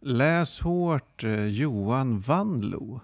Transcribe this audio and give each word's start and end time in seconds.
Läs 0.00 0.60
hårt 0.60 1.24
eh, 1.24 1.44
Johan 1.46 2.20
Vanlo. 2.20 3.00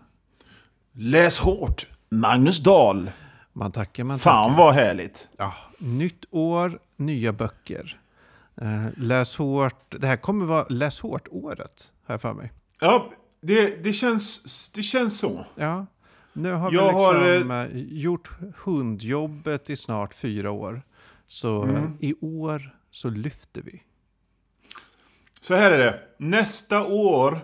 Läs 0.93 1.39
hårt, 1.39 1.87
Magnus 2.09 2.59
Dahl. 2.63 3.11
Man 3.53 3.73
tackar, 3.73 4.05
man 4.05 4.19
Fan 4.19 4.51
tackar. 4.51 4.65
vad 4.65 4.75
härligt. 4.75 5.29
Ja, 5.37 5.55
nytt 5.79 6.25
år, 6.31 6.79
nya 6.97 7.33
böcker. 7.33 8.01
Eh, 8.61 8.87
läs 8.97 9.37
hårt. 9.37 9.95
Det 10.01 10.07
här 10.07 10.17
kommer 10.17 10.47
vara 10.47 10.67
Läs 10.69 11.01
hårt-året, 11.01 11.93
har 12.07 12.15
jag 12.15 12.21
för 12.21 12.35
mig. 12.35 12.53
Ja, 12.81 13.11
det, 13.41 13.85
det, 13.85 13.93
känns, 13.93 14.69
det 14.75 14.83
känns 14.83 15.19
så. 15.19 15.45
Ja, 15.55 15.87
nu 16.33 16.53
har 16.53 16.73
Jag 16.73 16.87
vi 16.93 16.93
har, 16.95 17.25
liksom 17.35 17.51
eh, 17.51 17.67
gjort 17.99 18.31
hundjobbet 18.65 19.71
i 19.71 19.77
snart 19.77 20.15
fyra 20.15 20.51
år. 20.51 20.83
Så 21.27 21.63
Mm. 21.63 21.93
i 22.01 22.15
år 22.21 22.77
så 22.91 23.09
lyfter 23.11 23.63
vi. 23.63 23.83
Så 25.47 25.55
här 25.55 25.71
är 25.71 25.79
det. 25.79 26.01
Nästa 26.19 26.87
år, 26.87 27.39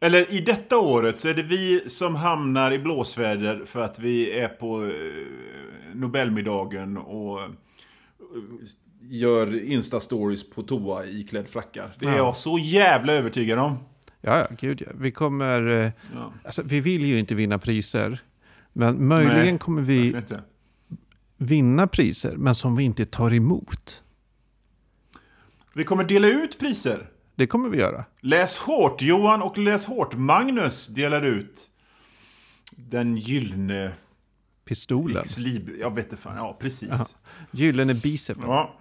eller 0.00 0.32
i 0.32 0.40
detta 0.40 0.78
året, 0.78 1.18
så 1.18 1.28
är 1.28 1.34
det 1.34 1.42
vi 1.42 1.88
som 1.88 2.14
hamnar 2.14 2.70
i 2.72 2.78
blåsväder 2.78 3.64
för 3.64 3.80
att 3.80 3.98
vi 3.98 4.32
är 4.40 4.48
på 4.48 4.84
eh, 4.84 4.90
Nobelmiddagen 5.94 6.96
och 6.96 7.42
eh, 7.42 7.48
gör 9.00 9.46
Insta-stories 9.46 10.54
på 10.54 10.62
toa 10.62 11.06
iklädd 11.06 11.48
frackar. 11.48 11.94
Det 11.98 12.06
är 12.06 12.10
Ja. 12.10 12.16
jag 12.16 12.36
så 12.36 12.58
jävla 12.58 13.12
övertygad 13.12 13.58
om. 13.58 13.78
Ja, 14.20 14.38
ja, 14.38 14.46
gud 14.58 14.82
ja. 14.86 14.92
Vi 14.94 15.10
kommer... 15.10 15.66
eh, 15.68 15.90
Ja. 16.14 16.32
Alltså, 16.44 16.62
vi 16.64 16.80
vill 16.80 17.04
ju 17.04 17.18
inte 17.18 17.34
vinna 17.34 17.58
priser. 17.58 18.22
Men 18.72 19.08
möjligen 19.08 19.44
Nej, 19.46 19.58
kommer 19.58 19.82
vi 19.82 20.16
vinna 21.36 21.86
priser, 21.86 22.36
men 22.36 22.54
som 22.54 22.76
vi 22.76 22.84
inte 22.84 23.04
tar 23.04 23.34
emot. 23.34 24.02
Vi 25.74 25.84
kommer 25.84 26.04
dela 26.04 26.28
ut 26.28 26.58
priser. 26.58 27.08
Det 27.34 27.46
kommer 27.46 27.68
vi 27.68 27.78
göra. 27.78 28.04
Läs 28.20 28.58
hårt 28.58 29.02
Johan 29.02 29.42
och 29.42 29.58
Läs 29.58 29.86
hårt 29.86 30.14
Magnus 30.16 30.86
delar 30.86 31.22
ut 31.22 31.68
den 32.76 33.16
gyllene 33.16 33.92
Pistolen. 34.64 35.16
X-lib... 35.22 35.70
Jag 35.80 35.94
vet 35.94 36.04
inte 36.04 36.16
fan. 36.16 36.36
Ja, 36.36 36.56
precis. 36.60 36.88
Jaha. 36.90 37.06
Gyllene 37.50 37.94
bicepen. 37.94 38.44
Ja. 38.46 38.74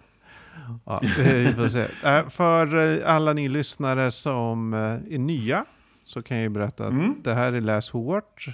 Ja. 0.85 1.01
Eh, 1.03 2.29
För 2.29 2.97
eh, 2.99 3.15
alla 3.15 3.33
ni 3.33 3.49
lyssnare 3.49 4.11
som 4.11 4.73
eh, 4.73 4.79
är 5.15 5.17
nya 5.19 5.65
så 6.05 6.21
kan 6.21 6.37
jag 6.37 6.51
berätta 6.51 6.85
att 6.85 6.91
Mm. 6.91 7.15
det 7.23 7.33
här 7.33 7.53
är 7.53 7.61
Läs 7.61 7.89
hårt. 7.89 8.45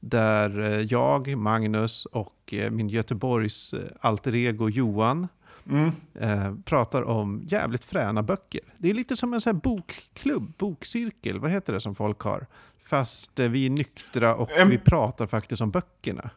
Där 0.00 0.86
jag, 0.92 1.36
Magnus 1.36 2.06
och 2.06 2.54
min 2.70 2.88
Göteborgs 2.88 3.74
alter 4.00 4.34
ego 4.34 4.68
Johan 4.68 5.28
Mm. 5.68 5.90
eh, 6.20 6.54
pratar 6.64 7.02
om 7.02 7.42
jävligt 7.48 7.84
fräna 7.84 8.22
böcker. 8.22 8.60
Det 8.78 8.90
är 8.90 8.94
lite 8.94 9.16
som 9.16 9.34
en 9.34 9.40
sån 9.40 9.58
bokklubb, 9.58 10.52
bokcirkel, 10.58 11.38
vad 11.38 11.50
heter 11.50 11.72
det 11.72 11.80
som 11.80 11.94
folk 11.94 12.20
har? 12.20 12.46
Fast 12.86 13.38
eh, 13.40 13.48
vi 13.48 13.66
är 13.66 13.70
nyktra 13.70 14.34
och 14.34 14.50
Em- 14.50 14.68
vi 14.70 14.78
pratar 14.78 15.26
faktiskt 15.26 15.62
om 15.62 15.70
böckerna. 15.70 16.30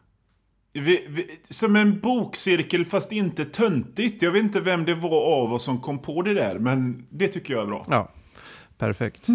Vi, 0.72 1.06
vi, 1.08 1.40
som 1.44 1.76
en 1.76 2.00
bokcirkel 2.00 2.84
fast 2.84 3.12
inte 3.12 3.44
töntigt. 3.44 4.22
Jag 4.22 4.32
vet 4.32 4.42
inte 4.42 4.60
vem 4.60 4.84
det 4.84 4.94
var 4.94 5.42
av 5.42 5.52
oss 5.52 5.64
som 5.64 5.80
kom 5.80 5.98
på 5.98 6.22
det 6.22 6.34
där, 6.34 6.58
men 6.58 7.06
det 7.10 7.28
tycker 7.28 7.54
jag 7.54 7.62
är 7.62 7.66
bra. 7.66 7.86
Ja, 7.90 8.08
perfekt. 8.78 9.28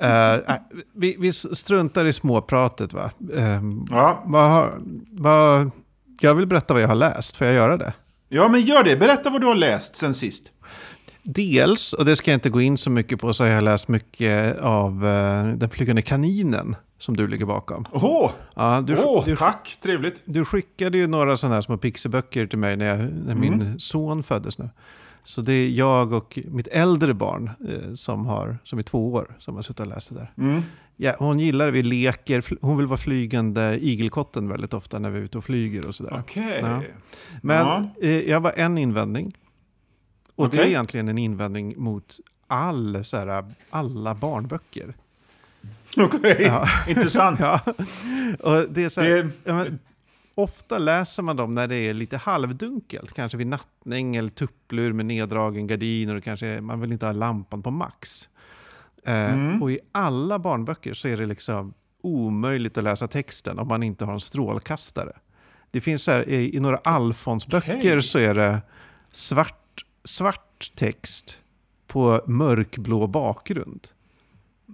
Äh, 0.00 0.56
vi, 0.94 1.16
vi 1.18 1.32
struntar 1.32 2.04
i 2.04 2.12
småpratet 2.12 2.92
va? 2.92 3.10
Um, 3.18 3.86
Ja. 3.90 4.22
vad, 4.26 4.70
vad, 5.10 5.70
jag 6.20 6.34
vill 6.34 6.46
berätta 6.46 6.74
vad 6.74 6.82
jag 6.82 6.88
har 6.88 6.94
läst, 6.94 7.36
får 7.36 7.46
jag 7.46 7.54
göra 7.56 7.76
det? 7.76 7.92
Ja, 8.28 8.48
men 8.48 8.60
gör 8.60 8.84
det. 8.84 8.96
Berätta 8.96 9.30
vad 9.30 9.40
du 9.40 9.46
har 9.46 9.54
läst 9.54 9.96
sen 9.96 10.14
sist. 10.14 10.52
Dels, 11.22 11.92
och 11.92 12.04
det 12.04 12.16
ska 12.16 12.30
jag 12.30 12.36
inte 12.36 12.50
gå 12.50 12.60
in 12.60 12.78
så 12.78 12.90
mycket 12.90 13.20
på, 13.20 13.34
så 13.34 13.44
har 13.44 13.50
jag 13.50 13.64
läst 13.64 13.88
mycket 13.88 14.60
av 14.60 15.06
eh, 15.06 15.46
Den 15.56 15.70
flygande 15.70 16.02
kaninen 16.02 16.76
som 16.98 17.16
du 17.16 17.26
ligger 17.28 17.46
bakom. 17.46 17.84
Åh, 17.92 18.30
Ja, 18.54 18.80
du, 18.86 18.96
Åh, 18.96 19.24
du, 19.24 19.36
tack. 19.36 19.78
Trevligt. 19.82 20.22
du 20.24 20.44
skickade 20.44 20.98
ju 20.98 21.06
några 21.06 21.36
sådana 21.36 21.54
här 21.54 21.62
små 21.62 21.76
pixiböcker 21.76 22.46
till 22.46 22.58
mig 22.58 22.76
när, 22.76 22.86
jag, 22.86 22.98
när 22.98 23.34
min 23.34 23.80
son 23.80 24.22
föddes 24.22 24.58
nu. 24.58 24.70
Så 25.24 25.40
det 25.40 25.52
är 25.52 25.68
jag 25.68 26.12
och 26.12 26.38
mitt 26.44 26.68
äldre 26.68 27.14
barn 27.14 27.50
eh, 27.68 27.94
som, 27.94 28.26
har, 28.26 28.58
som 28.64 28.78
är 28.78 28.82
två 28.82 29.12
år 29.12 29.36
som 29.38 29.54
har 29.56 29.62
suttit 29.62 29.80
och 29.80 29.86
läst 29.86 30.08
det 30.08 30.14
där. 30.14 30.32
Mm. 30.38 30.62
Ja, 30.96 31.14
hon 31.18 31.38
gillar 31.38 31.66
det, 31.66 31.72
vi 31.72 31.82
leker, 31.82 32.44
hon 32.60 32.76
vill 32.76 32.86
vara 32.86 32.98
flygande 32.98 33.78
igelkotten 33.82 34.48
väldigt 34.48 34.74
ofta 34.74 34.98
när 34.98 35.10
vi 35.10 35.18
är 35.18 35.22
ute 35.22 35.38
och 35.38 35.44
flyger 35.44 35.86
och 35.86 35.94
sådär. 35.94 36.16
Okej. 36.20 36.58
Ja. 36.62 36.82
Men 37.42 37.56
Ja. 37.66 37.90
eh, 38.02 38.20
jag 38.20 38.40
var 38.40 38.52
en 38.56 38.78
invändning. 38.78 39.36
Och 40.34 40.50
det 40.50 40.58
är 40.62 40.66
egentligen 40.66 41.08
en 41.08 41.18
invändning 41.18 41.74
mot 41.76 42.16
all, 42.46 43.04
så 43.04 43.16
här, 43.16 43.44
alla 43.70 44.14
barnböcker. 44.14 44.94
Okej, 45.96 46.36
Ja. 46.40 46.68
intressant. 46.88 47.40
Ja. 47.40 47.60
Och 48.40 48.70
det 48.70 48.84
är 48.84 48.88
så 48.88 49.00
här, 49.00 49.30
Det, 49.44 49.52
men, 49.52 49.78
ofta 50.34 50.78
läser 50.78 51.22
man 51.22 51.36
dem 51.36 51.54
när 51.54 51.68
det 51.68 51.76
är 51.76 51.94
lite 51.94 52.16
halvdunkelt. 52.16 53.12
Kanske 53.14 53.38
vid 53.38 53.46
nattning 53.46 54.16
eller 54.16 54.30
tupplur 54.30 54.92
med 54.92 55.06
neddragen 55.06 55.66
gardin. 55.66 56.16
Och 56.16 56.24
kanske, 56.24 56.60
man 56.60 56.80
vill 56.80 56.92
inte 56.92 57.06
ha 57.06 57.12
lampan 57.12 57.62
på 57.62 57.70
max. 57.70 58.28
Eh, 59.06 59.34
Mm. 59.34 59.62
Och 59.62 59.70
i 59.70 59.78
alla 59.92 60.38
barnböcker 60.38 60.94
så 60.94 61.08
är 61.08 61.16
det 61.16 61.26
liksom 61.26 61.74
omöjligt 62.02 62.78
att 62.78 62.84
läsa 62.84 63.08
texten 63.08 63.58
om 63.58 63.68
man 63.68 63.82
inte 63.82 64.04
har 64.04 64.12
en 64.12 64.20
strålkastare. 64.20 65.12
Det 65.70 65.80
finns 65.80 66.02
så 66.02 66.10
här, 66.10 66.28
i, 66.28 66.56
i 66.56 66.60
några 66.60 66.76
Alfons-böcker 66.76 67.76
Okej. 67.78 68.02
så 68.02 68.18
är 68.18 68.34
det 68.34 68.60
svart, 69.12 69.84
svart 70.04 70.72
text 70.74 71.38
på 71.86 72.20
mörkblå 72.26 73.06
bakgrund. 73.06 73.88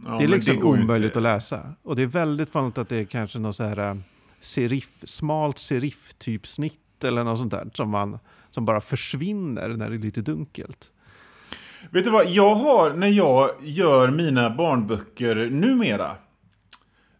ja, 0.04 0.18
det 0.18 0.24
är 0.24 0.28
liksom 0.28 0.54
ju 0.54 0.62
omöjligt 0.62 1.08
inte. 1.10 1.18
att 1.18 1.22
läsa. 1.22 1.74
Och 1.82 1.96
det 1.96 2.02
är 2.02 2.06
väldigt 2.06 2.54
vanligt 2.54 2.78
att 2.78 2.88
det 2.88 2.96
är 2.96 3.04
kanske 3.04 3.38
något 3.38 3.56
så 3.56 3.64
här 3.64 3.78
äh, 3.90 3.94
serif, 4.40 4.90
smalt 5.02 5.58
serif-typ 5.58 6.46
snitt 6.46 7.04
eller 7.04 7.24
något 7.24 7.38
sånt 7.38 7.50
där 7.50 7.70
som, 7.74 7.90
man, 7.90 8.18
som 8.50 8.64
bara 8.64 8.80
försvinner 8.80 9.68
när 9.68 9.90
det 9.90 9.96
är 9.96 9.98
lite 9.98 10.20
dunkelt. 10.20 10.91
Vet 11.90 12.04
du 12.04 12.10
vad, 12.10 12.30
jag 12.30 12.54
har 12.54 12.90
när 12.94 13.08
jag 13.08 13.50
gör 13.62 14.10
mina 14.10 14.50
barnböcker 14.50 15.34
numera. 15.50 16.16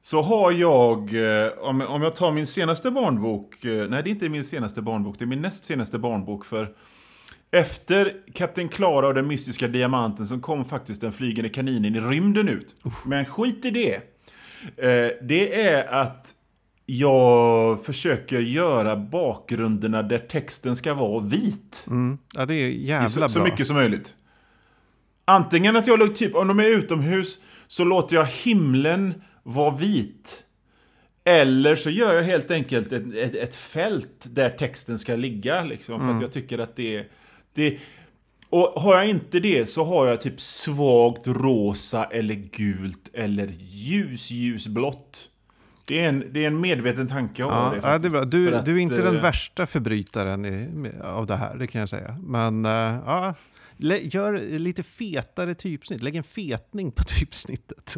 Så 0.03 0.23
har 0.23 0.53
jag, 0.53 0.99
eh, 1.15 1.53
om, 1.59 2.03
jag 2.03 2.17
tar 2.17 2.33
min 2.33 2.47
senaste 2.47 2.91
barnbok, 2.91 3.65
eh, 3.65 3.89
nej 3.89 4.03
det 4.03 4.11
är 4.11 4.13
inte 4.13 4.29
min 4.29 4.45
senaste 4.45 4.83
barnbok, 4.83 5.19
det 5.19 5.25
är 5.25 5.27
min 5.27 5.43
näst 5.43 5.65
senaste 5.65 5.99
barnbok 5.99 6.45
för 6.45 6.69
efter 7.51 8.13
Kapten 8.35 8.69
Klara 8.69 9.07
och 9.07 9.15
den 9.15 9.27
mystiska 9.27 9.69
diamanten 9.69 10.27
så 10.27 10.39
kom 10.41 10.65
faktiskt 10.65 11.01
den 11.01 11.13
flygande 11.13 11.49
kaninen 11.49 11.95
i 11.97 12.01
rymden 12.01 12.49
ut. 12.49 12.77
Men 13.07 13.25
skit 13.25 13.65
i 13.65 13.71
det. 13.71 13.95
Eh, 14.77 15.11
det 15.23 15.63
är 15.63 15.87
att 15.87 16.35
jag 16.87 17.85
försöker 17.85 18.41
göra 18.41 18.97
bakgrunderna 18.97 20.03
där 20.03 20.19
texten 20.19 20.77
ska 20.77 20.95
vara 20.95 21.21
vit. 21.21 21.85
Mm. 21.87 22.19
Ja, 22.35 22.47
det 22.47 22.55
är 22.55 22.69
jävla 22.69 23.09
Så, 23.09 23.21
bra. 23.21 23.29
så 23.29 23.43
mycket 23.43 23.67
som 23.67 23.77
möjligt. 23.77 24.15
Antingen 25.25 25.77
att 25.77 25.87
jag, 25.87 25.99
låter- 25.99 26.15
typ 26.15 26.35
om 26.35 26.49
de 26.49 26.61
är 26.61 26.65
utomhus, 26.79 27.39
så 27.67 27.85
låter 27.85 28.17
jag 28.17 28.25
himlen 28.25 29.23
vara 29.43 29.71
vit. 29.71 30.45
Eller 31.25 31.75
så 31.75 31.91
gör 31.91 32.15
jag 32.15 32.23
helt 32.23 32.51
enkelt 32.51 32.93
ett, 32.93 33.15
ett, 33.15 33.35
ett 33.35 33.55
fält 33.55 34.27
där 34.31 34.51
texten 34.51 34.99
ska 34.99 35.17
ligga. 35.17 35.65
Liksom, 35.65 36.01
för 36.01 36.15
att 36.15 36.21
jag 36.21 36.33
tycker 36.33 36.59
att 36.59 36.77
det, 36.77 37.07
det... 37.55 37.79
Och 38.49 38.83
har 38.83 38.95
jag 38.95 39.09
inte 39.09 39.41
det 39.41 39.67
så 39.67 39.85
har 39.85 40.07
jag 40.07 40.21
typ 40.21 40.41
svagt 40.41 41.27
rosa 41.27 42.05
eller 42.05 42.35
gult 42.35 43.11
eller 43.13 43.47
ljus, 43.59 44.31
ljusblått. 44.31 45.29
Det 45.89 46.01
är 46.01 46.09
en, 46.09 46.33
det 46.33 46.45
är 46.45 46.47
en 46.47 46.61
medveten 46.61 47.09
tanke 47.09 47.43
jag 47.43 47.51
har 47.51 47.75
Ja, 47.75 47.81
det 47.81 47.89
ja, 47.89 47.99
det 47.99 48.09
är 48.09 48.11
bra. 48.11 48.25
Du, 48.25 48.61
du 48.65 48.77
är 48.77 48.79
inte 48.79 49.03
den 49.03 49.17
eh, 49.17 49.23
värsta 49.23 49.67
förbrytaren 49.67 50.45
i, 50.45 50.91
av 51.05 51.27
det 51.27 51.37
här, 51.37 51.57
det 51.57 51.67
kan 51.67 51.79
jag 51.79 51.89
säga. 51.89 52.19
Men 52.23 52.65
äh, 52.65 52.71
ja, 53.07 53.35
gör 54.15 54.59
lite 54.59 54.83
fetare 54.83 55.55
typsnitt. 55.55 56.03
Lägg 56.03 56.17
en 56.17 56.23
fetning 56.25 56.93
på 56.93 57.03
typsnittet. 57.07 57.97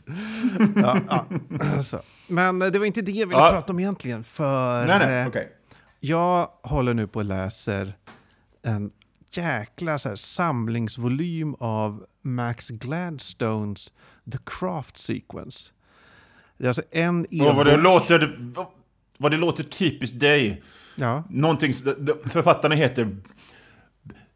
ja, 0.76 0.98
ja. 1.08 1.26
Så. 1.84 2.00
Men 2.26 2.62
äh, 2.62 2.68
det 2.68 2.78
var 2.78 2.86
inte 2.86 3.02
det 3.02 3.12
jag 3.12 3.26
ville 3.26 3.40
Ja. 3.40 3.50
prata 3.50 3.72
om 3.72 3.78
egentligen. 3.80 4.24
För 4.24 4.86
Nej, 4.86 4.98
nej, 4.98 5.20
eh, 5.22 5.28
okej. 5.28 5.52
jag 6.00 6.48
håller 6.62 6.94
nu 6.94 7.06
på 7.06 7.18
och 7.18 7.24
läser 7.24 7.96
en 8.62 8.90
jäkla 9.32 9.98
så 9.98 10.08
här, 10.08 10.16
samlingsvolym 10.16 11.54
av 11.58 12.06
Max 12.22 12.68
Gladstones 12.70 13.92
The 14.32 14.38
Craft 14.46 14.98
Sequence. 14.98 15.72
Det 16.58 16.64
är 16.64 16.68
alltså 16.68 16.82
en 16.90 17.20
Och 17.40 17.56
vad 17.56 17.66
det 17.66 17.76
låter... 17.76 18.38
Vad 19.18 19.30
det 19.30 19.36
låter 19.36 19.62
typiskt 19.64 20.20
dig. 20.20 20.62
Ja. 20.96 21.24
Någonting... 21.30 21.72
Författarna 22.26 22.74
heter... 22.74 23.16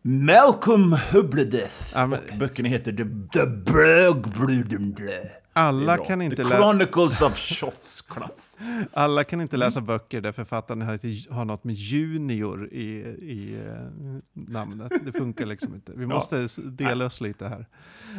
Malcolm 0.03 0.97
Hubledeth. 1.13 1.93
Ja, 1.95 2.07
men- 2.07 2.19
Och 2.33 2.39
böckerna 2.39 2.69
heter 2.69 2.93
The, 2.93 3.05
The 3.39 3.47
Bögbludendle. 3.47 5.13
Alla 5.53 5.99
kan, 5.99 6.23
inte 6.23 6.37
The 6.37 6.45
Chronicles 6.45 7.23
of 7.23 7.37
Shoffsclaffs. 7.39 8.59
alla 8.93 9.25
kan 9.25 9.41
inte 9.41 9.57
läsa 9.57 9.81
böcker 9.81 10.21
där 10.21 10.33
författaren 10.33 10.83
har, 10.83 11.45
något 11.45 11.65
med 11.65 11.75
junior 11.75 12.69
i, 12.73 12.83
i 13.23 13.57
eh, 13.67 14.19
namnet. 14.33 14.93
Det 15.05 15.13
funkar 15.13 15.47
liksom 15.47 15.75
inte. 15.75 15.93
Vi 15.97 16.07
måste 16.15 16.39
s- 16.39 16.59
dela 16.63 17.07
oss 17.07 17.21
lite 17.21 17.49
här. 17.49 17.67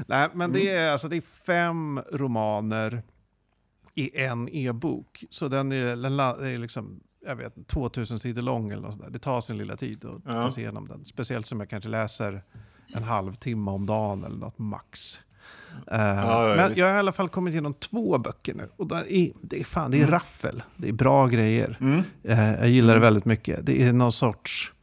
Nej, 0.08 0.30
men 0.34 0.52
det 0.54 0.70
är, 0.70 0.92
alltså, 0.92 1.08
det 1.08 1.16
är 1.18 1.22
fem 1.46 2.02
romaner 2.12 3.04
i 3.96 4.18
en 4.22 4.50
e-bok. 4.50 5.24
Så 5.30 5.48
den 5.48 5.72
är, 5.72 5.96
den 5.96 6.20
är 6.20 6.58
liksom, 6.58 7.00
jag 7.26 7.36
vet, 7.36 7.58
inte, 7.58 7.74
2000 7.74 8.20
sidor 8.20 8.42
lång 8.42 8.72
eller 8.72 8.82
något 8.82 8.92
sånt 8.94 9.04
där. 9.04 9.12
Det 9.12 9.20
tar 9.20 9.42
sin 9.42 9.58
lilla 9.58 9.78
tid 9.78 10.06
att 10.06 10.22
Ja. 10.26 10.32
ta 10.32 10.52
sig 10.52 10.64
igenom 10.64 10.88
den. 10.88 11.06
Speciellt 11.06 11.48
som 11.48 11.60
jag 11.60 11.70
kanske 11.70 11.90
läser 11.90 12.44
en 12.96 13.04
halvtimme 13.04 13.72
om 13.72 13.86
dagen 13.86 14.24
eller 14.24 14.38
något 14.38 14.60
max. 14.60 15.20
Eh, 15.92 16.00
ja, 16.00 16.54
men 16.58 16.68
visst. 16.70 16.80
jag 16.80 16.88
har 16.88 16.94
i 16.96 16.98
alla 16.98 17.12
fall 17.14 17.30
kommit 17.30 17.52
igenom 17.52 17.74
två 17.74 18.18
böcker 18.18 18.54
nu. 18.54 18.70
Och 18.76 18.88
det 18.88 19.14
är, 19.16 19.32
det 19.42 19.60
är, 19.60 19.64
fan, 19.64 19.92
det 19.92 20.02
är 20.02 20.08
raffel. 20.08 20.64
Det 20.78 20.90
är 20.90 20.94
bra 20.94 21.28
grejer. 21.28 21.78
Mm. 21.82 22.02
Eh, 22.24 22.52
jag 22.54 22.70
gillar 22.70 22.94
det 22.94 23.00
väldigt 23.00 23.26
mycket. 23.26 23.66
Det 23.66 23.84
är 23.84 23.94
någon 23.94 24.12
sorts... 24.12 24.74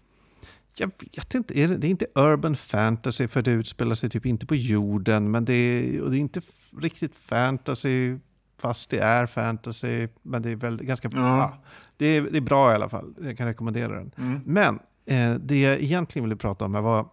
Jag 0.79 0.91
vet 1.17 1.35
inte, 1.35 1.59
är 1.61 1.69
det, 1.69 1.77
det 1.77 1.87
är 1.87 1.91
inte 1.91 2.07
urban 2.15 2.57
fantasy 2.57 3.29
för 3.29 3.43
det 3.43 3.51
utspelar 3.51 3.95
sig 3.95 4.11
typ 4.11 4.27
inte 4.27 4.47
på 4.47 4.55
jorden. 4.55 5.31
Men 5.31 5.45
det 5.45 5.53
är, 5.53 6.01
och 6.03 6.11
det 6.11 6.17
är 6.17 6.21
inte 6.21 6.41
riktigt 6.81 7.17
fantasy 7.17 8.17
fast 8.61 8.91
det 8.91 8.99
är 8.99 9.27
fantasy. 9.27 10.09
Men 10.23 10.43
det 10.43 10.51
är 10.51 10.57
väl 10.57 10.77
ganska... 10.77 11.11
Ja. 11.13 11.21
Ja, 11.21 11.59
det, 11.97 12.07
är, 12.07 12.23
det 12.23 12.37
är 12.37 12.41
bra 12.41 12.73
i 12.73 12.75
alla 12.75 12.89
fall. 12.89 13.15
Jag 13.23 13.39
kan 13.39 13.47
rekommendera 13.47 13.93
den. 13.95 14.11
Mm. 14.19 14.41
Men 14.45 14.79
eh, 15.07 15.35
det 15.35 15.61
jag 15.61 15.81
egentligen 15.81 16.25
ville 16.29 16.37
prata 16.37 16.65
om 16.65 16.75
här 16.75 16.83
var... 16.83 17.07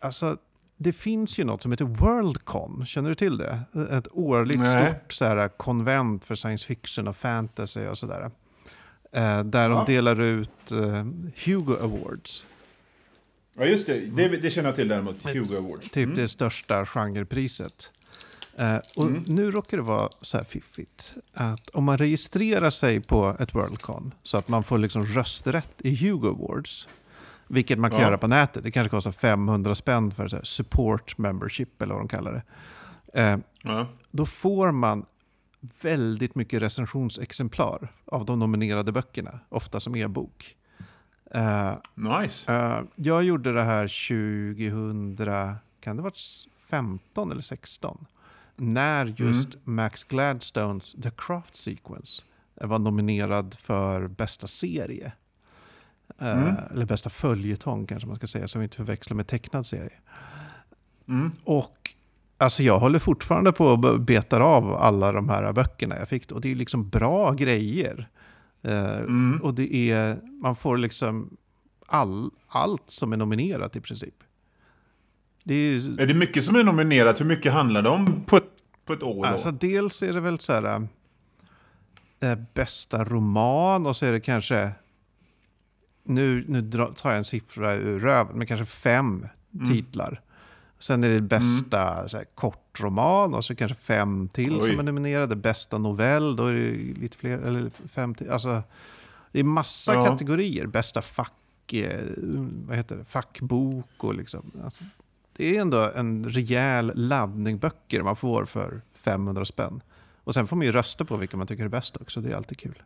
Alltså, 0.00 0.36
det 0.76 0.92
finns 0.92 1.38
ju 1.38 1.44
något 1.44 1.62
som 1.62 1.70
heter 1.72 1.84
Worldcon. 1.84 2.86
Känner 2.86 3.08
du 3.08 3.14
till 3.14 3.36
det? 3.38 3.60
Ett 3.90 4.08
årligt 4.12 4.58
Nej. 4.60 4.92
stort 4.92 5.12
så 5.12 5.24
här, 5.24 5.48
konvent 5.48 6.24
för 6.24 6.34
science 6.34 6.66
fiction 6.66 7.08
och 7.08 7.16
fantasy 7.16 7.86
och 7.86 7.98
sådär. 7.98 8.30
Eh, 9.12 9.44
där 9.44 9.70
Ja. 9.70 9.84
de 9.86 9.92
delar 9.92 10.20
ut 10.20 10.72
eh, 10.72 11.04
Hugo 11.44 11.76
Awards. 11.82 12.46
Ja, 13.54 13.64
just 13.64 13.86
det. 13.86 14.00
det. 14.00 14.28
Det 14.28 14.50
känner 14.50 14.68
jag 14.68 14.76
till 14.76 14.88
däremot. 14.88 15.26
Hugo 15.26 15.56
Awards. 15.56 15.90
Typ 15.90 16.04
Mm. 16.06 16.16
det 16.16 16.28
största 16.28 16.86
genrepriset. 16.86 17.90
Eh, 18.56 18.76
och 18.96 19.06
Mm. 19.06 19.22
nu 19.26 19.50
råkar 19.50 19.76
det 19.76 19.82
vara 19.82 20.08
så 20.22 20.36
här 20.36 20.44
fiffigt 20.44 21.14
att 21.34 21.68
om 21.70 21.84
man 21.84 21.98
registrerar 21.98 22.70
sig 22.70 23.00
på 23.00 23.36
ett 23.40 23.54
Worldcon 23.54 24.14
så 24.22 24.36
att 24.36 24.48
man 24.48 24.64
får 24.64 24.78
liksom 24.78 25.06
rösträtt 25.06 25.72
i 25.78 25.96
Hugo 25.96 26.28
Awards, 26.28 26.88
vilket 27.48 27.78
man 27.78 27.90
kan 27.90 28.00
Ja. 28.00 28.06
göra 28.06 28.18
på 28.18 28.26
nätet, 28.26 28.62
det 28.64 28.70
kanske 28.70 28.88
kostar 28.90 29.12
500 29.12 29.74
spänn 29.74 30.10
för 30.10 30.28
så 30.28 30.40
support 30.42 31.18
membership 31.18 31.82
eller 31.82 31.94
vad 31.94 32.02
de 32.02 32.08
kallar 32.08 32.32
det. 32.32 32.42
Eh, 33.22 33.38
Ja. 33.62 33.86
då 34.10 34.26
får 34.26 34.72
man 34.72 35.06
väldigt 35.80 36.34
mycket 36.34 36.62
recensionsexemplar 36.62 37.88
av 38.04 38.24
de 38.24 38.38
nominerade 38.38 38.92
böckerna, 38.92 39.40
ofta 39.48 39.80
som 39.80 39.96
e-bok. 39.96 40.56
Eh, 41.34 41.72
Nice. 41.94 42.52
Eh, 42.54 42.80
jag 42.96 43.22
gjorde 43.22 43.52
det 43.52 43.62
här 43.62 43.88
2000, 43.88 45.16
kan 45.80 45.96
det 45.96 46.02
varit 46.02 46.18
15 46.70 47.32
eller 47.32 47.42
16? 47.42 48.06
När 48.56 49.06
just 49.06 49.48
Max 49.64 50.04
Gladstones 50.04 50.92
The 51.02 51.10
Craft 51.16 51.56
Sequence 51.56 52.22
var 52.54 52.78
nominerad 52.78 53.54
för 53.62 54.08
bästa 54.08 54.46
serie. 54.46 55.12
Eh, 56.18 56.42
Mm. 56.42 56.54
Eller 56.70 56.86
bästa 56.86 57.10
följetong 57.10 57.86
kanske 57.86 58.06
man 58.06 58.16
ska 58.16 58.26
säga, 58.26 58.48
som 58.48 58.60
vi 58.60 58.64
inte 58.64 58.76
förväxlar 58.76 59.14
med 59.16 59.26
tecknad 59.26 59.66
serie. 59.66 59.92
Mm. 61.08 61.32
Och 61.44 61.94
alltså 62.38 62.62
jag 62.62 62.78
håller 62.78 62.98
fortfarande 62.98 63.52
på 63.52 63.66
och 63.66 64.00
betar 64.00 64.40
av 64.40 64.72
alla 64.76 65.12
de 65.12 65.28
här 65.28 65.52
böckerna 65.52 65.98
jag 65.98 66.08
fick. 66.08 66.32
Och 66.32 66.40
det 66.40 66.50
är 66.50 66.54
liksom 66.54 66.88
bra 66.88 67.32
grejer. 67.32 68.08
Eh, 68.62 68.96
Mm. 68.98 69.40
och 69.42 69.54
det 69.54 69.74
är, 69.90 70.20
man 70.42 70.56
får 70.56 70.78
liksom 70.78 71.36
all, 71.86 72.30
allt 72.46 72.90
som 72.90 73.12
är 73.12 73.16
nominerat 73.16 73.76
i 73.76 73.80
princip. 73.80 74.14
Det 75.44 75.54
är, 75.54 75.58
ju- 75.78 75.96
Är 75.98 76.06
det 76.06 76.14
mycket 76.14 76.44
som 76.44 76.56
är 76.56 76.64
nominerat? 76.64 77.20
Hur 77.20 77.24
mycket 77.26 77.52
handlar 77.52 77.82
det 77.82 77.88
om 77.88 78.22
på 78.26 78.36
ett, 78.36 78.50
på 78.86 78.92
ett 78.92 79.02
år? 79.02 79.26
Alltså 79.26 79.50
dels 79.50 80.02
är 80.02 80.12
det 80.12 80.20
väl 80.20 80.38
så 80.40 80.52
här, 80.52 80.88
äh, 82.20 82.34
bästa 82.54 83.04
roman 83.04 83.86
och 83.86 83.96
så 83.96 84.06
är 84.06 84.12
det 84.12 84.20
kanske, 84.20 84.70
nu, 86.04 86.44
nu 86.48 86.70
tar 86.96 87.10
jag 87.10 87.16
en 87.18 87.24
siffra 87.24 87.74
ur 87.74 88.00
röven, 88.00 88.38
men 88.38 88.46
kanske 88.46 88.66
fem 88.66 89.26
Mm. 89.54 89.68
titlar. 89.70 90.20
Sen 90.78 91.04
är 91.04 91.08
det 91.10 91.20
bästa 91.20 92.08
så 92.08 92.16
här, 92.16 92.26
kortroman 92.34 93.34
och 93.34 93.44
så 93.44 93.54
kanske 93.54 93.78
fem 93.78 94.28
till 94.28 94.60
Oj. 94.60 94.70
som 94.70 94.78
är 94.78 94.82
nominerade. 94.82 95.36
Bästa 95.36 95.78
novell, 95.78 96.36
då 96.36 96.46
är 96.46 96.52
det 96.52 97.00
lite 97.00 97.16
fler, 97.16 97.38
eller 97.38 97.70
fem 97.88 98.14
till. 98.14 98.30
Alltså, 98.30 98.62
det 99.32 99.40
är 99.40 99.44
massa 99.44 99.94
Ja. 99.94 100.06
kategorier. 100.06 100.66
Bästa 100.66 101.02
fack, 101.02 101.72
eh, 101.72 102.00
vad 102.66 102.76
heter 102.76 102.96
det? 102.96 103.04
fackbok 103.04 103.86
och 104.04 104.14
liksom. 104.14 104.50
Alltså, 104.64 104.84
det 105.36 105.56
är 105.56 105.60
ändå 105.60 105.90
en 105.94 106.28
rejäl 106.28 106.92
laddning 106.94 107.58
böcker 107.58 108.02
man 108.02 108.16
får 108.16 108.44
för 108.44 108.82
500 108.94 109.44
spänn. 109.44 109.82
Och 110.24 110.34
sen 110.34 110.46
får 110.46 110.56
man 110.56 110.66
ju 110.66 110.72
rösta 110.72 111.04
på 111.04 111.16
vilka 111.16 111.36
man 111.36 111.46
tycker 111.46 111.64
är 111.64 111.68
bäst 111.68 111.96
också. 111.96 112.20
Det 112.20 112.30
är 112.30 112.36
alltid 112.36 112.58
kul. 112.58 112.82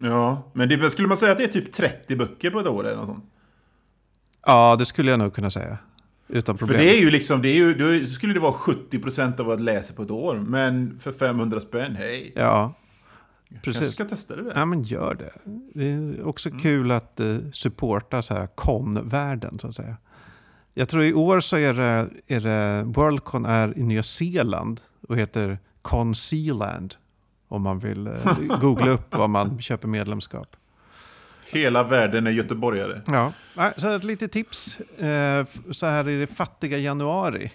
Ja, 0.00 0.50
men 0.52 0.68
det, 0.68 0.90
skulle 0.90 1.08
man 1.08 1.16
säga 1.16 1.32
att 1.32 1.38
det 1.38 1.44
är 1.44 1.48
typ 1.48 1.72
30 1.72 2.16
böcker 2.16 2.50
på 2.50 2.60
ett 2.60 2.66
år 2.66 2.86
eller 2.86 2.96
något 2.96 3.06
sånt? 3.06 3.24
Ja, 4.46 4.76
det 4.78 4.84
skulle 4.84 5.10
jag 5.10 5.18
nog 5.18 5.34
kunna 5.34 5.50
säga. 5.50 5.78
Utan 6.28 6.58
För 6.58 6.66
problem. 6.66 6.84
det 6.84 6.96
är 6.96 7.00
ju 7.00 7.10
liksom, 7.10 7.42
det 7.42 7.48
är 7.48 7.54
ju, 7.54 7.74
då 7.74 8.06
skulle 8.06 8.32
det 8.34 8.40
vara 8.40 8.52
70% 8.52 9.40
av 9.40 9.46
vad 9.46 9.52
jag 9.52 9.64
läser 9.64 9.94
på 9.94 10.02
ett 10.02 10.10
år. 10.10 10.36
Men 10.36 10.98
för 11.00 11.12
500 11.12 11.60
spänn, 11.60 11.96
hej. 11.96 12.32
Ja, 12.36 12.74
precis. 13.62 13.92
ska 13.92 14.04
testa 14.04 14.36
det 14.36 14.42
där. 14.42 14.52
Ja, 14.56 14.64
men 14.64 14.82
gör 14.82 15.14
det. 15.14 15.32
Det 15.74 15.88
är 15.90 16.26
också 16.26 16.48
Mm. 16.48 16.60
kul 16.60 16.90
att 16.90 17.20
uh, 17.20 17.50
supporta 17.50 18.22
så 18.22 18.34
här 18.34 18.46
con-världen, 18.54 19.58
så 19.58 19.68
att 19.68 19.76
säga. 19.76 19.96
Jag 20.78 20.88
tror 20.88 21.02
i 21.02 21.14
år 21.14 21.40
så 21.40 21.56
är 21.56 21.74
det, 21.74 22.08
är 22.26 22.40
det 22.40 22.82
Worldcon 22.84 23.44
är 23.44 23.78
i 23.78 23.82
Nya 23.82 24.02
Zeeland 24.02 24.80
och 25.08 25.16
heter 25.16 25.58
Con 25.82 26.14
Zealand. 26.14 26.94
Om 27.48 27.62
man 27.62 27.78
vill 27.78 28.06
eh, 28.06 28.12
googla 28.60 28.90
upp 28.90 29.14
vad 29.16 29.30
man 29.30 29.60
köper 29.62 29.88
medlemskap. 29.88 30.56
Hela 31.50 31.82
världen 31.82 32.26
är 32.26 32.30
göteborgare. 32.30 33.00
Ja, 33.06 33.32
så 33.76 33.88
ett 33.88 34.04
litet 34.04 34.32
tips. 34.32 34.80
Eh, 34.80 35.46
så 35.70 35.86
här 35.86 36.08
i 36.08 36.20
det 36.20 36.26
fattiga 36.26 36.78
januari. 36.78 37.52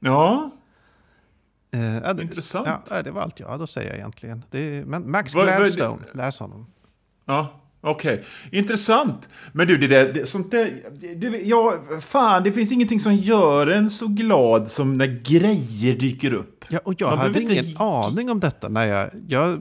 Ja, 0.00 0.50
Eh, 1.74 2.10
intressant. 2.22 2.68
ja, 2.90 3.02
det 3.02 3.10
var 3.10 3.22
allt 3.22 3.40
jag 3.40 3.48
hade 3.48 3.64
att 3.64 3.70
säga 3.70 3.94
egentligen. 3.96 4.44
Det 4.50 4.58
är, 4.58 4.84
men 4.84 5.10
Max 5.10 5.32
Gladstone, 5.32 6.02
läs 6.14 6.38
honom. 6.38 6.66
Ja, 7.24 7.61
okej. 7.82 8.24
Intressant. 8.52 9.28
Men 9.52 9.66
du, 9.66 9.76
det 9.78 9.86
där, 9.86 10.12
det, 10.12 10.26
sånt 10.26 10.50
där... 10.50 10.82
Det, 11.00 11.14
det, 11.14 11.28
ja, 11.42 11.84
fan, 12.00 12.42
det 12.42 12.52
finns 12.52 12.72
ingenting 12.72 13.00
som 13.00 13.14
gör 13.14 13.66
en 13.66 13.90
så 13.90 14.06
glad 14.08 14.68
som 14.68 14.98
när 14.98 15.20
grejer 15.24 15.96
dyker 15.96 16.34
upp. 16.34 16.64
Ja, 16.68 16.78
och 16.84 16.94
jag 16.98 17.10
Man 17.10 17.18
hade 17.18 17.42
ingen 17.42 17.64
inte- 17.64 17.82
aning 17.82 18.30
om 18.30 18.40
detta 18.40 18.68
när 18.68 18.86
jag, 18.86 19.10
jag 19.28 19.58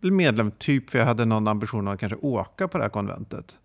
blev 0.00 0.12
medlem 0.12 0.50
typ 0.50 0.90
för 0.90 0.98
jag 0.98 1.06
hade 1.06 1.24
någon 1.24 1.48
ambition 1.48 1.88
att 1.88 2.00
kanske 2.00 2.18
åka 2.22 2.68
på 2.68 2.78
det 2.78 2.84
här 2.84 2.90
konventet. 2.90 3.56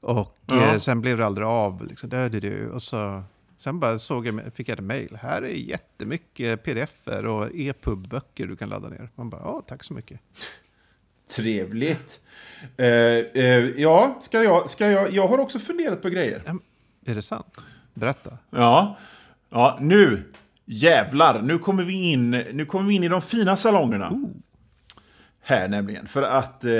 Och 0.00 0.38
Ja. 0.46 0.72
eh, 0.72 0.78
sen 0.78 1.00
blev 1.00 1.16
det 1.18 1.26
aldrig 1.26 1.46
av. 1.46 1.86
Liksom, 1.86 2.08
det, 2.08 2.28
det, 2.28 2.40
det. 2.40 2.66
Och 2.68 2.82
så, 2.82 3.22
sen 3.58 3.80
bara 3.80 3.98
såg 3.98 4.26
jag, 4.26 4.40
fick 4.54 4.68
jag 4.68 4.78
ett 4.78 4.84
mejl. 4.84 5.18
Här 5.22 5.42
är 5.42 5.48
jättemycket 5.48 6.64
pdf-er 6.64 7.26
och 7.26 7.46
e-pub-böcker 7.54 8.46
du 8.46 8.56
kan 8.56 8.68
ladda 8.68 8.88
ner. 8.88 9.08
Man 9.14 9.30
bara, 9.30 9.40
ja, 9.44 9.62
tack 9.68 9.84
så 9.84 9.94
mycket. 9.94 10.20
Trevligt. 11.36 12.20
Eh, 12.76 12.86
eh, 12.86 13.44
ja, 13.76 14.18
ska 14.20 14.42
jag, 14.42 14.70
ska 14.70 14.90
jag... 14.90 15.12
Jag 15.12 15.28
har 15.28 15.38
också 15.38 15.58
funderat 15.58 16.02
på 16.02 16.08
grejer. 16.08 16.42
Är 17.06 17.14
det 17.14 17.22
sant? 17.22 17.58
Berätta. 17.94 18.38
Ja, 18.50 18.98
ja 19.50 19.78
nu 19.80 20.22
jävlar. 20.64 21.42
Nu 21.42 21.58
kommer 21.58 21.82
vi 21.82 22.10
in, 22.10 22.30
nu 22.30 22.64
kommer 22.64 22.88
vi 22.88 22.94
in 22.94 23.04
i 23.04 23.08
de 23.08 23.22
fina 23.22 23.56
salongerna. 23.56 24.12
Här 25.42 25.68
nämligen. 25.68 26.06
För 26.06 26.22
att 26.22 26.64
eh, 26.64 26.70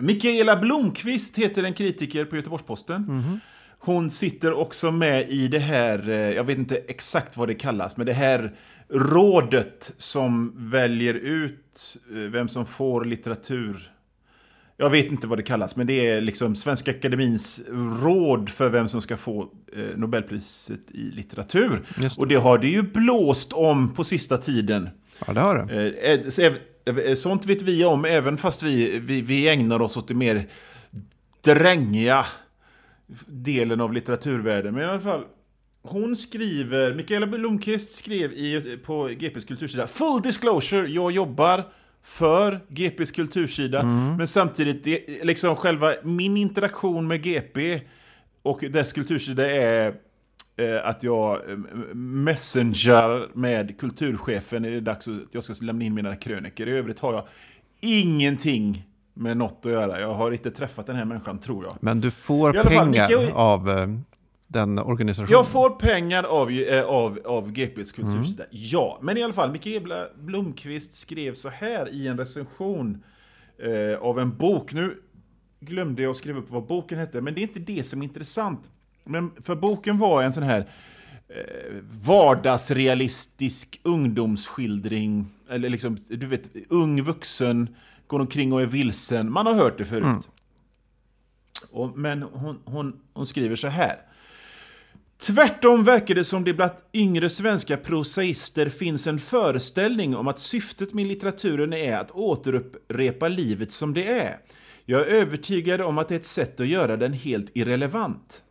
Mikaela 0.00 0.56
Blomqvist 0.56 1.38
heter 1.38 1.62
en 1.62 1.74
kritiker 1.74 2.24
på 2.24 2.36
Göteborgs-Posten. 2.36 3.40
Hon 3.84 4.10
sitter 4.10 4.52
också 4.52 4.90
med 4.90 5.30
i 5.30 5.48
det 5.48 5.58
här, 5.58 6.08
eh, 6.08 6.16
jag 6.16 6.44
vet 6.44 6.58
inte 6.58 6.76
exakt 6.76 7.36
vad 7.36 7.48
det 7.48 7.54
kallas, 7.54 7.96
men 7.96 8.06
det 8.06 8.12
här 8.12 8.52
rådet 8.88 9.94
som 9.96 10.52
väljer 10.56 11.14
ut 11.14 11.96
eh, 12.10 12.16
vem 12.16 12.48
som 12.48 12.66
får 12.66 13.04
litteratur. 13.04 13.90
Jag 14.82 14.90
vet 14.90 15.06
inte 15.06 15.26
vad 15.26 15.38
det 15.38 15.42
kallas, 15.42 15.76
men 15.76 15.86
det 15.86 16.06
är 16.08 16.20
liksom 16.20 16.54
Svenska 16.54 16.90
Akademins 16.90 17.60
råd 18.02 18.48
för 18.48 18.68
vem 18.68 18.88
som 18.88 19.00
ska 19.00 19.16
få 19.16 19.42
eh, 19.76 19.96
Nobelpriset 19.96 20.90
i 20.90 21.02
litteratur. 21.02 21.86
Det. 21.96 22.18
Och 22.18 22.28
det 22.28 22.34
har 22.34 22.58
det 22.58 22.66
ju 22.66 22.82
blåst 22.82 23.52
om 23.52 23.94
på 23.94 24.04
sista 24.04 24.36
tiden. 24.36 24.88
Ja, 25.26 25.32
det 25.32 25.40
har 25.40 25.66
det. 25.66 25.90
Eh, 26.86 27.06
eh, 27.06 27.14
Sånt 27.14 27.46
vet 27.46 27.62
vi 27.62 27.84
om, 27.84 28.04
även 28.04 28.36
fast 28.36 28.62
vi, 28.62 28.98
vi, 28.98 29.20
vi 29.20 29.48
ägnar 29.48 29.82
oss 29.82 29.96
åt 29.96 30.08
det 30.08 30.14
mer 30.14 30.48
drängiga 31.40 32.26
delen 33.26 33.80
av 33.80 33.92
litteraturvärlden. 33.92 34.74
Men 34.74 34.82
i 34.82 34.86
alla 34.86 35.00
fall, 35.00 35.24
hon 35.82 36.16
skriver, 36.16 36.94
Mikaela 36.94 37.26
Blomqvist 37.26 37.94
skrev 37.94 38.32
i, 38.32 38.78
på 38.84 39.08
GPs 39.08 39.44
kultursida, 39.44 39.86
Full 39.86 40.22
disclosure, 40.22 40.88
jag 40.88 41.12
jobbar 41.12 41.64
för 42.02 42.60
GPs 42.68 43.10
kultursida, 43.10 43.80
mm. 43.80 44.16
men 44.16 44.26
samtidigt, 44.26 44.84
det, 44.84 45.24
liksom 45.24 45.56
själva 45.56 45.94
min 46.02 46.36
interaktion 46.36 47.06
med 47.06 47.22
GP 47.22 47.80
och 48.42 48.64
dess 48.70 48.92
kultursida 48.92 49.50
är 49.50 49.94
eh, 50.56 50.86
att 50.86 51.02
jag 51.02 51.50
eh, 51.50 51.56
messengerar 51.94 53.28
med 53.34 53.80
kulturchefen 53.80 54.64
är 54.64 54.70
det 54.70 54.80
dags 54.80 55.08
att 55.08 55.14
jag 55.30 55.44
ska 55.44 55.64
lämna 55.64 55.84
in 55.84 55.94
mina 55.94 56.16
krönikor. 56.16 56.68
I 56.68 56.70
övrigt 56.70 57.00
har 57.00 57.14
jag 57.14 57.26
ingenting 57.80 58.86
med 59.14 59.36
något 59.36 59.66
att 59.66 59.72
göra. 59.72 60.00
Jag 60.00 60.14
har 60.14 60.32
inte 60.32 60.50
träffat 60.50 60.86
den 60.86 60.96
här 60.96 61.04
människan, 61.04 61.38
tror 61.38 61.64
jag. 61.64 61.76
Men 61.80 62.00
du 62.00 62.10
får 62.10 62.52
pengar 62.52 62.70
fall, 62.70 62.90
Mikael... 62.90 63.30
av 63.32 63.70
eh, 63.70 63.86
den 64.52 64.78
organisationen? 64.78 65.32
Jag 65.32 65.46
får 65.46 65.70
pengar 65.70 66.24
av, 66.24 66.50
äh, 66.50 66.84
av, 66.84 67.18
av 67.24 67.52
GPs 67.52 67.92
kultursida, 67.92 68.44
mm. 68.44 68.48
ja. 68.50 68.98
Men 69.02 69.16
i 69.16 69.22
alla 69.22 69.32
fall, 69.32 69.52
Mikaela 69.52 70.06
Blomqvist 70.20 70.94
skrev 70.94 71.34
så 71.34 71.48
här 71.48 71.88
i 71.88 72.06
en 72.06 72.18
recension 72.18 73.02
eh, 73.58 74.02
av 74.02 74.20
en 74.20 74.36
bok. 74.36 74.72
Nu 74.72 75.02
glömde 75.60 76.02
jag 76.02 76.10
att 76.10 76.16
skriva 76.16 76.38
upp 76.38 76.50
vad 76.50 76.66
boken 76.66 76.98
hette, 76.98 77.20
men 77.20 77.34
det 77.34 77.40
är 77.40 77.42
inte 77.42 77.60
det 77.60 77.84
som 77.84 78.02
är 78.02 78.04
intressant. 78.04 78.70
Men 79.04 79.30
för 79.42 79.54
boken 79.54 79.98
var 79.98 80.22
en 80.22 80.32
sån 80.32 80.42
här 80.42 80.68
eh, 81.28 81.74
vardagsrealistisk 82.06 83.80
ungdomsskildring, 83.82 85.26
eller 85.50 85.68
liksom, 85.68 85.98
du 86.08 86.26
vet, 86.26 86.50
ung 86.68 87.02
vuxen, 87.02 87.76
går 88.06 88.20
omkring 88.20 88.52
och 88.52 88.62
är 88.62 88.66
vilsen. 88.66 89.32
Man 89.32 89.46
har 89.46 89.54
hört 89.54 89.78
det 89.78 89.84
förut. 89.84 90.04
Mm. 90.04 90.20
Och, 91.70 91.98
men 91.98 92.22
hon, 92.22 92.58
hon, 92.64 93.00
hon 93.12 93.26
skriver 93.26 93.56
så 93.56 93.68
här. 93.68 93.96
Tvärtom 95.22 95.84
verkar 95.84 96.14
det 96.14 96.24
som 96.24 96.44
det 96.44 96.54
bland 96.54 96.72
yngre 96.92 97.30
svenska 97.30 97.76
prosaister 97.76 98.68
finns 98.68 99.06
en 99.06 99.18
föreställning 99.18 100.16
om 100.16 100.28
att 100.28 100.38
syftet 100.38 100.94
med 100.94 101.06
litteraturen 101.06 101.72
är 101.72 101.96
att 101.96 102.10
återupprepa 102.10 103.28
livet 103.28 103.72
som 103.72 103.94
det 103.94 104.20
är. 104.20 104.36
Jag 104.84 105.00
är 105.00 105.06
övertygad 105.06 105.80
om 105.80 105.98
att 105.98 106.08
det 106.08 106.14
är 106.14 106.18
ett 106.18 106.26
sätt 106.26 106.60
att 106.60 106.66
göra 106.66 106.96
den 106.96 107.12
helt 107.12 107.50
irrelevant. 107.56 108.42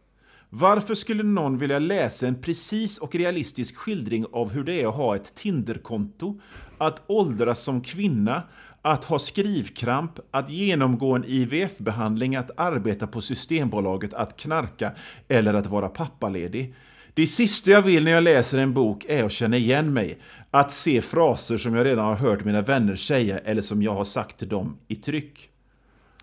Varför 0.50 0.96
skulle 0.96 1.24
någon 1.24 1.58
vilja 1.58 1.80
läsa 1.80 2.28
en 2.28 2.42
precis 2.42 2.98
och 2.98 3.16
realistisk 3.16 3.76
skildring 3.76 4.26
av 4.32 4.52
hur 4.52 4.64
det 4.64 4.82
är 4.82 4.88
att 4.88 4.96
ha 4.96 5.16
ett 5.16 5.36
Tinderkonto, 5.36 6.42
att 6.78 7.04
åldras 7.08 7.64
som 7.64 7.82
kvinna, 7.82 8.44
att 8.82 9.06
ha 9.06 9.20
skrivkramp, 9.20 10.20
att 10.32 10.50
genomgå 10.50 11.16
en 11.16 11.26
IVF-behandling, 11.28 12.36
att 12.36 12.52
arbeta 12.58 13.08
på 13.08 13.22
Systembolaget, 13.22 14.14
att 14.14 14.38
knarka 14.38 14.92
eller 15.28 15.54
att 15.54 15.66
vara 15.66 15.90
pappaledig? 15.90 16.76
Det 17.14 17.28
sista 17.28 17.72
jag 17.72 17.82
vill 17.82 18.04
när 18.04 18.12
jag 18.12 18.24
läser 18.24 18.58
en 18.58 18.74
bok 18.74 19.06
är 19.10 19.24
att 19.24 19.32
känna 19.32 19.58
igen 19.58 19.94
mig, 19.94 20.18
att 20.52 20.72
se 20.72 21.02
fraser 21.02 21.58
som 21.58 21.76
jag 21.76 21.86
redan 21.86 22.06
har 22.06 22.16
hört 22.16 22.46
mina 22.46 22.62
vänner 22.62 22.96
säga 22.96 23.40
eller 23.40 23.62
som 23.62 23.84
jag 23.84 23.94
har 23.94 24.04
sagt 24.04 24.38
till 24.38 24.50
dem 24.50 24.78
i 24.88 24.96
tryck. 24.96 25.50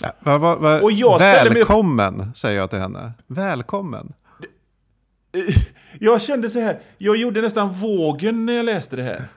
Ja, 0.00 0.12
va, 0.20 0.38
va, 0.38 0.56
va, 0.56 0.80
och 0.80 0.92
jag 0.92 1.18
välkommen, 1.18 2.20
upp... 2.20 2.36
säger 2.36 2.58
jag 2.58 2.70
till 2.70 2.78
henne. 2.78 3.12
Välkommen. 3.26 4.12
Jag 6.00 6.22
kände 6.22 6.50
så 6.50 6.60
här, 6.60 6.80
jag 6.98 7.16
gjorde 7.16 7.40
nästan 7.40 7.72
vågen 7.72 8.46
när 8.46 8.52
jag 8.52 8.64
läste 8.64 8.96
det 8.96 9.02
här. 9.02 9.28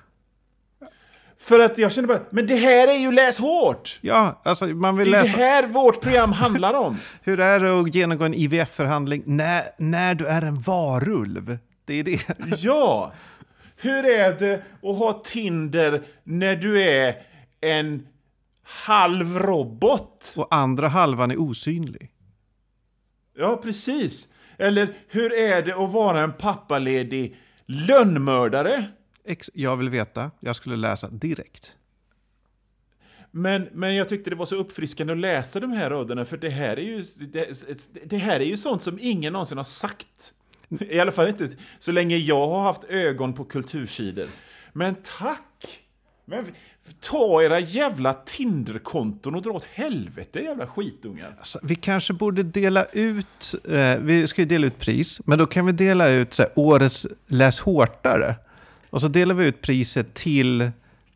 För 1.42 1.60
att 1.60 1.78
jag 1.78 1.92
kände 1.92 2.08
bara, 2.08 2.22
men 2.30 2.48
det 2.48 2.56
här 2.56 2.88
är 2.88 2.98
ju 2.98 3.12
läs 3.12 3.38
hårt! 3.38 4.00
Ja, 4.02 4.42
alltså 4.46 4.66
man 4.66 4.98
vill 4.98 5.12
det 5.12 5.18
är 5.18 5.24
läsa... 5.24 5.38
det 5.38 5.44
här 5.44 5.68
vårt 5.68 6.02
program 6.02 6.32
handlar 6.32 6.74
om. 6.74 6.98
Hur 7.22 7.40
är 7.40 7.60
det 7.60 7.80
att 7.80 7.96
genomgå 7.96 8.26
en 8.26 8.34
IVF-förhandling 8.34 9.24
när, 9.26 9.64
när 9.78 10.16
du 10.16 10.26
är 10.26 10.42
en 10.42 10.62
varulv? 10.62 11.58
Det 11.86 11.94
är 11.94 12.04
det. 12.04 12.20
ja! 12.58 13.14
Hur 13.76 14.06
är 14.06 14.40
det 14.40 14.54
att 14.84 14.98
ha 14.98 15.22
Tinder 15.24 16.04
när 16.24 16.56
du 16.56 16.82
är 16.82 17.16
en 17.62 18.08
halv 18.64 19.40
robot? 19.40 20.34
Och 20.36 20.48
andra 20.56 20.88
halvan 20.88 21.32
är 21.32 21.42
osynlig. 21.42 22.12
Ja, 23.38 23.58
precis. 23.58 24.28
Eller 24.58 24.98
hur 25.08 25.34
är 25.34 25.62
det 25.62 25.76
att 25.76 25.92
vara 25.92 26.20
en 26.20 26.34
pappaledig 26.34 27.38
lönnmördare? 27.66 28.86
Jag 29.54 29.78
vill 29.78 29.90
veta. 29.90 30.32
Jag 30.40 30.56
skulle 30.56 30.76
läsa 30.76 31.10
direkt. 31.10 31.76
Men, 33.32 33.68
men 33.72 33.96
jag 33.96 34.10
tyckte 34.10 34.30
det 34.30 34.36
var 34.36 34.46
så 34.46 34.56
uppfriskande 34.56 35.14
att 35.14 35.20
läsa 35.20 35.60
de 35.60 35.72
här 35.72 35.90
raderna, 35.90 36.26
för 36.26 36.38
det 36.38 36.50
här 36.50 36.80
är 36.80 36.82
ju, 36.82 37.04
det, 37.20 37.66
det, 38.04 38.18
här 38.18 38.40
är 38.40 38.46
ju 38.46 38.58
sånt 38.58 38.84
som 38.84 39.00
ingen 39.02 39.34
någonsin 39.34 39.58
har 39.58 39.64
sagt. 39.64 40.34
I 40.80 41.00
alla 41.00 41.12
fall 41.12 41.28
inte 41.28 41.48
så 41.80 41.92
länge 41.92 42.18
jag 42.18 42.48
har 42.48 42.62
haft 42.62 42.84
ögon 42.84 43.34
på 43.34 43.44
kultursidor. 43.44 44.28
Men 44.74 44.96
tack! 45.20 45.80
Men 46.26 46.46
ta 47.00 47.44
era 47.44 47.60
jävla 47.60 48.14
Tinder-konton 48.14 49.36
och 49.36 49.42
dra 49.42 49.52
åt 49.52 49.64
helvete, 49.64 50.40
jävla 50.40 50.68
skitungar. 50.68 51.36
Alltså, 51.38 51.60
vi 51.64 51.76
kanske 51.76 52.14
borde 52.14 52.44
dela 52.44 52.86
ut, 52.86 53.56
eh, 53.70 53.98
vi 54.00 54.28
ska 54.28 54.42
ju 54.42 54.48
dela 54.48 54.68
ut 54.68 54.80
pris, 54.80 55.22
men 55.26 55.38
då 55.40 55.46
kan 55.46 55.66
vi 55.66 55.72
dela 55.72 56.10
ut 56.10 56.38
här, 56.38 56.48
årets 56.56 57.08
Läs 57.28 57.60
hårdare. 57.60 58.36
Och 58.92 59.02
så 59.02 59.08
delar 59.08 59.36
vi 59.36 59.48
ut 59.48 59.62
priset 59.62 60.14
till 60.14 60.72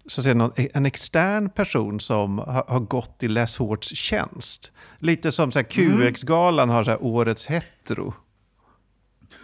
så 0.07 0.21
att 0.21 0.23
säga, 0.23 0.35
någon, 0.35 0.51
en 0.55 0.85
extern 0.85 1.49
person 1.49 1.99
som 1.99 2.39
har, 2.39 2.65
har 2.67 2.79
gått 2.79 3.23
i 3.23 3.27
Läs 3.27 3.57
Hårts 3.57 3.95
tjänst. 3.95 4.71
Lite 4.99 5.31
som 5.31 5.51
så 5.51 5.59
här, 5.59 5.63
QX-galan 5.63 6.69
har 6.69 6.83
så 6.83 6.89
här, 6.89 7.03
årets 7.03 7.45
hetero. 7.45 8.13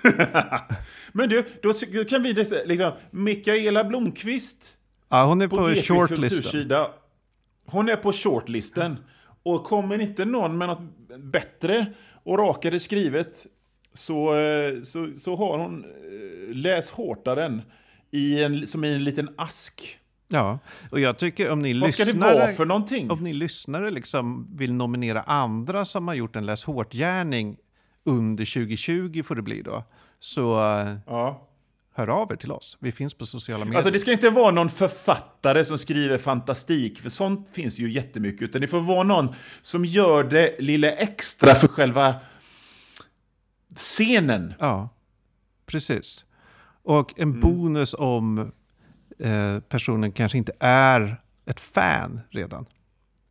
Men 1.11 1.29
du, 1.29 1.45
då 1.61 1.73
kan 2.03 2.23
vi 2.23 2.33
liksom, 2.65 2.91
Mikaela 3.11 3.83
Blomqvist 3.83 4.77
Ja, 5.11 5.25
hon 5.25 5.41
är 5.41 5.47
på, 5.47 5.57
på 5.57 5.67
shortlisten. 5.67 6.71
Hon 7.65 7.89
är 7.89 7.95
på 7.95 8.13
shortlisten. 8.13 8.97
Och 9.43 9.63
kommer 9.63 10.01
inte 10.01 10.25
någon 10.25 10.57
med 10.57 10.67
något 10.67 10.81
bättre 11.17 11.93
och 12.23 12.37
rakare 12.37 12.79
skrivet 12.79 13.45
så, 13.93 14.35
eh, 14.35 14.81
så, 14.81 15.11
så 15.15 15.35
har 15.35 15.57
hon 15.57 15.83
eh, 15.83 16.55
läs 16.55 16.91
hårtaren 16.91 17.61
i 18.11 18.43
en, 18.43 18.67
som 18.67 18.83
i 18.83 18.93
en 18.93 19.03
liten 19.03 19.29
ask. 19.37 19.97
Ja, 20.27 20.59
och 20.91 20.99
jag 20.99 21.17
tycker 21.17 21.51
om 21.51 21.61
ni 21.61 21.73
Vad 21.73 21.87
lyssnare... 21.87 22.07
ska 22.07 22.17
det 22.17 22.35
vara 22.35 22.47
för 22.47 22.65
någonting? 22.65 23.11
Om 23.11 23.23
ni 23.23 23.33
lyssnare 23.33 23.89
liksom 23.89 24.47
vill 24.55 24.73
nominera 24.73 25.21
andra 25.21 25.85
som 25.85 26.07
har 26.07 26.15
gjort 26.15 26.35
en 26.35 26.45
läs 26.45 26.63
hårt-gärning 26.63 27.57
under 28.03 28.53
2020 28.53 29.23
får 29.23 29.35
det 29.35 29.41
bli 29.41 29.61
då. 29.61 29.83
Så 30.19 30.59
eh, 30.59 30.93
ja. 31.05 31.47
hör 31.93 32.07
av 32.07 32.31
er 32.31 32.35
till 32.35 32.51
oss. 32.51 32.77
Vi 32.79 32.91
finns 32.91 33.13
på 33.13 33.25
sociala 33.25 33.65
medier. 33.65 33.77
Alltså 33.77 33.91
det 33.91 33.99
ska 33.99 34.11
inte 34.11 34.29
vara 34.29 34.51
någon 34.51 34.69
författare 34.69 35.65
som 35.65 35.77
skriver 35.77 36.17
fantastik, 36.17 36.99
för 36.99 37.09
sånt 37.09 37.49
finns 37.51 37.79
ju 37.79 37.91
jättemycket. 37.91 38.41
Utan 38.41 38.61
det 38.61 38.67
får 38.67 38.81
vara 38.81 39.03
någon 39.03 39.35
som 39.61 39.85
gör 39.85 40.23
det 40.23 40.55
lilla 40.59 40.91
extra 40.91 41.55
för 41.55 41.67
själva 41.67 42.15
scenen. 43.75 44.53
Ja, 44.59 44.89
precis. 45.65 46.25
Och 46.83 47.19
en 47.19 47.29
mm. 47.29 47.39
bonus 47.39 47.95
om 47.97 48.51
eh, 49.19 49.59
personen 49.69 50.11
kanske 50.11 50.37
inte 50.37 50.51
är 50.59 51.21
ett 51.45 51.59
fan 51.59 52.21
redan. 52.29 52.65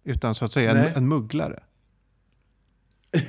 Utan 0.04 0.34
så 0.34 0.44
att 0.44 0.52
säga 0.52 0.70
en, 0.70 0.96
en 0.96 1.08
mugglare. 1.08 1.60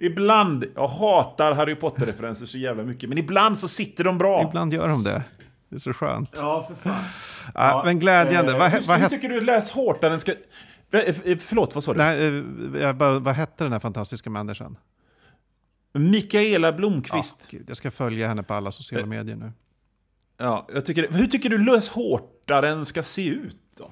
ibland, 0.00 0.64
jag 0.74 0.88
hatar 0.88 1.54
Harry 1.54 1.74
Potter-referenser 1.74 2.46
så 2.46 2.58
jävla 2.58 2.82
mycket, 2.82 3.08
men 3.08 3.18
ibland 3.18 3.58
så 3.58 3.68
sitter 3.68 4.04
de 4.04 4.18
bra. 4.18 4.42
Ibland 4.48 4.74
gör 4.74 4.88
de 4.88 5.04
det. 5.04 5.22
Det 5.68 5.76
är 5.76 5.80
så 5.80 5.92
skönt. 5.92 6.32
Ja, 6.36 6.68
för 6.68 6.90
fan. 6.90 7.04
Ja, 7.44 7.50
ja, 7.54 7.82
men 7.84 7.98
glädjande. 7.98 8.52
Eh, 8.52 8.58
vad, 8.58 8.70
hur, 8.70 8.82
vad 8.82 9.10
tycker 9.10 9.28
du 9.28 9.40
läs 9.40 9.70
hårt 9.70 10.00
den 10.00 10.20
ska... 10.20 10.32
Eh, 10.32 11.38
förlåt, 11.38 11.74
vad 11.74 11.84
sa 11.84 11.92
du? 11.92 11.98
Nej, 11.98 12.26
eh, 12.82 12.92
vad 13.20 13.34
hette 13.34 13.64
den 13.64 13.72
här 13.72 13.80
fantastiska 13.80 14.30
människan? 14.30 14.76
Mikaela 15.98 16.72
Blomqvist. 16.72 17.48
Ja, 17.50 17.58
jag 17.68 17.76
ska 17.76 17.90
följa 17.90 18.28
henne 18.28 18.42
på 18.42 18.54
alla 18.54 18.72
sociala 18.72 19.02
eh, 19.02 19.08
medier 19.08 19.36
nu. 19.36 19.52
Ja, 20.38 20.68
jag 20.74 20.84
tycker, 20.86 21.08
hur 21.10 21.26
tycker 21.26 21.50
du 21.50 21.58
lös 21.58 21.88
hårtaren 21.88 22.86
ska 22.86 23.02
se 23.02 23.28
ut 23.28 23.58
då? 23.76 23.90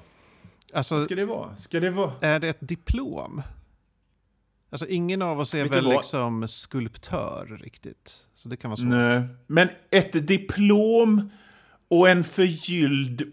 Alltså, 0.73 1.01
ska 1.01 1.15
det 1.15 1.25
vara? 1.25 1.57
Ska 1.57 1.79
det 1.79 1.89
vara? 1.89 2.11
Är 2.21 2.39
det 2.39 2.49
ett 2.49 2.67
diplom? 2.67 3.41
Alltså 4.69 4.87
ingen 4.87 5.21
av 5.21 5.39
oss 5.39 5.53
är 5.53 5.63
Vet 5.63 5.71
väl 5.71 5.89
liksom 5.89 6.47
skulptör 6.47 7.59
riktigt. 7.61 8.13
Så 8.35 8.49
det 8.49 8.57
kan 8.57 8.69
vara 8.71 8.77
svårt. 8.77 8.89
Nej. 8.89 9.23
Men 9.47 9.69
ett 9.89 10.27
diplom 10.27 11.29
och 11.87 12.09
en 12.09 12.23
förgylld 12.23 13.23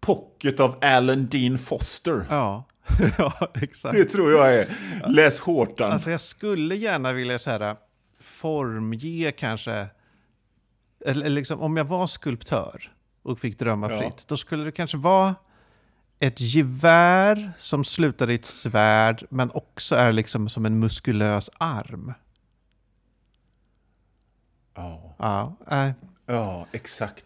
pocket 0.00 0.60
av 0.60 0.78
Alan 0.80 1.26
Dean 1.26 1.58
Foster. 1.58 2.26
Ja. 2.30 2.64
ja, 3.18 3.50
exakt. 3.54 3.96
Det 3.96 4.04
tror 4.04 4.32
jag 4.32 4.54
är 4.54 4.68
läs 5.08 5.40
hårtan. 5.40 5.92
Alltså 5.92 6.10
jag 6.10 6.20
skulle 6.20 6.74
gärna 6.74 7.12
vilja 7.12 7.38
så 7.38 7.50
här, 7.50 7.76
formge 8.26 9.32
kanske, 9.32 9.86
eller 11.06 11.30
liksom, 11.30 11.60
om 11.60 11.76
jag 11.76 11.84
var 11.84 12.06
skulptör 12.06 12.92
och 13.22 13.38
fick 13.38 13.58
drömma 13.58 13.90
ja. 13.92 13.98
fritt, 13.98 14.28
då 14.28 14.36
skulle 14.36 14.64
det 14.64 14.72
kanske 14.72 14.96
vara 14.96 15.34
ett 16.18 16.40
gevär 16.40 17.52
som 17.58 17.84
slutar 17.84 18.30
i 18.30 18.34
ett 18.34 18.46
svärd 18.46 19.26
men 19.30 19.50
också 19.54 19.94
är 19.96 20.12
liksom 20.12 20.48
som 20.48 20.66
en 20.66 20.78
muskulös 20.78 21.50
arm. 21.58 22.12
Ja, 24.74 25.14
Ja, 25.18 25.56
äh, 25.86 25.90
ja 26.26 26.66
exakt. 26.72 27.24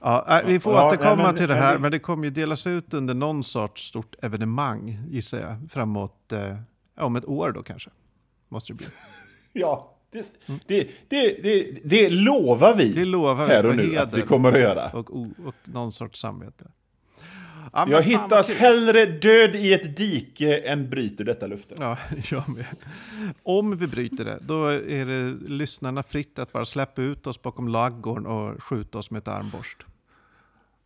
ja, 0.00 0.40
äh, 0.40 0.46
vi 0.46 0.60
får 0.60 0.74
Ja, 0.74 0.86
återkomma 0.88 1.14
nej, 1.16 1.24
men- 1.26 1.36
till 1.36 1.48
det 1.48 1.54
här, 1.54 1.78
men 1.78 1.90
det 1.92 1.98
kommer 1.98 2.24
ju 2.24 2.30
delas 2.30 2.66
ut 2.66 2.94
under 2.94 3.14
någon 3.14 3.44
sorts 3.44 3.88
stort 3.88 4.14
evenemang, 4.22 5.04
gissar 5.10 5.38
jag, 5.40 5.70
framåt 5.70 6.32
eh, 6.32 6.56
om 6.96 7.16
ett 7.16 7.24
år 7.24 7.52
då 7.52 7.62
kanske. 7.62 7.90
Måste 8.54 8.72
det 8.72 8.76
bli. 8.76 8.86
Ja, 9.52 9.96
det, 10.12 10.32
det, 10.66 10.88
det, 11.08 11.42
det, 11.42 11.80
det 11.84 12.10
lovar 12.10 12.74
vi 12.74 12.92
Det 12.92 13.04
lovar 13.04 13.46
vi 13.46 13.52
här 13.52 13.66
och 13.66 13.76
nu 13.76 13.96
att 13.98 14.12
vi 14.12 14.22
kommer 14.22 14.52
att 14.52 14.58
göra. 14.60 14.90
Och, 14.90 15.16
o- 15.16 15.34
och 15.46 15.54
någon 15.64 15.92
sorts 15.92 16.20
samvete. 16.20 16.64
Ja, 17.72 17.86
Jag 17.90 18.02
hittas 18.02 18.46
kul. 18.48 18.56
hellre 18.56 19.06
död 19.06 19.56
i 19.56 19.72
ett 19.72 19.96
dike 19.96 20.58
än 20.58 20.90
bryter 20.90 21.24
detta 21.24 21.46
löfte. 21.46 21.74
Ja, 21.78 21.98
jag 22.30 22.48
med. 22.48 22.66
Om 23.42 23.76
vi 23.78 23.86
bryter 23.86 24.24
det, 24.24 24.38
då 24.40 24.66
är 24.66 25.06
det 25.06 25.48
lyssnarna 25.48 26.02
fritt 26.02 26.38
att 26.38 26.52
bara 26.52 26.64
släppa 26.64 27.02
ut 27.02 27.26
oss 27.26 27.42
bakom 27.42 27.68
laggården 27.68 28.26
och 28.26 28.62
skjuta 28.62 28.98
oss 28.98 29.10
med 29.10 29.18
ett 29.18 29.28
armborst. 29.28 29.78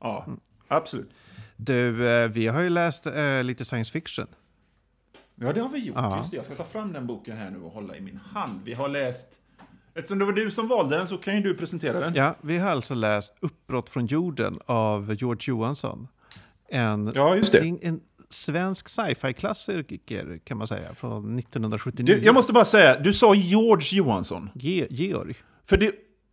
Ja, 0.00 0.26
absolut. 0.68 1.10
Du, 1.56 2.08
eh, 2.08 2.28
vi 2.28 2.46
har 2.46 2.60
ju 2.62 2.68
läst 2.70 3.06
eh, 3.06 3.42
lite 3.44 3.64
science 3.64 3.92
fiction. 3.92 4.26
Ja, 5.40 5.52
det 5.52 5.60
har 5.60 5.68
vi 5.68 5.78
gjort. 5.78 5.96
Ja. 5.96 6.18
Just 6.18 6.30
det, 6.30 6.36
jag 6.36 6.44
ska 6.44 6.54
ta 6.54 6.64
fram 6.64 6.92
den 6.92 7.06
boken 7.06 7.36
här 7.36 7.50
nu 7.50 7.58
och 7.60 7.70
hålla 7.72 7.96
i 7.96 8.00
min 8.00 8.16
hand. 8.16 8.60
Vi 8.64 8.74
har 8.74 8.88
läst... 8.88 9.28
Eftersom 9.94 10.18
det 10.18 10.24
var 10.24 10.32
du 10.32 10.50
som 10.50 10.68
valde 10.68 10.96
den 10.96 11.08
så 11.08 11.16
kan 11.16 11.36
ju 11.36 11.42
du 11.42 11.54
presentera 11.54 12.00
den. 12.00 12.14
Ja, 12.14 12.36
vi 12.40 12.58
har 12.58 12.70
alltså 12.70 12.94
läst 12.94 13.34
Uppbrott 13.40 13.88
från 13.88 14.06
jorden 14.06 14.58
av 14.66 15.14
George 15.18 15.42
Johansson. 15.46 16.08
En, 16.68 17.12
Ja, 17.14 17.36
just 17.36 17.52
det. 17.52 17.58
en, 17.58 17.78
en 17.82 18.00
svensk 18.30 18.88
sci-fi-klassiker 18.88 20.38
kan 20.44 20.58
man 20.58 20.66
säga, 20.66 20.94
från 20.94 21.38
1979. 21.38 22.14
Du, 22.14 22.24
jag 22.24 22.34
måste 22.34 22.52
bara 22.52 22.64
säga, 22.64 23.00
du 23.00 23.12
sa 23.12 23.34
George 23.34 23.98
Johansson. 23.98 24.50
Ge, 24.54 24.86
Georg. 24.90 25.34
För 25.66 25.76
det, 25.76 25.92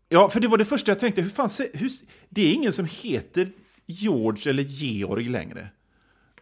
ja, 0.09 0.29
för 0.29 0.39
det 0.39 0.47
var 0.47 0.57
det 0.57 0.65
första 0.65 0.91
jag 0.91 0.99
tänkte. 0.99 1.21
Hur 1.21 1.29
fan, 1.29 1.49
hur, 1.73 1.89
det 2.29 2.41
är 2.41 2.53
ingen 2.53 2.73
som 2.73 2.87
heter 2.91 3.47
George 3.85 4.49
eller 4.49 4.63
Georg 4.63 5.29
längre. 5.29 5.69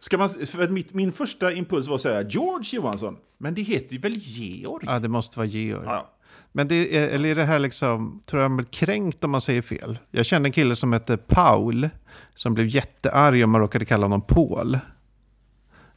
Ska 0.04 0.18
man, 0.18 0.28
för 0.28 0.68
mitt, 0.68 0.94
min 0.94 1.12
första 1.12 1.52
impuls 1.52 1.88
var 1.88 1.94
att 1.94 2.00
säga 2.00 2.22
George 2.22 2.76
Johansson. 2.76 3.16
Men 3.38 3.54
det 3.54 3.62
heter 3.62 3.92
ju 3.92 3.98
väl 3.98 4.16
Georg? 4.16 4.86
Ja, 4.88 4.98
det 4.98 5.08
måste 5.08 5.38
vara 5.38 5.46
Georg. 5.46 5.86
Ja. 5.86 6.10
Men 6.52 6.68
det 6.68 6.96
är, 6.96 7.08
eller 7.08 7.28
är 7.28 7.34
det 7.34 7.44
här 7.44 7.58
liksom, 7.58 8.22
tror 8.26 8.42
jag 8.42 8.50
blir 8.50 8.66
kränkt 8.66 9.24
om 9.24 9.30
man 9.30 9.40
säger 9.40 9.62
fel? 9.62 9.98
Jag 10.10 10.26
kände 10.26 10.48
en 10.48 10.52
kille 10.52 10.76
som 10.76 10.92
hette 10.92 11.16
Paul, 11.16 11.88
som 12.34 12.54
blev 12.54 12.66
jättearg 12.66 13.44
om 13.44 13.50
man 13.50 13.60
råkade 13.60 13.84
kalla 13.84 14.04
honom 14.04 14.22
Paul. 14.22 14.74
Är 14.74 14.80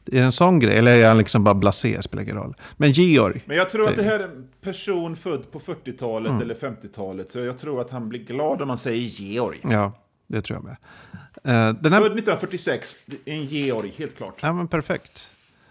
det 0.04 0.18
en 0.18 0.32
sån 0.32 0.58
grej, 0.58 0.78
eller 0.78 0.98
är 0.98 1.08
han 1.08 1.18
liksom 1.18 1.44
bara 1.44 1.54
blasé, 1.54 2.02
spelar 2.02 2.22
ingen 2.22 2.36
roll. 2.36 2.54
Men 2.76 2.92
Georg, 2.92 3.42
Men 3.46 3.56
jag 3.56 3.70
tror 3.70 3.88
att 3.88 3.96
det 3.96 4.02
här 4.02 4.20
är 4.20 4.24
en 4.24 4.48
person 4.60 5.16
född 5.16 5.52
på 5.52 5.60
40-talet 5.60 6.42
eller 6.42 6.54
50-talet. 6.54 7.30
Så 7.30 7.38
jag 7.38 7.58
tror 7.58 7.80
att 7.80 7.90
han 7.90 8.08
blir 8.08 8.24
glad 8.24 8.62
om 8.62 8.68
man 8.68 8.78
säger 8.78 9.00
Georg. 9.00 9.60
ja, 9.62 9.92
det 10.28 10.42
tror 10.42 10.56
jag 10.56 10.64
med. 10.64 10.76
Eh, 11.44 11.74
den 11.80 11.92
här, 11.92 12.00
Född 12.00 12.12
1946, 12.12 12.96
det 13.06 13.16
är 13.24 13.34
en 13.34 13.44
Georg, 13.44 13.92
helt 13.96 14.16
klart. 14.16 14.38
ja 14.42 14.52
men 14.52 14.68
perfekt. 14.68 15.30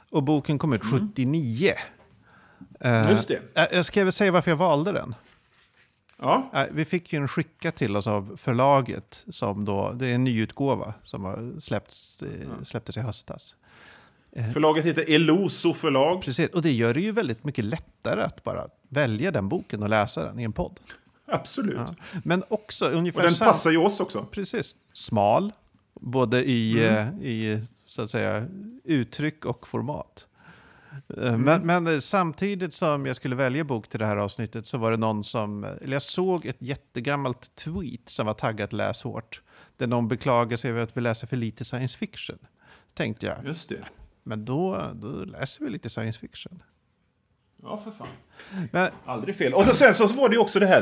Och 0.09 0.23
boken 0.23 0.57
kom 0.59 0.73
ut 0.73 0.81
79. 0.85 1.73
Eh, 2.79 3.09
Just 3.11 3.27
det. 3.27 3.39
eh, 3.55 3.65
Jag 3.71 3.85
ska 3.85 4.03
väl 4.03 4.13
säga 4.13 4.31
varför 4.31 4.51
jag 4.51 4.57
valde 4.57 4.91
den. 4.91 5.15
Ja, 6.19 6.51
Vi 6.71 6.85
fick 6.85 7.13
ju 7.13 7.17
en 7.19 7.27
skicka 7.27 7.71
till 7.71 7.95
oss 7.95 8.07
av 8.07 8.37
förlaget, 8.41 9.25
som 9.29 9.65
då, 9.65 9.91
det 9.91 10.07
är 10.07 10.15
en 10.15 10.23
nyutgåva 10.23 10.93
som 11.03 11.23
har 11.23 11.59
släppts, 11.59 12.23
släpptes 12.63 12.97
i 12.97 12.99
höstas. 12.99 13.55
förlaget 14.53 14.85
heter 14.85 15.05
Eloso 15.15 15.73
förlag. 15.73 16.21
Precis, 16.21 16.49
och 16.49 16.61
det 16.61 16.71
gör 16.71 16.93
det 16.93 17.01
ju 17.01 17.11
väldigt 17.11 17.43
mycket 17.43 17.65
lättare 17.65 18.21
att 18.21 18.43
bara 18.43 18.67
välja 18.89 19.31
den 19.31 19.49
boken 19.49 19.83
och 19.83 19.89
läsa 19.89 20.23
den 20.25 20.39
i 20.39 20.43
en 20.43 20.53
podd. 20.53 20.79
Absolut. 21.31 21.75
Ja. 21.77 21.95
Men 22.23 22.43
också 22.49 22.85
ungefär 22.89 23.19
Och 23.19 23.25
den 23.25 23.35
samma... 23.35 23.51
passar 23.51 23.71
ju 23.71 23.77
oss 23.77 23.99
också. 23.99 24.25
Precis. 24.31 24.75
Smal, 24.93 25.51
både 26.01 26.43
i, 26.43 26.85
eh, 26.87 27.07
i 27.21 27.61
så 27.85 28.01
att 28.01 28.11
säga, 28.11 28.47
uttryck 28.83 29.45
och 29.45 29.67
format. 29.67 30.25
Eh, 31.17 31.37
Men, 31.37 31.65
men 31.65 31.87
eh, 31.87 31.99
samtidigt 31.99 32.73
som 32.73 33.05
jag 33.05 33.15
skulle 33.15 33.35
välja 33.35 33.63
bok 33.63 33.87
till 33.89 33.99
det 33.99 34.05
här 34.05 34.17
avsnittet 34.17 34.65
så 34.65 34.77
var 34.77 34.91
det 34.91 34.97
någon 34.97 35.23
som, 35.23 35.63
eller 35.63 35.93
jag 35.93 36.01
såg 36.01 36.45
ett 36.45 36.57
jättegammalt 36.61 37.55
tweet 37.55 38.09
som 38.09 38.25
var 38.25 38.33
taggat 38.33 38.73
läs 38.73 39.01
hårt. 39.01 39.41
Där 39.77 39.87
någon 39.87 40.07
beklagar 40.07 40.57
sig 40.57 40.71
över 40.71 40.81
att 40.83 40.97
vi 40.97 41.01
läser 41.01 41.27
för 41.27 41.37
lite 41.37 41.65
science 41.65 41.97
fiction. 41.97 42.37
Tänkte 42.93 43.25
jag, 43.25 43.45
Just 43.45 43.69
det. 43.69 43.85
men 44.23 44.45
då, 44.45 44.91
då 44.95 45.07
läser 45.07 45.65
vi 45.65 45.69
lite 45.71 45.89
science 45.89 46.19
fiction. 46.19 46.63
Ja, 47.69 47.81
för 47.83 47.91
fan. 47.91 48.07
Men, 48.71 48.89
Aldrig 49.05 49.35
fel. 49.35 49.53
Och 49.53 49.65
så, 49.65 49.73
sen 49.73 49.93
så 49.93 50.07
var 50.07 50.29
det 50.29 50.35
ju 50.35 50.41
också 50.41 50.59
det 50.59 50.67
här. 50.67 50.81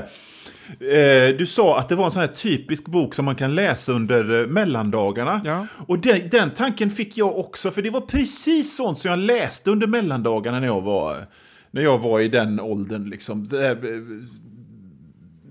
Eh, 0.69 1.37
du 1.37 1.45
sa 1.45 1.79
att 1.79 1.89
det 1.89 1.95
var 1.95 2.05
en 2.05 2.11
sån 2.11 2.19
här 2.19 2.27
typisk 2.27 2.87
bok 2.87 3.13
som 3.15 3.25
man 3.25 3.35
kan 3.35 3.55
läsa 3.55 3.91
under 3.91 4.41
eh, 4.41 4.47
mellandagarna. 4.47 5.41
Ja. 5.45 5.67
Och 5.87 5.99
den, 5.99 6.29
den 6.29 6.53
tanken 6.53 6.89
fick 6.89 7.17
jag 7.17 7.39
också, 7.39 7.71
för 7.71 7.81
det 7.81 7.89
var 7.89 8.01
precis 8.01 8.75
sånt 8.75 8.99
som 8.99 9.09
jag 9.11 9.19
läste 9.19 9.71
under 9.71 9.87
mellandagarna 9.87 10.59
när 10.59 10.67
jag 10.67 10.81
var, 10.81 11.25
när 11.71 11.81
jag 11.81 11.97
var 11.99 12.19
i 12.19 12.27
den 12.27 12.59
åldern. 12.59 13.09
Liksom. 13.09 13.47
Det 13.47 13.69
eh, 13.69 13.77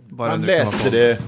man 0.09 0.43
läste 0.43 0.91
det... 0.91 1.19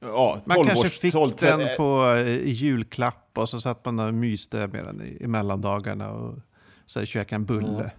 Ja, 0.00 0.40
Man 0.44 0.56
12 0.56 0.66
kanske 0.66 0.86
års, 0.86 0.98
fick 0.98 1.12
12, 1.12 1.32
den 1.40 1.60
eh, 1.60 1.76
på, 1.76 2.14
eh, 2.16 2.28
i 2.28 2.50
julklapp 2.50 3.30
och 3.34 3.48
så 3.48 3.60
satt 3.60 3.84
man 3.84 3.98
och 3.98 4.14
myste 4.14 4.56
med 4.56 4.84
den 4.84 5.02
i, 5.02 5.24
i 5.24 5.26
mellandagarna 5.26 6.10
och 6.10 6.38
så 6.86 7.04
käkade 7.04 7.34
en 7.34 7.44
bulle. 7.44 7.90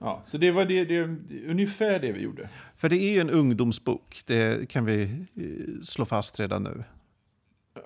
Ja, 0.00 0.22
så 0.24 0.38
det 0.38 0.50
var 0.50 0.64
det, 0.64 0.84
det, 0.84 1.02
ungefär 1.50 1.98
det 1.98 2.12
vi 2.12 2.20
gjorde. 2.20 2.48
För 2.76 2.88
det 2.88 2.96
är 2.96 3.12
ju 3.12 3.20
en 3.20 3.30
ungdomsbok, 3.30 4.22
det 4.26 4.68
kan 4.68 4.84
vi 4.84 5.02
eh, 5.02 5.82
slå 5.82 6.04
fast 6.04 6.40
redan 6.40 6.62
nu. 6.62 6.84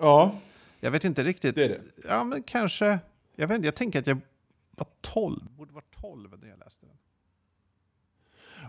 Ja, 0.00 0.34
Jag 0.80 0.90
vet 0.90 1.04
inte 1.04 1.24
riktigt. 1.24 1.54
det 1.54 1.64
är 1.64 1.68
det. 1.68 1.80
Ja, 2.08 2.24
men 2.24 2.42
kanske. 2.42 2.98
Jag, 3.36 3.48
vet 3.48 3.54
inte, 3.54 3.66
jag 3.66 3.74
tänker 3.74 3.98
att 3.98 4.06
jag 4.06 4.18
var 4.76 4.86
12, 5.00 5.40
borde 5.56 5.72
vara 5.72 5.84
12 6.00 6.28
när 6.42 6.48
jag 6.48 6.58
läste 6.58 6.86
den. 6.86 6.96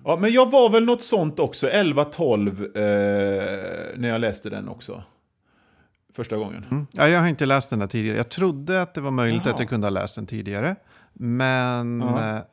Ja, 0.04 0.18
men 0.22 0.32
jag 0.34 0.52
var 0.52 0.70
väl 0.70 0.86
något 0.86 1.04
sånt 1.04 1.40
också, 1.40 1.68
11-12, 1.68 2.66
eh, 2.66 4.00
när 4.00 4.10
jag 4.10 4.22
läste 4.22 4.50
den 4.50 4.70
också. 4.70 5.04
Första 6.14 6.38
gången. 6.38 6.66
Mm. 6.72 6.88
Ja, 6.92 7.08
jag 7.08 7.20
har 7.20 7.28
inte 7.28 7.46
läst 7.46 7.70
den 7.70 7.82
här 7.82 7.88
tidigare. 7.88 8.18
Jag 8.18 8.30
trodde 8.30 8.82
att 8.82 8.94
det 8.94 9.02
var 9.02 9.12
möjligt 9.12 9.42
Jaha. 9.46 9.54
att 9.54 9.60
jag 9.60 9.70
kunde 9.70 9.86
ha 9.88 9.92
läst 9.92 10.16
den 10.16 10.26
tidigare. 10.26 10.76
Men 11.14 12.02
Ja. 12.02 12.46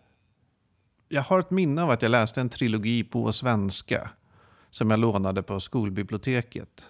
Jag 1.12 1.22
har 1.22 1.40
ett 1.40 1.50
minne 1.50 1.82
av 1.82 1.90
att 1.90 2.02
jag 2.02 2.10
läste 2.10 2.40
en 2.40 2.48
trilogi 2.48 3.04
på 3.04 3.32
svenska 3.32 4.10
som 4.70 4.90
jag 4.90 5.00
lånade 5.00 5.42
på 5.42 5.60
skolbiblioteket. 5.60 6.84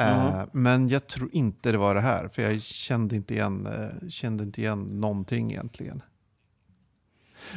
Eh, 0.00 0.06
Ja. 0.06 0.46
men 0.52 0.88
jag 0.88 1.06
tror 1.06 1.28
inte 1.32 1.72
det 1.72 1.78
var 1.78 1.94
det 1.94 2.00
här, 2.00 2.28
för 2.28 2.42
jag 2.42 2.62
kände 2.62 3.16
inte 3.16 3.34
igen, 3.34 3.66
eh, 3.66 4.08
kände 4.08 4.44
inte 4.44 4.60
igen 4.60 5.00
någonting 5.00 5.50
egentligen. 5.50 6.02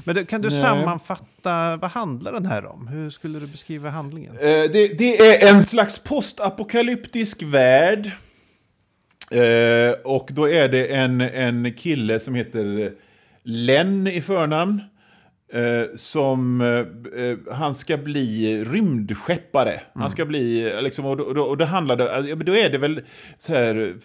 Men 0.04 0.16
det, 0.16 0.26
kan 0.26 0.42
du 0.42 0.50
Nej. 0.50 0.62
sammanfatta, 0.62 1.78
vad 1.78 1.92
handlar 1.92 2.32
den 2.34 2.46
här 2.46 2.66
om? 2.66 2.88
Hur 2.88 3.10
skulle 3.10 3.40
du 3.40 3.48
beskriva 3.48 3.90
handlingen? 3.90 4.36
Eh, 4.36 4.40
det, 4.42 4.98
det 4.98 5.18
är 5.46 5.56
en 5.56 5.64
slags 5.64 6.00
postapokalyptisk 6.00 7.44
värld. 7.44 8.12
Och 10.04 10.30
då 10.32 10.50
är 10.50 10.70
det 10.70 10.88
en, 10.96 11.22
en 11.22 11.74
kille 11.74 12.20
som 12.20 12.36
heter 12.36 12.94
Len 13.44 14.08
i 14.08 14.22
förnamn. 14.22 14.82
Eh, 15.54 15.96
som, 15.96 16.62
eh, 16.62 17.24
eh, 17.24 17.38
han 17.52 17.76
ska 17.76 17.98
bli 17.98 18.64
rymdskeppare. 18.64 19.82
Han 19.94 20.10
ska 20.10 20.26
bli, 20.26 20.72
eh, 20.72 20.82
liksom, 20.82 21.06
och, 21.06 21.20
och, 21.20 21.50
och 21.50 21.58
det 21.58 21.66
handlade, 21.66 22.16
alltså, 22.16 22.36
då 22.36 22.56
är 22.56 22.70
det 22.70 22.78
väl 22.78 23.02
så 23.38 23.54
här, 23.54 23.96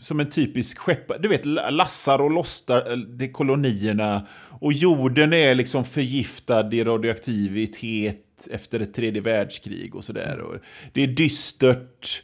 som 0.00 0.20
en 0.20 0.30
typisk 0.30 0.78
skeppare. 0.78 1.18
Du 1.18 1.28
vet, 1.28 1.44
lassar 1.70 2.18
och 2.18 2.30
lostar 2.30 2.96
det 2.96 3.24
är 3.24 3.32
kolonierna. 3.32 4.26
Och 4.60 4.72
jorden 4.72 5.32
är 5.32 5.54
liksom 5.54 5.84
förgiftad 5.84 6.74
i 6.74 6.84
radioaktivitet 6.84 8.48
efter 8.50 8.80
ett 8.80 8.94
tredje 8.94 9.20
världskrig 9.20 9.94
och 9.94 10.04
sådär. 10.04 10.40
Och 10.40 10.54
Det 10.92 11.02
är 11.02 11.06
dystert 11.06 12.22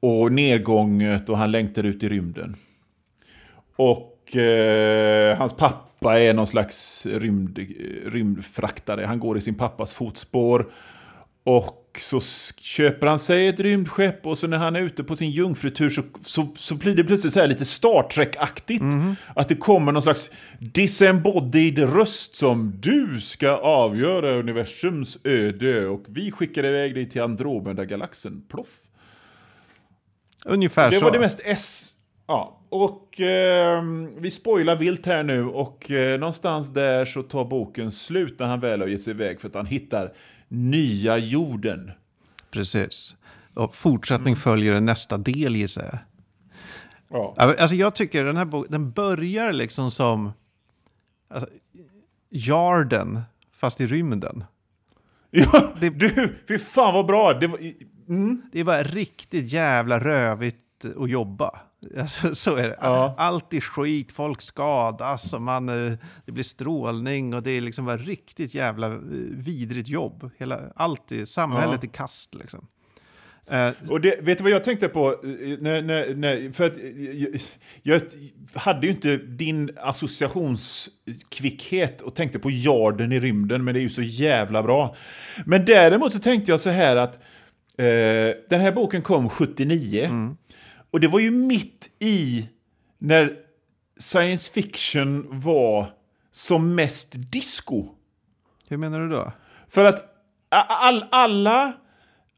och 0.00 0.32
nedgånget 0.32 1.28
och 1.28 1.38
han 1.38 1.52
längtar 1.52 1.84
ut 1.84 2.02
i 2.02 2.08
rymden. 2.08 2.56
Och 3.76 4.15
eh, 4.36 5.38
hans 5.38 5.52
pappa 5.52 6.20
är 6.20 6.34
någon 6.34 6.46
slags 6.46 7.06
rymd, 7.06 7.58
rymdfraktare. 8.06 9.04
Han 9.04 9.18
går 9.18 9.38
i 9.38 9.40
sin 9.40 9.54
pappas 9.54 9.94
fotspår. 9.94 10.72
Och 11.44 11.82
så 12.00 12.20
köper 12.60 13.06
han 13.06 13.18
sig 13.18 13.48
ett 13.48 13.60
rymdskepp 13.60 14.26
och 14.26 14.38
så 14.38 14.46
när 14.46 14.56
han 14.58 14.76
är 14.76 14.80
ute 14.80 15.04
på 15.04 15.16
sin 15.16 15.30
jungfrutur 15.30 15.88
så, 15.88 16.02
så, 16.24 16.48
så 16.56 16.74
blir 16.74 16.94
det 16.94 17.04
plötsligt 17.04 17.32
så 17.32 17.40
här 17.40 17.48
lite 17.48 17.64
Star 17.64 18.02
Trek-aktigt. 18.02 18.82
Att 19.34 19.48
det 19.48 19.56
kommer 19.56 19.92
någon 19.92 20.02
slags 20.02 20.30
disembodied 20.58 21.78
röst 21.78 22.36
som 22.36 22.72
du 22.80 23.20
ska 23.20 23.50
avgöra 23.56 24.30
universums 24.32 25.18
öde 25.24 25.86
och 25.86 26.04
vi 26.08 26.30
skickar 26.30 26.66
iväg 26.66 26.94
dig 26.94 27.08
till 27.08 27.22
Andromeda-galaxen. 27.22 28.42
Ploff. 28.48 28.76
Ungefär 30.44 30.90
Det 30.90 30.98
så. 30.98 31.04
var 31.04 31.12
det 31.12 31.18
mest 31.18 31.40
S... 31.44 31.92
Ja, 32.26 32.60
och 32.68 33.20
eh, 33.20 33.82
vi 34.16 34.30
spoilar 34.30 34.76
vilt 34.76 35.06
här 35.06 35.22
nu 35.22 35.44
och 35.44 35.90
eh, 35.90 36.18
någonstans 36.18 36.68
där 36.68 37.04
så 37.04 37.22
tar 37.22 37.44
boken 37.44 37.92
slut 37.92 38.38
när 38.38 38.46
han 38.46 38.60
väl 38.60 38.80
har 38.80 38.88
gett 38.88 39.02
sig 39.02 39.10
iväg 39.10 39.40
för 39.40 39.48
att 39.48 39.54
han 39.54 39.66
hittar 39.66 40.12
nya 40.48 41.18
jorden. 41.18 41.90
Precis. 42.50 43.14
Och 43.54 43.74
fortsättning 43.74 44.32
mm. 44.32 44.36
följer 44.36 44.80
nästa 44.80 45.18
del 45.18 45.56
gissar 45.56 45.82
jag. 45.82 45.98
Ja. 47.08 47.34
Alltså 47.38 47.76
jag 47.76 47.94
tycker 47.94 48.24
den 48.24 48.36
här 48.36 48.44
boken, 48.44 48.72
den 48.72 48.90
börjar 48.90 49.52
liksom 49.52 49.90
som 49.90 50.32
alltså, 51.28 51.50
Jarden, 52.30 53.20
fast 53.52 53.80
i 53.80 53.86
rymden. 53.86 54.44
Ja, 55.30 55.72
det, 55.80 55.90
du, 55.90 56.36
fy 56.48 56.58
fan 56.58 56.94
vad 56.94 57.06
bra! 57.06 57.32
Det 57.32 57.46
var, 57.46 57.58
mm. 58.08 58.42
det 58.52 58.62
var 58.62 58.84
riktigt 58.84 59.52
jävla 59.52 60.00
rövigt 60.00 60.84
att 60.96 61.10
jobba. 61.10 61.60
Alltså, 61.98 62.34
så 62.34 62.56
är 62.56 62.68
det. 62.68 62.76
Ja. 62.80 63.14
Allt 63.18 63.54
är 63.54 63.60
skit, 63.60 64.12
folk 64.12 64.42
skadas 64.42 65.32
och 65.32 65.42
man, 65.42 65.68
eh, 65.68 65.92
det 66.24 66.32
blir 66.32 66.44
strålning 66.44 67.34
och 67.34 67.42
det 67.42 67.50
är 67.50 67.60
liksom 67.60 67.84
var 67.84 67.98
riktigt 67.98 68.54
jävla 68.54 68.86
eh, 68.86 68.92
vidrigt 69.30 69.88
jobb. 69.88 70.30
Hela, 70.38 70.60
allt 70.76 71.12
är, 71.12 71.24
samhället 71.24 71.80
ja. 71.82 71.88
är 71.88 71.92
kast 71.92 72.34
liksom. 72.34 72.66
Uh, 73.52 73.70
och 73.90 74.00
det, 74.00 74.18
vet 74.22 74.38
du 74.38 74.44
vad 74.44 74.52
jag 74.52 74.64
tänkte 74.64 74.88
på? 74.88 75.20
När, 75.60 75.82
när, 75.82 76.14
när, 76.14 76.52
för 76.52 76.66
att 76.66 76.78
jag, 77.14 77.40
jag, 77.82 78.02
hade 78.54 78.86
ju 78.86 78.92
inte 78.92 79.16
din 79.16 79.70
associationskvickhet 79.76 82.00
och 82.00 82.14
tänkte 82.14 82.38
på 82.38 82.50
jarden 82.50 83.12
i 83.12 83.20
rymden, 83.20 83.64
men 83.64 83.74
det 83.74 83.80
är 83.80 83.82
ju 83.82 83.90
så 83.90 84.02
jävla 84.02 84.62
bra. 84.62 84.96
Men 85.44 85.64
däremot 85.64 86.12
så 86.12 86.18
tänkte 86.18 86.50
jag 86.50 86.60
så 86.60 86.70
här 86.70 86.96
att 86.96 87.14
uh, 87.14 87.20
den 88.48 88.60
här 88.60 88.72
boken 88.72 89.02
kom 89.02 89.28
79. 89.28 90.04
Mm. 90.04 90.36
Och 90.96 91.00
det 91.00 91.08
var 91.08 91.20
ju 91.20 91.30
mitt 91.30 91.90
i 91.98 92.48
när 92.98 93.36
science 93.98 94.52
fiction 94.52 95.26
var 95.30 95.86
som 96.32 96.74
mest 96.74 97.12
disco. 97.16 97.86
Hur 98.68 98.76
menar 98.76 99.00
du 99.00 99.08
då? 99.08 99.32
För 99.68 99.84
att 99.84 100.04
all, 100.68 101.04
alla, 101.10 101.72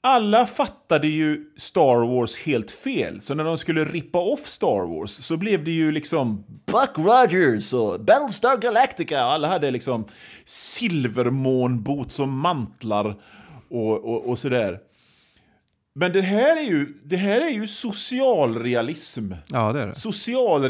alla 0.01 0.47
fattade 0.47 1.09
ju 1.09 1.45
Star 1.57 2.07
Wars 2.07 2.37
helt 2.39 2.71
fel. 2.71 3.21
Så 3.21 3.35
när 3.35 3.45
de 3.45 3.59
skulle 3.59 3.85
rippa 3.85 4.19
off 4.19 4.47
Star 4.47 4.87
Wars 4.87 5.11
så 5.11 5.37
blev 5.37 5.65
det 5.65 5.71
ju 5.71 5.93
liksom 5.93 6.45
Buck 6.67 6.99
Rogers 6.99 7.73
och 7.73 8.01
Battlestar 8.01 8.57
Galactica. 8.57 9.21
Alla 9.21 9.49
hade 9.49 9.71
liksom 9.71 10.05
silvermånboots 10.45 12.21
och 12.21 12.29
mantlar 12.29 13.21
och, 13.69 14.05
och, 14.05 14.29
och 14.29 14.39
sådär. 14.39 14.88
Men 15.99 16.13
det 16.13 16.23
här 16.23 16.57
är 16.57 16.63
ju, 16.63 16.95
det 17.03 17.17
här 17.17 17.41
är 17.41 17.51
ju 17.51 17.67
socialrealism. 17.67 19.33
Ja, 19.49 19.73
det 19.73 19.81
är 19.81 19.87
det. 19.87 19.95
Social, 19.95 20.69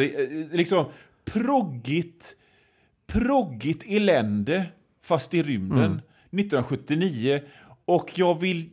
liksom 0.53 0.87
proggigt, 1.25 2.37
proggigt 3.07 3.85
elände, 3.87 4.67
fast 5.03 5.35
i 5.35 5.43
rymden, 5.43 5.79
mm. 5.79 5.99
1979. 6.31 7.43
Och 7.85 8.19
jag 8.19 8.41
vill 8.41 8.71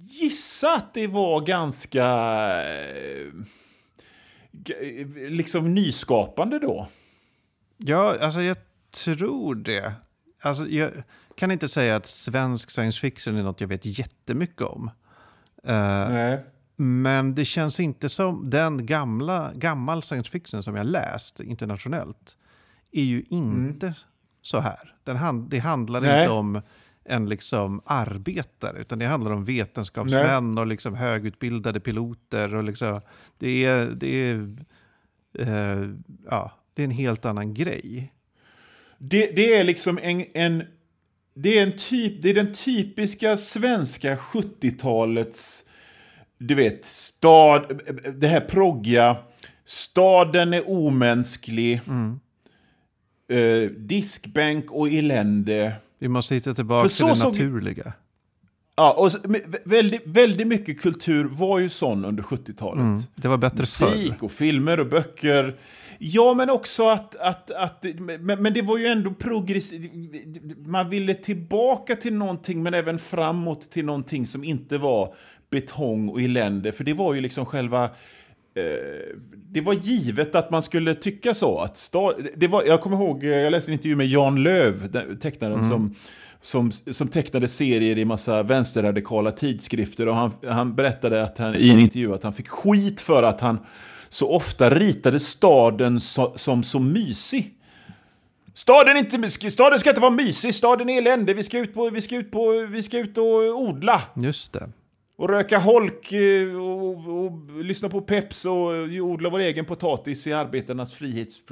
gissa 0.00 0.74
att 0.74 0.94
det 0.94 1.06
var 1.06 1.40
ganska 1.40 2.04
eh, 2.62 3.26
liksom 5.30 5.74
nyskapande 5.74 6.58
då. 6.58 6.88
Ja, 7.76 8.16
alltså 8.20 8.42
jag 8.42 8.56
tror 9.04 9.54
det. 9.54 9.92
Alltså, 10.42 10.66
jag 10.66 10.90
kan 11.34 11.50
inte 11.50 11.68
säga 11.68 11.96
att 11.96 12.06
svensk 12.06 12.70
science 12.70 13.00
fiction 13.00 13.36
är 13.36 13.42
något 13.42 13.60
jag 13.60 13.68
vet 13.68 13.84
jättemycket 13.84 14.62
om. 14.62 14.90
Uh, 15.68 16.40
men 16.76 17.34
det 17.34 17.44
känns 17.44 17.80
inte 17.80 18.08
som 18.08 18.50
den 18.50 18.86
gamla, 18.86 19.52
gammal 19.54 20.02
science 20.02 20.30
fiction 20.30 20.62
som 20.62 20.76
jag 20.76 20.86
läst 20.86 21.40
internationellt 21.40 22.36
är 22.92 23.02
ju 23.02 23.24
inte 23.30 23.86
mm. 23.86 23.98
så 24.42 24.58
här. 24.58 24.94
Den 25.04 25.16
hand, 25.16 25.50
det 25.50 25.58
handlar 25.58 26.00
Nej. 26.00 26.20
inte 26.20 26.32
om 26.32 26.62
en 27.04 27.28
liksom 27.28 27.80
arbetare, 27.84 28.80
utan 28.80 28.98
det 28.98 29.06
handlar 29.06 29.30
om 29.30 29.44
vetenskapsmän 29.44 30.54
Nej. 30.54 30.62
och 30.62 30.66
liksom 30.66 30.94
högutbildade 30.94 31.80
piloter. 31.80 32.54
Och 32.54 32.64
liksom, 32.64 33.00
det, 33.38 33.64
är, 33.64 33.86
det, 33.86 34.30
är, 34.30 34.36
uh, 35.38 35.94
ja, 36.30 36.52
det 36.74 36.82
är 36.82 36.84
en 36.84 36.90
helt 36.90 37.24
annan 37.24 37.54
grej. 37.54 38.12
Det, 38.98 39.26
det 39.36 39.54
är 39.54 39.64
liksom 39.64 39.98
en, 39.98 40.24
en 40.34 40.64
det 41.34 41.58
är, 41.58 41.62
en 41.62 41.76
typ, 41.76 42.22
det 42.22 42.30
är 42.30 42.34
den 42.34 42.54
typiska 42.54 43.36
svenska 43.36 44.16
70-talets, 44.16 45.64
du 46.38 46.54
vet, 46.54 46.84
stad, 46.84 47.80
det 48.14 48.28
här 48.28 48.40
proggiga, 48.40 49.16
staden 49.64 50.54
är 50.54 50.70
omänsklig, 50.70 51.80
mm. 51.86 52.20
eh, 53.28 53.70
diskbänk 53.70 54.70
och 54.70 54.88
elände. 54.88 55.72
Vi 55.98 56.08
måste 56.08 56.34
hitta 56.34 56.54
tillbaka 56.54 56.88
till 56.88 57.06
det 57.06 57.24
naturliga. 57.24 57.92
Ja, 58.76 58.92
och 58.92 59.10
väldigt, 59.64 60.02
väldigt 60.06 60.46
mycket 60.46 60.80
kultur 60.80 61.24
var 61.24 61.58
ju 61.58 61.68
sån 61.68 62.04
under 62.04 62.22
70-talet. 62.22 62.84
Mm, 62.84 63.00
det 63.14 63.28
var 63.28 63.38
bättre 63.38 63.58
Musik 63.58 64.14
förr. 64.18 64.24
och 64.24 64.32
filmer 64.32 64.80
och 64.80 64.86
böcker. 64.86 65.56
Ja, 66.02 66.34
men 66.34 66.50
också 66.50 66.88
att... 66.88 67.16
att, 67.16 67.50
att 67.50 67.84
men, 67.98 68.42
men 68.42 68.54
det 68.54 68.62
var 68.62 68.78
ju 68.78 68.86
ändå 68.86 69.10
progressivt. 69.10 69.92
Man 70.66 70.90
ville 70.90 71.14
tillbaka 71.14 71.96
till 71.96 72.14
någonting, 72.14 72.62
men 72.62 72.74
även 72.74 72.98
framåt 72.98 73.70
till 73.70 73.84
någonting 73.84 74.26
som 74.26 74.44
inte 74.44 74.78
var 74.78 75.14
betong 75.50 76.08
och 76.08 76.20
elände. 76.20 76.72
För 76.72 76.84
det 76.84 76.94
var 76.94 77.14
ju 77.14 77.20
liksom 77.20 77.46
själva... 77.46 77.84
Eh, 77.84 79.16
det 79.52 79.60
var 79.60 79.72
givet 79.72 80.34
att 80.34 80.50
man 80.50 80.62
skulle 80.62 80.94
tycka 80.94 81.34
så. 81.34 81.58
Att 81.58 81.76
stad, 81.76 82.28
det 82.36 82.48
var, 82.48 82.64
jag 82.64 82.80
kommer 82.80 82.96
ihåg, 82.96 83.24
jag 83.24 83.50
läste 83.50 83.70
en 83.70 83.72
intervju 83.72 83.96
med 83.96 84.06
Jan 84.06 84.42
Löv, 84.42 84.96
tecknaren 85.18 85.54
mm. 85.54 85.68
som 85.68 85.94
som, 86.40 86.70
som 86.70 87.08
tecknade 87.08 87.48
serier 87.48 87.98
i 87.98 88.04
massa 88.04 88.42
vänsterradikala 88.42 89.30
tidskrifter. 89.30 90.08
Och 90.08 90.14
han, 90.14 90.32
han 90.46 90.74
berättade 90.74 91.22
att 91.22 91.38
han, 91.38 91.54
i 91.54 91.70
en 91.70 91.78
intervju 91.78 92.14
att 92.14 92.22
han 92.22 92.32
fick 92.32 92.48
skit 92.48 93.00
för 93.00 93.22
att 93.22 93.40
han 93.40 93.58
så 94.10 94.30
ofta 94.30 94.70
ritade 94.70 95.20
staden 95.20 96.00
so, 96.00 96.32
som 96.36 96.62
så 96.62 96.78
mysig. 96.78 97.54
Staden, 98.54 98.96
inte, 98.96 99.30
staden 99.50 99.78
ska 99.78 99.90
inte 99.90 100.00
vara 100.00 100.10
mysig, 100.10 100.54
staden 100.54 100.90
är 100.90 100.98
elände. 100.98 101.34
Vi 101.34 101.42
ska 101.42 101.58
ut, 101.58 101.74
på, 101.74 101.90
vi 101.90 102.00
ska 102.00 102.16
ut, 102.16 102.30
på, 102.30 102.66
vi 102.70 102.82
ska 102.82 102.98
ut 102.98 103.18
och 103.18 103.60
odla. 103.60 104.02
Just 104.16 104.52
det. 104.52 104.70
Och 105.16 105.28
röka 105.28 105.58
holk 105.58 106.12
eh, 106.12 106.60
och, 106.60 107.08
och, 107.08 107.24
och, 107.24 107.64
lyssna 107.64 107.88
på 107.88 108.00
Peps 108.00 108.44
och 108.44 108.66
odla 109.02 109.30
vår 109.30 109.38
egen 109.38 109.64
potatis 109.64 110.26
i 110.26 110.32
arbetarnas 110.32 110.94
frihets... 110.94 111.42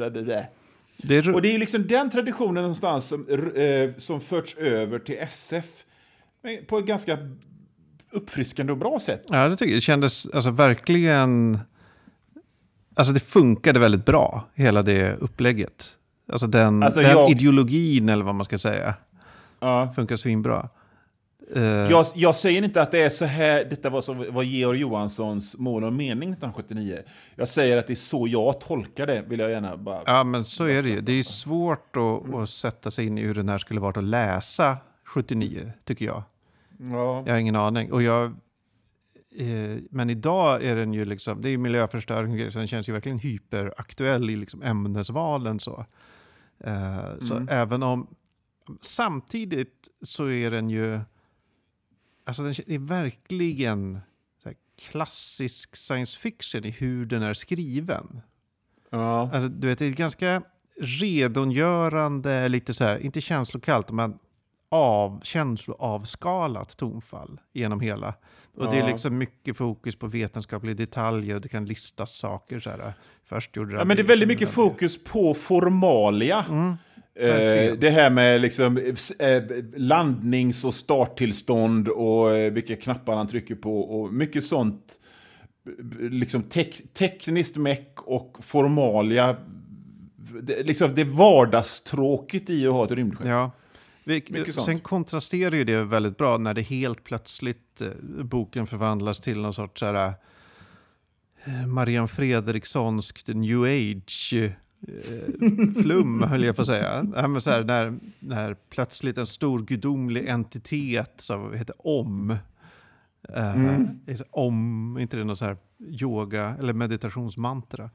Det. 1.02 1.26
Och 1.26 1.42
det 1.42 1.54
är 1.54 1.58
liksom 1.58 1.86
den 1.86 2.10
traditionen 2.10 2.62
någonstans 2.62 3.08
som, 3.08 3.28
eh, 3.56 3.90
som 3.98 4.20
förts 4.20 4.56
över 4.56 4.98
till 4.98 5.16
SF 5.18 5.64
på 6.66 6.78
ett 6.78 6.86
ganska 6.86 7.18
uppfriskande 8.10 8.72
och 8.72 8.78
bra 8.78 9.00
sätt. 9.00 9.22
Ja, 9.28 9.48
det 9.48 9.56
tycker 9.56 9.72
jag. 9.72 9.76
Det 9.76 9.82
kändes 9.82 10.28
alltså, 10.28 10.50
verkligen... 10.50 11.58
Alltså 12.98 13.12
det 13.12 13.20
funkade 13.20 13.80
väldigt 13.80 14.04
bra, 14.04 14.44
hela 14.54 14.82
det 14.82 15.16
upplägget. 15.16 15.96
Alltså 16.32 16.46
den, 16.46 16.82
alltså 16.82 17.00
den 17.00 17.10
jag... 17.10 17.30
ideologin, 17.30 18.08
eller 18.08 18.24
vad 18.24 18.34
man 18.34 18.44
ska 18.44 18.58
säga, 18.58 18.94
ja. 19.60 19.92
funkar 19.96 20.16
svinbra. 20.16 20.68
Uh, 21.56 21.62
jag, 21.62 22.06
jag, 22.14 22.36
säger 22.36 22.62
inte 22.62 22.82
att 22.82 22.90
det 22.90 23.02
är 23.02 23.10
så 23.10 23.24
här, 23.24 23.64
detta 23.70 23.90
var, 23.90 24.00
som, 24.00 24.26
var 24.30 24.42
Georg 24.42 24.80
Johanssons 24.80 25.58
mål 25.58 25.84
och 25.84 25.92
mening 25.92 26.32
1979. 26.32 26.98
Jag 27.34 27.48
säger 27.48 27.76
att 27.76 27.86
det 27.86 27.92
är 27.92 27.94
så 27.94 28.26
jag 28.28 28.60
tolkar 28.60 29.06
det, 29.06 29.24
vill 29.28 29.40
jag 29.40 29.50
gärna 29.50 29.76
bara... 29.76 30.02
Ja, 30.06 30.24
men 30.24 30.44
så 30.44 30.64
är 30.64 30.82
det 30.82 30.88
ju. 30.88 31.00
Det 31.00 31.12
är 31.12 31.22
svårt 31.22 31.96
att, 31.96 32.34
att 32.34 32.50
sätta 32.50 32.90
sig 32.90 33.06
in 33.06 33.18
i 33.18 33.24
hur 33.24 33.34
den 33.34 33.48
här 33.48 33.58
skulle 33.58 33.80
varit 33.80 33.96
att 33.96 34.04
läsa 34.04 34.76
79, 35.04 35.72
tycker 35.84 36.04
jag. 36.04 36.22
Ja. 36.78 37.22
Jag 37.26 37.32
har 37.32 37.40
ingen 37.40 37.56
aning. 37.56 37.92
Och 37.92 38.02
jag, 38.02 38.36
eh, 39.34 39.76
men 39.90 40.10
idag 40.10 40.64
är 40.64 40.76
den 40.76 40.92
ju 40.92 41.04
liksom, 41.04 41.42
det 41.42 41.48
är 41.48 41.58
miljöförstöring, 41.58 42.52
så 42.52 42.58
den 42.58 42.68
känns 42.68 42.88
ju 42.88 42.92
verkligen 42.92 43.18
hyperaktuell 43.18 44.30
i 44.30 44.36
liksom 44.36 44.62
ämnesvalen. 44.62 45.60
Så, 45.60 45.86
eh, 46.60 47.04
mm. 47.04 47.26
så 47.28 47.46
även 47.50 47.82
om, 47.82 48.14
samtidigt 48.80 49.88
så 50.02 50.30
är 50.30 50.50
den 50.50 50.70
ju 50.70 51.00
Alltså 52.24 52.42
den 52.42 52.54
är 52.66 52.78
verkligen 52.78 54.00
klassisk 54.78 55.76
science 55.76 56.18
fiction 56.18 56.64
i 56.64 56.70
hur 56.70 57.06
den 57.06 57.22
är 57.22 57.34
skriven. 57.34 58.20
Ja. 58.90 59.30
Alltså, 59.32 59.48
du 59.48 59.68
vet, 59.68 59.78
det 59.78 59.86
är 59.86 59.90
ganska 59.90 60.42
redogörande, 60.80 62.48
lite 62.48 62.74
så 62.74 62.84
här, 62.84 62.98
inte 62.98 63.20
känslokallt, 63.20 63.90
men 63.90 64.18
av, 64.68 65.20
känsloavskalat 65.22 66.76
tonfall 66.76 67.40
genom 67.52 67.80
hela. 67.80 68.14
Och 68.58 68.66
ja. 68.66 68.70
det 68.70 68.78
är 68.78 68.86
liksom 68.86 69.18
mycket 69.18 69.56
fokus 69.56 69.96
på 69.96 70.06
vetenskapliga 70.06 70.74
detaljer 70.74 71.34
och 71.34 71.40
det 71.40 71.48
kan 71.48 71.66
listas 71.66 72.16
saker 72.16 72.60
så 72.60 72.70
här. 72.70 72.92
Först 73.28 73.56
gjorde 73.56 73.74
ja, 73.74 73.84
men 73.84 73.96
det 73.96 74.02
är 74.02 74.06
väldigt 74.06 74.28
mycket 74.28 74.48
fokus 74.48 75.04
på 75.04 75.34
formalia. 75.34 76.44
Mm. 76.48 76.74
Eh, 77.14 77.72
det 77.78 77.90
här 77.90 78.10
med 78.10 78.40
liksom, 78.40 78.76
eh, 79.18 79.42
landnings 79.76 80.64
och 80.64 80.74
starttillstånd 80.74 81.88
och 81.88 82.36
eh, 82.36 82.52
vilka 82.52 82.76
knappar 82.76 83.16
han 83.16 83.28
trycker 83.28 83.54
på 83.54 83.80
och 83.80 84.12
mycket 84.12 84.44
sånt 84.44 84.98
liksom 86.00 86.42
tek, 86.42 86.82
tekniskt 86.94 87.56
meck 87.56 87.92
och 87.96 88.36
formalia. 88.40 89.36
Det, 90.42 90.62
liksom 90.62 90.94
det 90.94 91.00
är 91.00 91.04
vardagstråkigt 91.04 92.50
i 92.50 92.66
att 92.66 92.72
ha 92.72 92.84
ett 92.84 92.90
rymdskepp. 92.90 93.26
Ja. 93.26 93.50
Mycket 94.30 94.54
sånt. 94.54 94.66
sen 94.66 94.80
kontrasterar 94.80 95.56
ju 95.56 95.64
det 95.64 95.84
väldigt 95.84 96.16
bra 96.16 96.38
när 96.38 96.54
det 96.54 96.62
helt 96.62 97.04
plötsligt 97.04 97.80
eh, 97.80 97.88
boken 98.24 98.66
förvandlas 98.66 99.20
till 99.20 99.40
någon 99.40 99.54
sorts 99.54 99.82
eh, 99.82 101.66
Marianne 101.66 102.08
Fredrikssonskt 102.08 103.28
new 103.28 103.62
age 103.62 104.34
eh, 104.88 105.82
flum, 105.82 106.22
höll 106.28 106.44
jag 106.44 106.56
på 106.56 106.62
att 106.62 106.68
säga. 106.68 107.06
Ja, 107.16 107.40
så 107.40 107.50
här, 107.50 107.64
när, 107.64 107.98
när 108.18 108.54
plötsligt 108.70 109.18
en 109.18 109.26
stor 109.26 109.62
gudomlig 109.62 110.28
entitet 110.28 111.12
som 111.18 111.54
heter 111.54 111.74
Om, 111.86 112.30
eh, 113.34 113.54
är 114.06 114.16
så- 114.16 114.24
Om, 114.30 114.98
inte 115.00 115.16
det 115.16 115.24
någon 115.24 115.36
så 115.36 115.44
här 115.44 115.56
yoga 115.80 116.54
eller 116.58 116.72
meditationsmantra, 116.72 117.90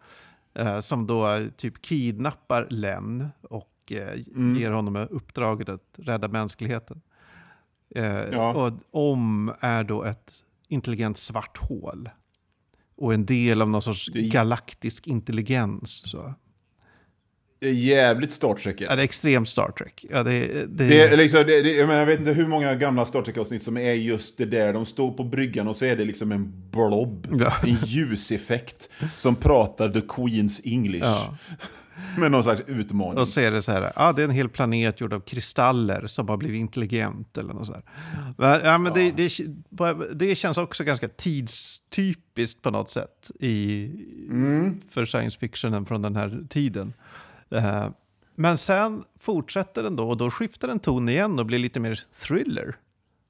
eh, 0.54 0.80
som 0.80 1.08
då 1.08 1.28
eh, 1.36 1.48
typ 1.58 1.82
kidnappar 1.82 2.68
Len 2.70 3.28
och 3.42 3.70
eh, 3.92 4.14
ger 4.58 4.72
honom 4.72 5.08
uppdraget 5.10 5.70
att 5.70 5.84
rädda 5.98 6.28
mänskligheten. 6.28 7.02
Eh, 7.96 8.22
Ja. 8.32 8.54
Och 8.54 8.74
Om 9.12 9.54
är 9.60 9.84
då 9.84 10.04
ett 10.04 10.34
intelligent 10.68 11.18
svart 11.18 11.58
hål. 11.58 12.10
Och 12.96 13.14
en 13.14 13.26
del 13.26 13.62
av 13.62 13.70
någon 13.70 13.82
sorts 13.82 14.10
Det 14.14 14.22
galaktisk 14.22 15.08
intelligens. 15.08 16.10
Så. 16.10 16.34
Det 17.60 17.70
är 17.70 17.74
jävligt 17.74 18.32
Star 18.32 18.56
Trek. 18.56 18.82
Ja, 18.82 18.96
det 18.96 19.02
är 19.02 19.04
extremt 19.04 19.50
Star 19.50 19.72
Trek. 19.72 20.06
Ja, 20.10 20.24
det, 20.24 20.48
det, 20.68 20.88
Det 20.88 21.02
är 21.02 21.18
liksom, 21.18 21.44
det, 21.46 21.60
jag, 21.60 21.88
menar, 21.88 22.00
jag 22.00 22.06
vet 22.06 22.20
inte 22.20 22.32
hur 22.34 22.48
många 22.48 22.76
gamla 22.76 23.06
Star 23.06 23.22
Trek-avsnitt 23.22 23.64
som 23.64 23.78
är 23.78 23.94
just 23.94 24.38
det 24.38 24.46
där. 24.46 24.74
De 24.74 24.86
står 24.86 25.12
på 25.12 25.24
bryggan 25.24 25.68
och 25.68 25.76
så 25.76 25.86
är 25.86 25.96
det 25.96 26.06
liksom 26.06 26.32
en 26.32 26.70
blob. 26.72 27.28
Ja. 27.40 27.54
En 27.64 27.76
ljuseffekt 27.86 28.90
som 29.16 29.36
pratar 29.36 29.90
the 29.90 30.00
Queen's 30.00 30.62
English. 30.64 31.06
Ja. 31.06 31.38
Med 32.18 32.32
någon 32.32 32.44
slags 32.44 32.62
utmaning. 32.68 33.18
Och 33.18 33.28
så 33.28 33.40
är 33.40 33.52
det 33.52 33.62
så 33.62 33.72
här, 33.72 33.94
ja, 33.96 34.14
det 34.14 34.22
är 34.22 34.24
en 34.24 34.32
hel 34.32 34.50
planet 34.50 35.02
gjord 35.02 35.14
av 35.14 35.20
kristaller 35.20 36.08
som 36.08 36.30
har 36.30 36.38
blivit 36.38 36.60
intelligent 36.60 37.38
eller 37.38 37.54
något 37.54 37.68
så 37.68 37.74
här. 37.74 37.84
Men, 38.38 38.66
ja, 38.66 38.78
men 38.78 38.94
Det, 38.94 39.12
det, 39.12 40.14
det 40.14 40.36
känns 40.36 40.58
också 40.58 40.84
ganska 40.84 41.08
tidstypiskt 41.08 42.62
på 42.62 42.72
något 42.72 42.90
sätt 42.90 43.32
i, 43.40 43.92
för 44.90 45.06
science 45.06 45.40
fictionen 45.40 45.86
från 45.86 46.02
den 46.02 46.16
här 46.16 46.44
tiden. 46.50 46.94
Eh, 47.50 47.88
men 48.36 48.58
sen 48.58 49.04
fortsätter 49.20 49.84
den 49.84 49.96
då 49.96 50.10
och 50.10 50.18
då 50.18 50.32
skiftar 50.32 50.68
den 50.68 50.80
ton 50.80 51.10
igen 51.10 51.40
och 51.40 51.46
blir 51.46 51.60
lite 51.60 51.80
mer 51.80 52.00
thriller. 52.22 52.76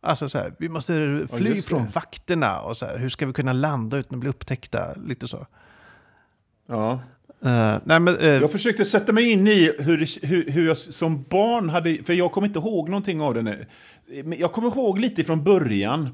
Alltså 0.02 0.30
så 0.30 0.38
här, 0.38 0.56
vi 0.60 0.70
måste 0.70 1.28
fly 1.34 1.54
det. 1.54 1.62
från 1.62 1.88
vakterna 1.90 2.60
och 2.62 2.78
så 2.78 2.86
här, 2.86 2.98
hur 2.98 3.10
ska 3.10 3.26
vi 3.26 3.34
kunna 3.34 3.54
landa 3.54 3.98
utan 3.98 4.16
att 4.16 4.20
bli 4.20 4.30
upptäckta? 4.30 4.94
Lite 5.06 5.28
så. 5.28 5.48
Ja. 6.68 7.00
Eh, 7.46 7.78
nej, 7.84 8.00
men, 8.00 8.18
eh, 8.18 8.28
Jag 8.30 8.52
försökte 8.52 8.86
sätta 8.86 9.12
mig 9.14 9.32
in 9.32 9.48
i 9.48 9.72
hur, 9.80 10.26
hur, 10.28 10.52
hur 10.52 10.68
jag 10.68 10.78
som 10.78 11.24
barn 11.30 11.70
hade... 11.70 11.98
För 12.04 12.14
jag 12.14 12.32
kommer 12.32 12.48
inte 12.48 12.60
ihåg 12.60 12.90
någonting 12.90 13.22
av 13.22 13.34
det 13.34 13.42
nu. 13.42 13.66
Men 14.24 14.40
Jag 14.40 14.52
kommer 14.52 14.68
ihåg 14.68 15.00
lite 15.00 15.24
från 15.24 15.44
början. 15.44 16.10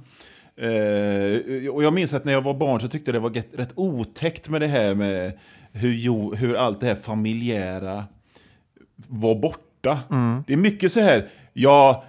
Eh, 0.55 1.69
och 1.71 1.83
jag 1.83 1.93
minns 1.93 2.13
att 2.13 2.25
när 2.25 2.33
jag 2.33 2.41
var 2.41 2.53
barn 2.53 2.79
så 2.79 2.87
tyckte 2.87 3.11
jag 3.11 3.15
det 3.15 3.19
var 3.19 3.29
rätt, 3.29 3.49
rätt 3.53 3.73
otäckt 3.75 4.49
med 4.49 4.61
det 4.61 4.67
här 4.67 4.95
med 4.95 5.39
hur, 5.71 6.35
hur 6.35 6.55
allt 6.55 6.79
det 6.79 6.87
här 6.87 6.95
familjära 6.95 8.05
var 9.07 9.35
borta. 9.35 9.99
Det 10.47 10.53
är 10.53 10.57
mycket 10.57 10.91
så 10.91 10.99
här, 10.99 11.29
ja, 11.53 12.03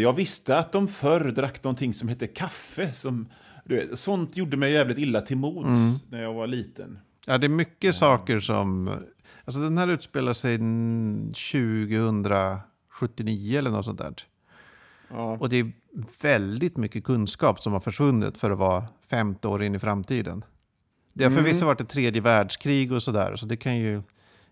jag 0.00 0.12
visste 0.12 0.58
att 0.58 0.72
de 0.72 0.88
förr 0.88 1.20
drack 1.24 1.64
någonting 1.64 1.94
som 1.94 2.08
hette 2.08 2.26
kaffe. 2.26 2.92
Som, 2.92 3.28
vet, 3.64 3.98
sånt 3.98 4.36
gjorde 4.36 4.56
mig 4.56 4.72
jävligt 4.72 4.98
illa 4.98 5.20
till 5.20 5.36
mods 5.36 5.68
när 6.10 6.22
jag 6.22 6.34
var 6.34 6.46
liten. 6.46 6.98
Ja, 7.28 7.38
det 7.38 7.46
är 7.46 7.48
mycket 7.48 7.94
saker 7.94 8.40
som... 8.40 8.90
Alltså 9.44 9.60
den 9.60 9.78
här 9.78 9.88
utspelar 9.88 10.32
sig 10.32 10.54
n- 10.54 11.32
2079 11.34 13.58
eller 13.58 13.70
något 13.70 13.84
sånt 13.84 13.98
där. 13.98 14.14
Ja. 15.10 15.36
Och 15.40 15.48
det 15.48 15.56
är 15.56 15.72
väldigt 16.22 16.76
mycket 16.76 17.04
kunskap 17.04 17.62
som 17.62 17.72
har 17.72 17.80
försvunnit 17.80 18.38
för 18.38 18.50
att 18.50 18.58
vara 18.58 18.84
50 19.10 19.48
år 19.48 19.62
in 19.62 19.74
i 19.74 19.78
framtiden. 19.78 20.44
Det 21.12 21.24
har 21.24 21.30
förvisso 21.30 21.66
varit 21.66 21.80
ett 21.80 21.88
tredje 21.88 22.20
världskrig 22.22 22.92
och 22.92 23.02
sådär, 23.02 23.36
så 23.36 23.46
det 23.46 23.56
kan 23.56 23.76
ju... 23.76 24.02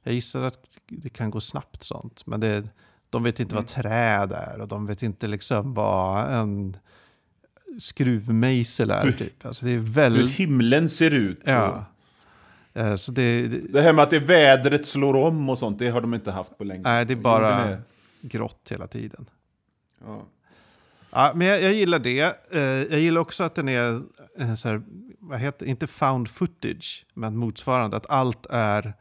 Jag 0.03 0.15
gissar 0.15 0.43
att 0.43 0.59
det 0.89 1.09
kan 1.11 1.31
gå 1.31 1.41
snabbt 1.41 1.83
sånt. 1.85 2.27
Men 2.27 2.41
det, 2.41 2.69
de 3.11 3.23
vet 3.23 3.41
inte 3.41 3.55
vad 3.55 3.67
träd 3.67 4.33
är 4.33 4.61
och 4.61 4.69
de 4.69 4.87
vet 4.87 5.03
inte 5.03 5.27
liksom 5.27 5.75
vad 5.75 6.33
en 6.35 6.77
skruvmejsel 7.79 8.91
är. 8.91 9.13
Typ. 9.13 9.47
Alltså 9.47 9.67
det 9.67 9.73
är 9.73 9.77
Hur 9.77 9.83
väldigt... 9.87 10.31
himlen 10.31 10.89
ser 10.89 11.11
ut. 11.11 11.41
Ja. 11.45 11.85
Eh, 12.75 12.97
Så 12.97 13.13
det, 13.13 13.49
det, 13.49 13.59
Det 13.73 13.83
här 13.83 13.93
med 13.93 14.03
att 14.03 14.11
det 14.11 14.19
vädret 14.19 14.87
slår 14.87 15.15
om 15.17 15.49
och 15.49 15.59
sånt, 15.59 15.79
det 15.79 15.89
har 15.91 16.01
de 16.01 16.15
inte 16.15 16.31
haft 16.31 16.59
på 16.59 16.65
länge. 16.65 16.83
Nej, 16.83 17.07
det 17.07 17.13
är 17.15 17.17
bara 17.17 17.65
det 17.67 17.83
grått 18.21 18.69
hela 18.71 18.87
tiden. 18.87 19.31
Ja. 20.05 20.23
Ja, 21.11 21.33
men 21.35 21.47
jag, 21.47 21.63
jag 21.63 21.73
gillar 21.73 21.99
det. 21.99 22.37
Eh, 22.53 22.61
jag 22.63 23.01
gillar 23.01 23.21
också 23.21 23.45
att 23.45 23.55
den 23.55 23.69
är, 23.69 24.03
eh, 24.39 24.55
så 24.55 24.69
här, 24.69 24.83
vad 25.19 25.39
heter 25.41 25.67
inte 25.67 25.87
found 25.87 26.29
footage, 26.31 27.07
men 27.15 27.37
motsvarande. 27.37 27.97
Att 27.97 28.11
allt 28.11 28.47
är 28.51 28.95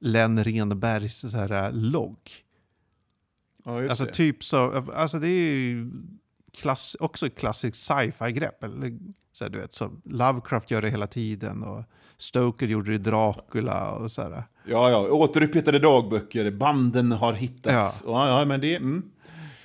Len 0.00 0.44
Renbergs 0.44 1.20
så 1.20 1.28
här, 1.38 1.72
logg. 1.72 2.18
Ja, 3.64 3.88
Alltså 3.90 4.04
det. 4.04 4.12
typ 4.12 4.44
så, 4.44 4.84
alltså 4.94 5.18
det 5.18 5.28
är 5.28 5.50
ju 5.54 5.90
klass, 6.52 6.96
också 7.00 7.26
ett 7.26 7.38
klassiskt 7.38 7.76
sci-fi-grepp. 7.86 8.64
Eller, 8.64 8.98
så 9.32 9.44
här, 9.44 9.50
du 9.50 9.58
vet, 9.58 9.72
så 9.74 9.90
Lovecraft 10.04 10.70
gör 10.70 10.82
det 10.82 10.90
hela 10.90 11.06
tiden 11.06 11.62
och 11.62 11.84
Stoker 12.18 12.66
gjorde 12.66 12.90
det 12.90 12.94
i 12.94 12.98
Dracula 12.98 13.90
och 13.92 14.10
så 14.10 14.22
här. 14.22 14.30
Ja, 14.64 14.90
ja. 14.90 15.08
Återupphitade 15.10 15.78
dagböcker, 15.78 16.50
banden 16.50 17.12
har 17.12 17.32
hittats. 17.32 18.02
Ja, 18.06 18.38
ja, 18.38 18.44
men 18.44 18.60
det, 18.60 18.76
mm. 18.76 19.10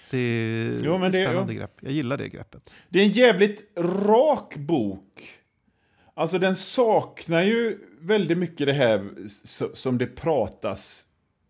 Det 0.09 0.17
är 0.17 0.79
Jo, 0.83 0.97
men 0.97 1.11
det- 1.11 1.25
spännande 1.25 1.53
grepp. 1.53 1.77
Jag 1.81 1.91
gillar 1.91 2.17
det 2.17 2.29
greppet. 2.29 2.73
det 2.89 2.99
är 2.99 3.03
en 3.03 3.11
jävligt 3.11 3.77
rak 3.77 4.55
bok. 4.57 5.29
Alltså 6.15 6.39
den 6.39 6.55
saknar 6.55 7.41
ju 7.41 7.79
väldigt 8.01 8.37
mycket 8.37 8.67
det 8.67 8.73
här 8.73 9.09
som 9.73 9.97
det 9.97 10.05
pratas. 10.07 11.05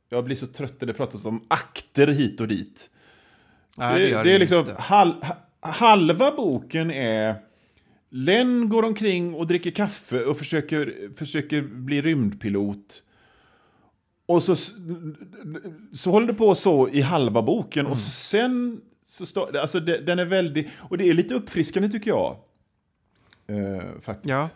Jag 0.10 0.24
blir 0.26 0.36
så 0.36 0.48
trött 0.48 0.74
när 0.82 0.88
det 0.88 0.94
pratas 0.94 1.26
om 1.26 1.44
akter 1.48 2.08
hit 2.08 2.42
och 2.42 2.48
dit. 2.48 2.90
Nej, 3.78 4.00
det, 4.02 4.10
gör 4.10 4.24
det 4.24 4.32
är 4.36 4.40
liksom 4.40 4.66
hal, 4.78 5.14
ha- 5.24 5.70
halva 5.72 6.32
boken 6.32 6.92
är 6.92 7.36
Len 8.16 8.70
går 8.70 8.84
omkring 8.84 9.34
och 9.34 9.48
dricker 9.48 9.72
kaffe 9.72 10.26
och 10.26 10.38
försöker, 10.38 11.10
försöker 11.18 11.62
bli 11.62 12.02
rymdpilot. 12.02 13.04
Och 14.26 14.44
så, 14.44 14.56
så 15.94 16.12
håller 16.12 16.28
det 16.28 16.34
på 16.34 16.56
så 16.56 16.90
i 16.90 17.02
halva 17.02 17.42
boken 17.42 17.86
och 17.86 18.00
så 18.00 18.12
sen 18.12 18.82
så 19.06 19.26
står, 19.26 19.58
alltså 19.58 19.80
det, 19.80 19.98
den 19.98 20.20
är 20.20 20.26
väldigt, 20.26 20.68
och 20.78 20.98
det 20.98 21.10
är 21.10 21.14
lite 21.14 21.34
uppfriskande 21.34 21.90
tycker 21.90 22.10
jag. 22.10 22.38
Eh, 23.48 24.02
faktiskt. 24.02 24.30
Ja. 24.30 24.50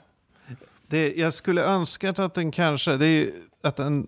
Det, 0.87 1.13
jag 1.15 1.33
skulle 1.33 1.63
önska 1.63 2.09
att 2.09 2.33
den 2.33 2.51
kanske, 2.51 2.97
det 2.97 3.05
är 3.05 3.29
att 3.63 3.75
den, 3.75 4.07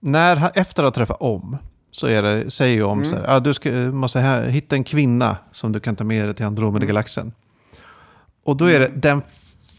när, 0.00 0.50
efter 0.54 0.82
att 0.82 0.86
ha 0.96 1.04
träffat 1.04 1.20
om, 1.20 1.56
så 1.90 2.06
är 2.06 2.22
det, 2.22 2.50
säger 2.50 2.74
ju 2.74 2.82
om 2.82 3.04
så 3.04 3.16
här, 3.16 3.36
ah, 3.36 3.40
du 3.40 3.54
ska, 3.54 3.70
måste 3.72 4.18
här, 4.18 4.48
hitta 4.48 4.76
en 4.76 4.84
kvinna 4.84 5.36
som 5.52 5.72
du 5.72 5.80
kan 5.80 5.96
ta 5.96 6.04
med 6.04 6.26
dig 6.26 6.34
till 6.34 6.46
Andromeda-galaxen. 6.46 7.32
Och 8.44 8.56
då 8.56 8.64
är 8.70 8.80
det 8.80 8.90
den 8.94 9.22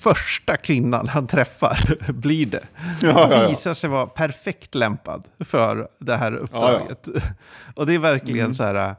första 0.02 0.58
kvinnan 0.58 1.08
han 1.08 1.28
träffar, 1.28 2.12
blir 2.13 2.45
det. 2.45 2.63
Ja, 3.02 3.10
ja, 3.10 3.41
ja. 3.41 3.47
Visar 3.47 3.73
sig 3.73 3.89
vara 3.89 4.08
perfekt 4.08 4.76
lämpad 4.76 5.23
för 5.39 5.88
det 5.99 6.15
här 6.15 6.34
uppdraget. 6.34 7.08
Och 7.76 7.86
det 7.86 7.93
är 7.93 7.99
verkligen 7.99 8.45
Mm. 8.45 8.56
så 8.56 8.63
här, 8.63 8.95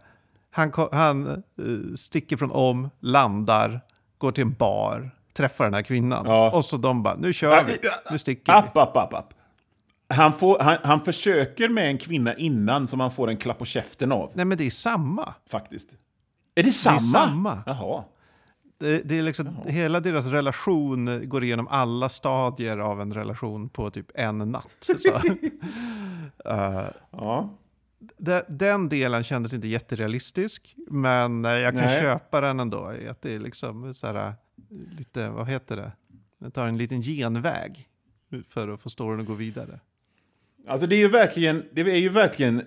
han, 0.50 0.72
han 0.92 1.26
eh, 1.28 1.94
sticker 1.96 2.36
från 2.36 2.50
om, 2.50 2.90
landar, 3.00 3.80
går 4.18 4.32
till 4.32 4.42
en 4.42 4.52
bar, 4.52 5.10
träffar 5.36 5.64
den 5.64 5.74
här 5.74 5.82
kvinnan. 5.82 6.26
Ja. 6.26 6.50
Och 6.50 6.64
så 6.64 6.76
de 6.76 7.02
bara, 7.02 7.14
nu 7.16 7.32
kör 7.32 7.64
vi, 7.64 7.78
nu 8.10 8.18
sticker 8.18 8.52
App, 8.52 8.70
vi. 8.74 8.80
app, 8.80 8.96
app, 8.96 9.14
app. 9.14 9.34
Han, 10.08 10.32
får, 10.32 10.58
han, 10.58 10.76
han 10.82 11.00
försöker 11.00 11.68
med 11.68 11.86
en 11.88 11.98
kvinna 11.98 12.34
innan 12.36 12.86
som 12.86 13.00
han 13.00 13.10
får 13.10 13.28
en 13.30 13.36
klapp 13.36 13.58
på 13.58 13.64
käften 13.64 14.12
av, 14.12 14.30
Nej 14.34 14.44
men 14.44 14.58
det 14.58 14.66
är 14.66 14.70
samma. 14.70 15.34
faktiskt. 15.50 15.88
Är 16.54 16.62
det 16.62 16.72
samma? 16.72 17.00
samma. 17.00 17.62
Jaha. 17.66 18.04
Det, 18.78 19.02
det 19.08 19.18
är 19.18 19.22
liksom, 19.22 19.56
hela 19.66 20.00
deras 20.00 20.26
relation 20.26 21.28
går 21.28 21.44
igenom 21.44 21.68
alla 21.68 22.08
stadier 22.08 22.78
av 22.78 23.00
en 23.00 23.14
relation 23.14 23.68
på 23.68 23.90
typ 23.90 24.10
en 24.14 24.38
natt. 24.38 24.90
Så. 24.98 25.20
Eh, 26.44 26.84
Ja. 27.10 27.50
de- 28.18 28.42
den 28.48 28.88
delen 28.88 29.24
kändes 29.24 29.52
inte 29.52 29.68
jätterealistisk, 29.68 30.74
men 30.90 31.44
eh, 31.44 31.50
jag 31.50 31.72
kan 31.72 31.80
Nej. 31.84 32.00
köpa 32.02 32.40
den 32.40 32.60
ändå. 32.60 32.92
Att 33.10 33.22
det 33.22 33.34
är 33.34 33.38
liksom 33.38 33.94
så 33.94 34.06
här, 34.06 34.32
lite, 34.98 35.28
vad 35.30 35.48
heter 35.48 35.76
det? 35.76 35.92
Det 36.38 36.50
tar 36.50 36.66
en 36.66 36.78
liten 36.78 37.02
genväg 37.02 37.88
för 38.48 38.68
att 38.68 38.80
få 38.80 38.90
storyn 38.90 39.20
att 39.20 39.26
gå 39.26 39.34
vidare. 39.34 39.80
Alltså 40.68 40.86
det 40.86 40.94
är 40.96 40.98
ju 40.98 41.08
verkligen, 41.08 41.62
det 41.72 41.80
är 41.80 41.96
ju 41.96 42.08
verkligen 42.08 42.62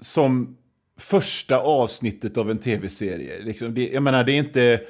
som 0.00 0.56
första 0.98 1.58
avsnittet 1.58 2.36
av 2.38 2.50
en 2.50 2.58
tv-serie. 2.58 3.42
Liksom 3.42 3.74
det, 3.74 3.88
jag 3.88 4.02
menar, 4.02 4.24
det 4.24 4.32
är 4.32 4.38
inte... 4.38 4.80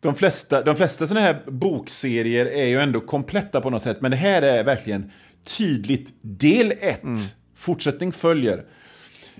de 0.00 0.14
flesta, 0.14 0.62
de 0.62 0.76
flesta 0.76 1.06
sådana 1.06 1.26
här 1.26 1.42
bokserier 1.46 2.46
är 2.46 2.66
ju 2.66 2.80
ändå 2.80 3.00
kompletta 3.00 3.60
på 3.60 3.70
något 3.70 3.82
sätt, 3.82 4.00
men 4.00 4.10
det 4.10 4.16
här 4.16 4.42
är 4.42 4.64
verkligen 4.64 5.10
tydligt 5.58 6.12
del 6.20 6.72
1. 6.80 7.02
Mm. 7.02 7.16
Fortsättning 7.54 8.12
följer. 8.12 8.64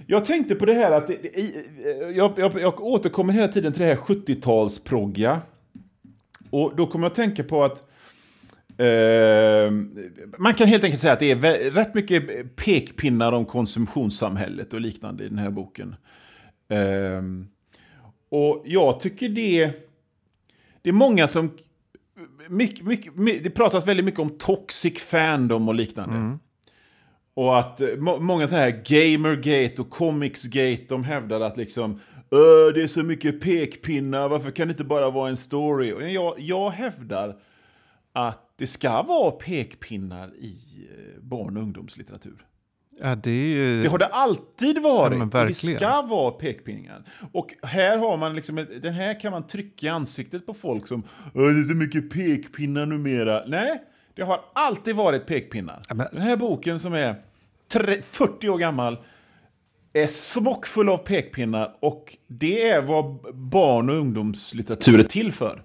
Jag 0.06 0.24
tänkte 0.24 0.54
på 0.54 0.66
det 0.66 0.72
här 0.72 0.92
att... 0.92 1.06
Det, 1.06 1.36
jag, 2.14 2.32
jag, 2.36 2.60
jag 2.60 2.80
återkommer 2.80 3.32
hela 3.32 3.48
tiden 3.48 3.72
till 3.72 3.82
det 3.82 3.88
här 3.88 3.96
70-talsprogga. 3.96 5.38
Och 6.50 6.76
då 6.76 6.86
kommer 6.86 7.04
jag 7.04 7.10
att 7.10 7.16
tänka 7.16 7.44
på 7.44 7.64
att... 7.64 7.86
Eh, 8.78 9.70
man 10.38 10.54
kan 10.54 10.68
helt 10.68 10.84
enkelt 10.84 11.00
säga 11.00 11.12
att 11.12 11.20
det 11.20 11.30
är 11.30 11.70
rätt 11.70 11.94
mycket 11.94 12.56
pekpinnar 12.56 13.32
om 13.32 13.44
konsumtionssamhället 13.44 14.74
och 14.74 14.80
liknande 14.80 15.24
i 15.24 15.28
den 15.28 15.38
här 15.38 15.50
boken. 15.50 15.96
Eh, 16.68 17.22
och 18.30 18.62
jag 18.64 19.00
tycker 19.00 19.28
det... 19.28 19.72
Det 20.82 20.88
är 20.88 20.92
många 20.92 21.28
som... 21.28 21.50
Mycket, 22.48 22.84
mycket, 22.84 23.14
det 23.44 23.50
pratas 23.50 23.86
väldigt 23.86 24.04
mycket 24.04 24.20
om 24.20 24.30
toxic 24.30 25.02
fandom 25.10 25.68
och 25.68 25.74
liknande. 25.74 26.16
Mm. 26.16 26.38
Och 27.34 27.58
att 27.58 27.80
må, 27.98 28.20
många 28.20 28.48
så 28.48 28.54
här 28.54 28.70
Gamergate 28.70 29.82
och 29.82 29.90
Comicsgate, 29.90 30.84
de 30.88 31.04
hävdar 31.04 31.40
att 31.40 31.56
liksom 31.56 32.00
det 32.74 32.82
är 32.82 32.86
så 32.86 33.02
mycket 33.02 33.40
pekpinnar, 33.40 34.28
varför 34.28 34.50
kan 34.50 34.68
det 34.68 34.72
inte 34.72 34.84
bara 34.84 35.10
vara 35.10 35.28
en 35.28 35.36
story? 35.36 35.92
Och 35.92 36.10
jag, 36.10 36.40
jag 36.40 36.70
hävdar 36.70 37.36
att 38.12 38.52
det 38.56 38.66
ska 38.66 39.02
vara 39.02 39.30
pekpinnar 39.30 40.34
i 40.34 40.56
eh, 40.90 41.22
barn 41.22 41.56
och 41.56 41.62
ungdomslitteratur. 41.62 42.46
Ja, 43.02 43.14
det, 43.14 43.30
ju... 43.30 43.82
det, 43.82 43.88
har 43.88 43.98
det 43.98 44.06
alltid 44.06 44.82
varit. 44.82 45.34
Ja, 45.34 45.44
det 45.44 45.54
ska 45.54 46.02
vara 46.02 46.30
pekpinnar. 46.30 47.04
Och 47.32 47.54
här 47.62 47.98
har 47.98 48.16
man 48.16 48.34
liksom, 48.36 48.66
den 48.82 48.94
här 48.94 49.20
kan 49.20 49.32
man 49.32 49.46
trycka 49.46 49.86
i 49.86 49.88
ansiktet 49.88 50.46
på 50.46 50.54
folk 50.54 50.86
som 50.86 51.02
det 51.32 51.40
är 51.40 51.62
så 51.62 51.74
mycket 51.74 52.10
pekpinnar 52.10 52.86
numera. 52.86 53.42
Nej, 53.46 53.82
det 54.14 54.22
har 54.22 54.40
alltid 54.52 54.96
varit 54.96 55.26
pekpinnar. 55.26 55.82
Ja, 55.88 55.94
men... 55.94 56.06
Den 56.12 56.22
här 56.22 56.36
boken 56.36 56.80
som 56.80 56.94
är 56.94 57.16
40 58.02 58.48
år 58.48 58.58
gammal 58.58 58.98
är 59.92 60.06
smockfull 60.06 60.88
av 60.88 60.98
pekpinnar 60.98 61.76
och 61.80 62.16
det 62.26 62.68
är 62.68 62.82
vad 62.82 63.34
barn 63.34 63.90
och 63.90 63.96
ungdomslitteratur 63.96 64.98
är 64.98 65.02
till 65.02 65.32
för. 65.32 65.62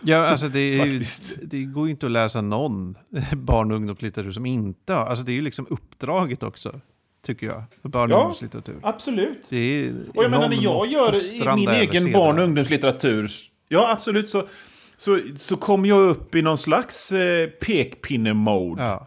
Ja, 0.00 0.26
alltså 0.26 0.48
det, 0.48 0.60
är, 0.60 1.02
det 1.46 1.64
går 1.64 1.86
ju 1.86 1.90
inte 1.90 2.06
att 2.06 2.12
läsa 2.12 2.40
någon 2.40 2.98
barn 3.32 3.70
och 3.70 3.76
ungdomslitteratur 3.76 4.32
som 4.32 4.46
inte 4.46 4.92
har, 4.92 5.06
alltså 5.06 5.24
det 5.24 5.32
är 5.32 5.34
ju 5.34 5.40
liksom 5.40 5.66
uppdraget 5.70 6.42
också. 6.42 6.80
Tycker 7.22 7.46
jag, 7.46 7.62
barn 7.82 8.12
och 8.12 8.18
ja, 8.18 8.20
ungdomslitteratur. 8.20 8.80
absolut. 8.82 9.44
Det 9.48 9.56
är 9.56 9.92
och 10.14 10.24
jag 10.24 10.30
menar 10.30 10.48
när 10.48 10.62
jag 10.62 10.86
gör 10.86 11.34
i 11.34 11.54
min 11.56 11.68
egen 11.68 12.12
barn 12.12 12.38
och 12.38 12.44
ungdomslitteratur, 12.44 13.30
ja 13.68 13.92
absolut, 13.92 14.28
så, 14.28 14.48
så, 14.96 15.20
så 15.36 15.56
kommer 15.56 15.88
jag 15.88 16.02
upp 16.02 16.34
i 16.34 16.42
någon 16.42 16.58
slags 16.58 17.12
eh, 17.12 17.48
pekpinne-mode. 17.48 18.82
Ja. 18.82 19.06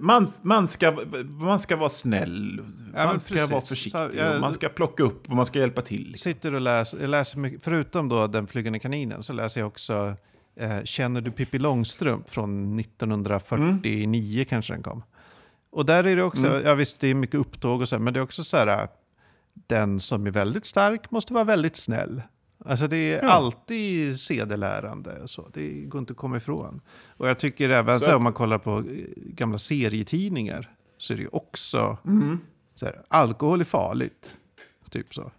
Man, 0.00 0.28
man, 0.42 0.68
ska, 0.68 0.96
man 1.24 1.60
ska 1.60 1.76
vara 1.76 1.88
snäll, 1.88 2.62
ja, 2.94 3.04
man 3.04 3.20
ska 3.20 3.34
precis. 3.34 3.50
vara 3.50 3.62
försiktig, 3.62 4.00
jag, 4.18 4.40
man 4.40 4.54
ska 4.54 4.68
plocka 4.68 5.02
upp 5.02 5.28
och 5.28 5.36
man 5.36 5.46
ska 5.46 5.58
hjälpa 5.58 5.82
till. 5.82 6.08
Liksom. 6.08 6.32
Sitter 6.32 6.54
och 6.54 6.60
läser, 6.60 7.00
jag 7.00 7.10
läser 7.10 7.38
mycket, 7.38 7.62
förutom 7.62 8.08
då 8.08 8.26
Den 8.26 8.46
flygande 8.46 8.78
kaninen 8.78 9.22
så 9.22 9.32
läser 9.32 9.60
jag 9.60 9.68
också 9.68 10.14
eh, 10.56 10.82
Känner 10.84 11.20
du 11.20 11.30
Pippi 11.30 11.58
Långstrump 11.58 12.30
från 12.30 12.78
1949 12.78 14.34
mm. 14.34 14.44
kanske 14.44 14.72
den 14.72 14.82
kom. 14.82 15.02
Och 15.70 15.86
där 15.86 16.06
är 16.06 16.16
det 16.16 16.22
också, 16.22 16.46
mm. 16.46 16.62
ja 16.64 16.74
visst 16.74 17.00
det 17.00 17.08
är 17.08 17.14
mycket 17.14 17.40
upptåg 17.40 17.80
och 17.80 17.88
så, 17.88 17.98
men 17.98 18.14
det 18.14 18.20
är 18.20 18.24
också 18.24 18.44
så 18.44 18.56
här, 18.56 18.88
den 19.54 20.00
som 20.00 20.26
är 20.26 20.30
väldigt 20.30 20.66
stark 20.66 21.10
måste 21.10 21.32
vara 21.32 21.44
väldigt 21.44 21.76
snäll. 21.76 22.22
Alltså 22.64 22.88
det 22.88 22.96
är 22.96 23.22
ja. 23.22 23.28
alltid 23.28 24.20
sedelärande. 24.20 25.28
Så. 25.28 25.48
Det 25.52 25.70
går 25.70 25.98
inte 25.98 26.12
att 26.12 26.16
komma 26.16 26.36
ifrån. 26.36 26.80
Och 27.16 27.28
jag 27.28 27.38
tycker 27.38 27.68
även 27.70 27.98
så, 27.98 28.04
så 28.04 28.16
om 28.16 28.22
man 28.22 28.32
kollar 28.32 28.58
på 28.58 28.78
eh, 28.78 28.84
gamla 29.16 29.58
serietidningar 29.58 30.74
så 30.98 31.12
är 31.12 31.16
det 31.16 31.22
ju 31.22 31.28
också 31.32 31.98
mm. 32.06 32.40
så 32.74 32.86
här, 32.86 33.02
alkohol 33.08 33.60
är 33.60 33.64
farligt. 33.64 34.36
Typ 34.90 35.14
så. 35.14 35.32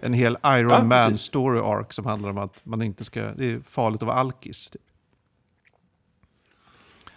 En 0.00 0.12
hel 0.12 0.36
Iron 0.44 0.70
ja, 0.70 0.84
Man 0.84 1.10
precis. 1.10 1.26
story 1.26 1.60
arc 1.60 1.94
som 1.94 2.06
handlar 2.06 2.30
om 2.30 2.38
att 2.38 2.66
man 2.66 2.82
inte 2.82 3.04
ska, 3.04 3.20
det 3.20 3.52
är 3.52 3.60
farligt 3.70 4.02
att 4.02 4.06
vara 4.06 4.16
alkis. 4.16 4.68
Typ. 4.70 4.82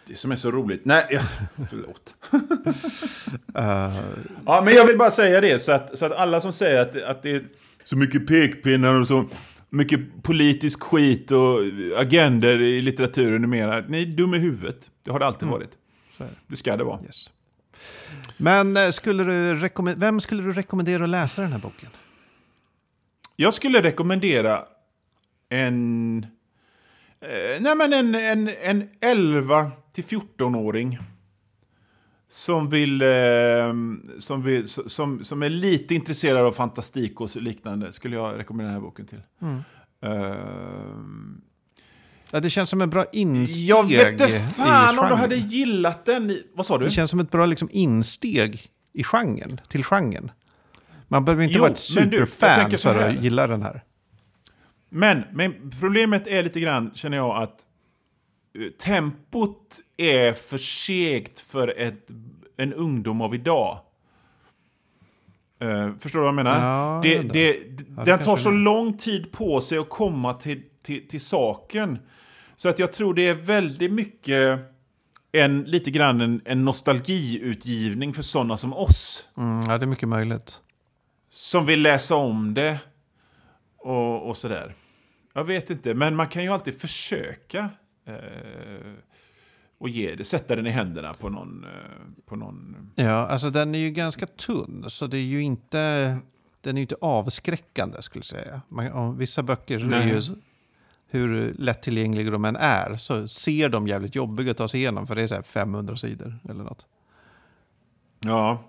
Det 0.07 0.15
som 0.15 0.31
är 0.31 0.35
så 0.35 0.51
roligt. 0.51 0.85
Nej, 0.85 1.05
ja, 1.09 1.21
förlåt. 1.69 2.15
uh, 2.33 2.41
ja, 4.45 4.61
men 4.65 4.73
jag 4.73 4.85
vill 4.85 4.97
bara 4.97 5.11
säga 5.11 5.41
det 5.41 5.59
så 5.59 5.71
att, 5.71 5.97
så 5.97 6.05
att 6.05 6.11
alla 6.11 6.41
som 6.41 6.53
säger 6.53 6.81
att, 6.81 7.03
att 7.03 7.23
det 7.23 7.31
är 7.31 7.45
så 7.83 7.97
mycket 7.97 8.27
pekpinnar 8.27 8.93
och 8.93 9.07
så 9.07 9.29
mycket 9.69 10.23
politisk 10.23 10.83
skit 10.83 11.31
och 11.31 11.59
agender 11.97 12.61
i 12.61 12.81
litteraturen 12.81 13.41
numera. 13.41 13.79
Ni 13.87 14.01
är 14.01 14.05
dum 14.05 14.33
i 14.33 14.39
huvudet. 14.39 14.89
Det 15.05 15.11
har 15.11 15.19
det 15.19 15.25
alltid 15.25 15.43
mm. 15.43 15.53
varit. 15.53 15.77
Det 16.47 16.55
ska 16.55 16.77
det 16.77 16.83
vara. 16.83 16.99
Yes. 17.03 17.29
Men 18.37 18.77
eh, 18.77 18.89
skulle 18.89 19.23
du 19.23 19.69
vem 19.95 20.19
skulle 20.19 20.43
du 20.43 20.53
rekommendera 20.53 21.03
att 21.03 21.09
läsa 21.09 21.41
den 21.41 21.51
här 21.51 21.59
boken? 21.59 21.89
Jag 23.35 23.53
skulle 23.53 23.81
rekommendera 23.81 24.63
en... 25.49 26.25
Eh, 27.21 27.61
nej 27.61 27.75
men 27.75 27.93
en, 27.93 28.15
en, 28.15 28.49
en 28.61 28.89
11 29.01 29.71
till 29.93 30.03
14-åring 30.03 30.99
som 32.31 32.69
vill, 32.69 33.01
eh, 33.01 33.07
som, 34.19 34.43
vill 34.43 34.67
som, 34.67 35.23
som 35.23 35.43
är 35.43 35.49
lite 35.49 35.95
intresserad 35.95 36.45
av 36.45 36.51
fantastik 36.51 37.21
och 37.21 37.35
liknande 37.35 37.93
skulle 37.93 38.15
jag 38.15 38.39
rekommendera 38.39 38.73
den 38.73 38.81
här 38.81 38.89
boken 38.89 39.07
till. 39.07 39.21
Mm. 39.41 39.59
Uh, 40.05 40.35
ja, 42.31 42.39
det 42.39 42.49
känns 42.49 42.69
som 42.69 42.81
en 42.81 42.89
bra 42.89 43.05
insteg 43.11 43.65
Jag 43.65 43.87
vet 43.87 44.11
inte 44.11 44.39
fan 44.39 44.99
om 44.99 45.07
du 45.09 45.15
hade 45.15 45.35
gillat 45.35 46.05
den. 46.05 46.29
I, 46.29 46.43
vad 46.53 46.65
sa 46.65 46.77
du? 46.77 46.85
Det 46.85 46.91
känns 46.91 47.11
som 47.11 47.19
ett 47.19 47.31
bra 47.31 47.45
liksom, 47.45 47.69
insteg 47.71 48.69
i 48.93 49.03
genren, 49.03 49.61
till 49.69 49.83
genren. 49.83 50.31
Man 51.07 51.25
behöver 51.25 51.43
inte 51.43 51.55
jo, 51.55 51.61
vara 51.61 51.71
ett 51.71 51.77
superfan 51.77 52.77
för 52.77 52.95
att 52.95 53.23
gilla 53.23 53.47
den 53.47 53.61
här. 53.61 53.83
Men, 54.89 55.23
men 55.33 55.71
problemet 55.79 56.27
är 56.27 56.43
lite 56.43 56.59
grann, 56.59 56.91
känner 56.93 57.17
jag, 57.17 57.43
att 57.43 57.65
tempot 58.77 59.79
är 59.97 60.33
för 60.33 60.57
segt 60.57 61.39
för 61.39 61.79
ett, 61.79 62.07
en 62.57 62.73
ungdom 62.73 63.21
av 63.21 63.35
idag. 63.35 63.79
Uh, 65.63 65.97
förstår 65.99 66.19
du 66.19 66.23
vad 66.23 66.27
jag 66.27 66.35
menar? 66.35 66.67
Ja, 66.67 66.99
det, 67.03 67.21
det, 67.21 67.57
ja, 67.97 68.03
den 68.05 68.19
tar 68.19 68.35
så 68.35 68.51
lång 68.51 68.97
tid 68.97 69.31
på 69.31 69.61
sig 69.61 69.77
att 69.77 69.89
komma 69.89 70.33
till, 70.33 70.61
till, 70.83 71.07
till, 71.07 71.21
saken. 71.21 71.99
Så 72.55 72.69
att 72.69 72.79
jag 72.79 72.93
tror 72.93 73.13
det 73.13 73.27
är 73.27 73.33
väldigt 73.33 73.93
mycket 73.93 74.59
en, 75.31 75.63
lite 75.63 75.91
grann 75.91 76.21
en, 76.21 76.41
en 76.45 76.65
nostalgiutgivning 76.65 78.13
för 78.13 78.21
sådana 78.21 78.57
som 78.57 78.73
oss. 78.73 79.29
Mm, 79.37 79.61
ja, 79.67 79.77
det 79.77 79.85
är 79.85 79.87
mycket 79.87 80.09
möjligt. 80.09 80.59
Som 81.29 81.65
vill 81.65 81.81
läsa 81.81 82.15
om 82.15 82.53
det 82.53 82.79
och, 83.77 84.29
och 84.29 84.37
sådär. 84.37 84.73
Jag 85.33 85.43
vet 85.43 85.69
inte, 85.69 85.93
men 85.93 86.15
man 86.15 86.27
kan 86.27 86.43
ju 86.43 86.49
alltid 86.49 86.81
försöka. 86.81 87.69
Eh, 88.05 88.93
och 89.77 89.89
ge 89.89 90.15
det, 90.15 90.23
sätta 90.23 90.55
den 90.55 90.67
i 90.67 90.69
händerna 90.69 91.13
på 91.13 91.29
någon, 91.29 91.63
eh, 91.63 92.23
på 92.25 92.35
någon... 92.35 92.91
Ja, 92.95 93.27
alltså 93.27 93.49
den 93.49 93.75
är 93.75 93.79
ju 93.79 93.91
ganska 93.91 94.25
tunn, 94.27 94.85
så 94.87 95.07
det 95.07 95.17
är 95.17 95.21
ju 95.21 95.41
inte, 95.41 96.17
den 96.61 96.77
är 96.77 96.81
inte 96.81 96.95
avskräckande 97.01 98.01
skulle 98.01 98.19
jag 98.19 98.25
säga. 98.25 98.61
Man, 98.69 99.17
vissa 99.17 99.43
böcker 99.43 99.79
ju, 99.79 100.21
hur 101.07 101.53
lättillgängliga 101.53 102.31
de 102.31 102.45
än 102.45 102.55
är, 102.55 102.95
så 102.95 103.27
ser 103.27 103.69
de 103.69 103.87
jävligt 103.87 104.15
jobbiga 104.15 104.51
att 104.51 104.57
ta 104.57 104.67
sig 104.67 104.79
igenom, 104.79 105.07
för 105.07 105.15
det 105.15 105.21
är 105.21 105.27
så 105.27 105.43
500 105.43 105.97
sidor 105.97 106.39
eller 106.49 106.63
något. 106.63 106.85
Ja. 108.19 108.63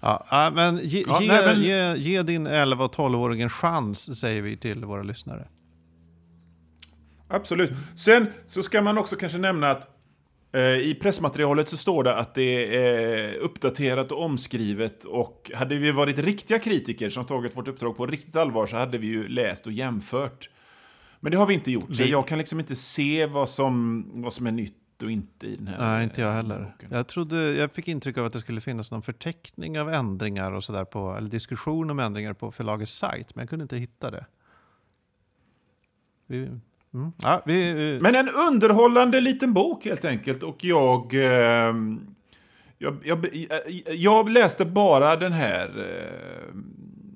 Ja, 0.00 0.50
men 0.54 0.78
ge, 0.78 1.04
ja, 1.06 1.22
ge, 1.22 1.28
nej, 1.28 1.46
men... 1.46 1.62
Ge, 1.62 1.96
ge, 1.96 2.22
din 2.22 2.46
11 2.46 2.84
och 2.84 2.94
12-åring 2.94 3.40
en 3.40 3.50
chans, 3.50 4.18
säger 4.20 4.42
vi 4.42 4.56
till 4.56 4.84
våra 4.84 5.02
lyssnare. 5.02 5.48
Absolut. 7.28 7.70
Sen 7.96 8.26
så 8.46 8.62
ska 8.62 8.82
man 8.82 8.98
också 8.98 9.16
kanske 9.16 9.38
nämna 9.38 9.70
att 9.70 9.88
eh, 10.52 10.62
i 10.62 10.98
pressmaterialet 11.00 11.68
så 11.68 11.76
står 11.76 12.04
det 12.04 12.16
att 12.16 12.34
det 12.34 12.76
är 12.76 13.34
uppdaterat 13.34 14.12
och 14.12 14.22
omskrivet 14.22 15.04
och 15.04 15.50
hade 15.54 15.76
vi 15.76 15.90
varit 15.90 16.18
riktiga 16.18 16.58
kritiker 16.58 17.10
som 17.10 17.26
tagit 17.26 17.56
vårt 17.56 17.68
uppdrag 17.68 17.96
på 17.96 18.06
riktigt 18.06 18.36
allvar 18.36 18.66
så 18.66 18.76
hade 18.76 18.98
vi 18.98 19.06
ju 19.06 19.28
läst 19.28 19.66
och 19.66 19.72
jämfört. 19.72 20.50
Men 21.20 21.32
det 21.32 21.38
har 21.38 21.46
vi 21.46 21.54
inte 21.54 21.72
gjort, 21.72 21.96
så 21.96 22.02
jag 22.02 22.28
kan 22.28 22.38
liksom 22.38 22.60
inte 22.60 22.76
se 22.76 23.26
vad 23.26 23.48
som, 23.48 24.04
vad 24.14 24.32
som 24.32 24.46
är 24.46 24.52
nytt 24.52 25.02
och 25.02 25.10
inte 25.10 25.46
i 25.46 25.56
den 25.56 25.66
här 25.66 25.78
Nej, 25.78 26.04
inte 26.04 26.20
jag 26.20 26.32
heller. 26.32 26.76
Jag, 26.90 27.06
trodde, 27.06 27.36
jag 27.36 27.72
fick 27.72 27.88
intryck 27.88 28.18
av 28.18 28.26
att 28.26 28.32
det 28.32 28.40
skulle 28.40 28.60
finnas 28.60 28.90
någon 28.90 29.02
förteckning 29.02 29.80
av 29.80 29.90
ändringar 29.90 30.52
och 30.52 30.64
sådär 30.64 30.84
på, 30.84 31.14
eller 31.14 31.28
diskussion 31.28 31.90
om 31.90 31.98
ändringar 31.98 32.32
på 32.32 32.52
förlagets 32.52 32.92
sajt, 32.92 33.34
men 33.34 33.42
jag 33.42 33.50
kunde 33.50 33.62
inte 33.62 33.76
hitta 33.76 34.10
det. 34.10 34.26
Vi, 36.26 36.50
Mm. 36.96 37.12
Ja, 37.22 37.42
vi, 37.46 37.72
uh... 37.72 38.02
Men 38.02 38.14
en 38.14 38.28
underhållande 38.28 39.20
liten 39.20 39.52
bok 39.52 39.84
helt 39.84 40.04
enkelt. 40.04 40.42
Och 40.42 40.64
jag, 40.64 41.14
eh, 41.14 41.74
jag, 42.78 42.96
jag, 43.04 43.26
jag, 43.86 44.30
läste 44.30 44.64
bara 44.64 45.16
den 45.16 45.32
här, 45.32 45.66
eh, 45.66 46.54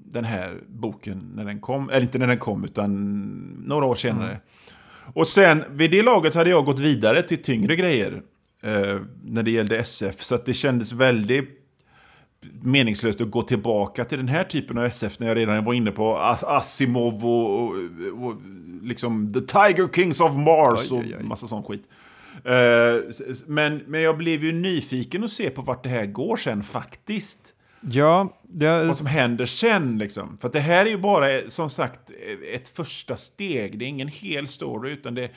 den 0.04 0.24
här 0.24 0.60
boken 0.68 1.32
när 1.34 1.44
den 1.44 1.60
kom. 1.60 1.90
Eller 1.90 2.02
inte 2.02 2.18
när 2.18 2.26
den 2.26 2.38
kom, 2.38 2.64
utan 2.64 2.90
några 3.66 3.86
år 3.86 3.94
senare. 3.94 4.30
Mm. 4.30 4.40
Och 5.14 5.26
sen, 5.26 5.64
vid 5.70 5.90
det 5.90 6.02
laget 6.02 6.34
hade 6.34 6.50
jag 6.50 6.64
gått 6.64 6.80
vidare 6.80 7.22
till 7.22 7.42
tyngre 7.42 7.76
grejer. 7.76 8.22
Eh, 8.62 9.00
när 9.24 9.42
det 9.42 9.50
gällde 9.50 9.78
SF. 9.78 10.22
Så 10.22 10.34
att 10.34 10.46
det 10.46 10.52
kändes 10.52 10.92
väldigt 10.92 11.59
meningslöst 12.62 13.20
att 13.20 13.30
gå 13.30 13.42
tillbaka 13.42 14.04
till 14.04 14.18
den 14.18 14.28
här 14.28 14.44
typen 14.44 14.78
av 14.78 14.84
SF 14.84 15.18
när 15.18 15.28
jag 15.28 15.36
redan 15.36 15.64
var 15.64 15.74
inne 15.74 15.90
på 15.90 16.18
Asimov 16.18 17.26
och, 17.26 17.62
och, 17.62 17.74
och 18.22 18.34
liksom 18.82 19.32
The 19.32 19.40
Tiger 19.40 19.88
Kings 19.94 20.20
of 20.20 20.36
Mars 20.36 20.92
och 20.92 21.24
massa 21.24 21.46
sån 21.46 21.62
skit. 21.62 21.82
Uh, 22.46 23.10
men, 23.46 23.76
men 23.86 24.00
jag 24.00 24.18
blev 24.18 24.44
ju 24.44 24.52
nyfiken 24.52 25.24
att 25.24 25.30
se 25.30 25.50
på 25.50 25.62
vart 25.62 25.82
det 25.82 25.88
här 25.88 26.06
går 26.06 26.36
sen 26.36 26.62
faktiskt. 26.62 27.54
Ja, 27.80 28.40
det... 28.42 28.86
Vad 28.86 28.96
som 28.96 29.06
händer 29.06 29.46
sen 29.46 29.98
liksom. 29.98 30.38
För 30.40 30.48
det 30.48 30.60
här 30.60 30.86
är 30.86 30.90
ju 30.90 30.98
bara 30.98 31.50
som 31.50 31.70
sagt 31.70 32.10
ett 32.54 32.68
första 32.68 33.16
steg. 33.16 33.78
Det 33.78 33.84
är 33.84 33.88
ingen 33.88 34.08
hel 34.08 34.48
story 34.48 34.92
utan 34.92 35.14
det 35.14 35.30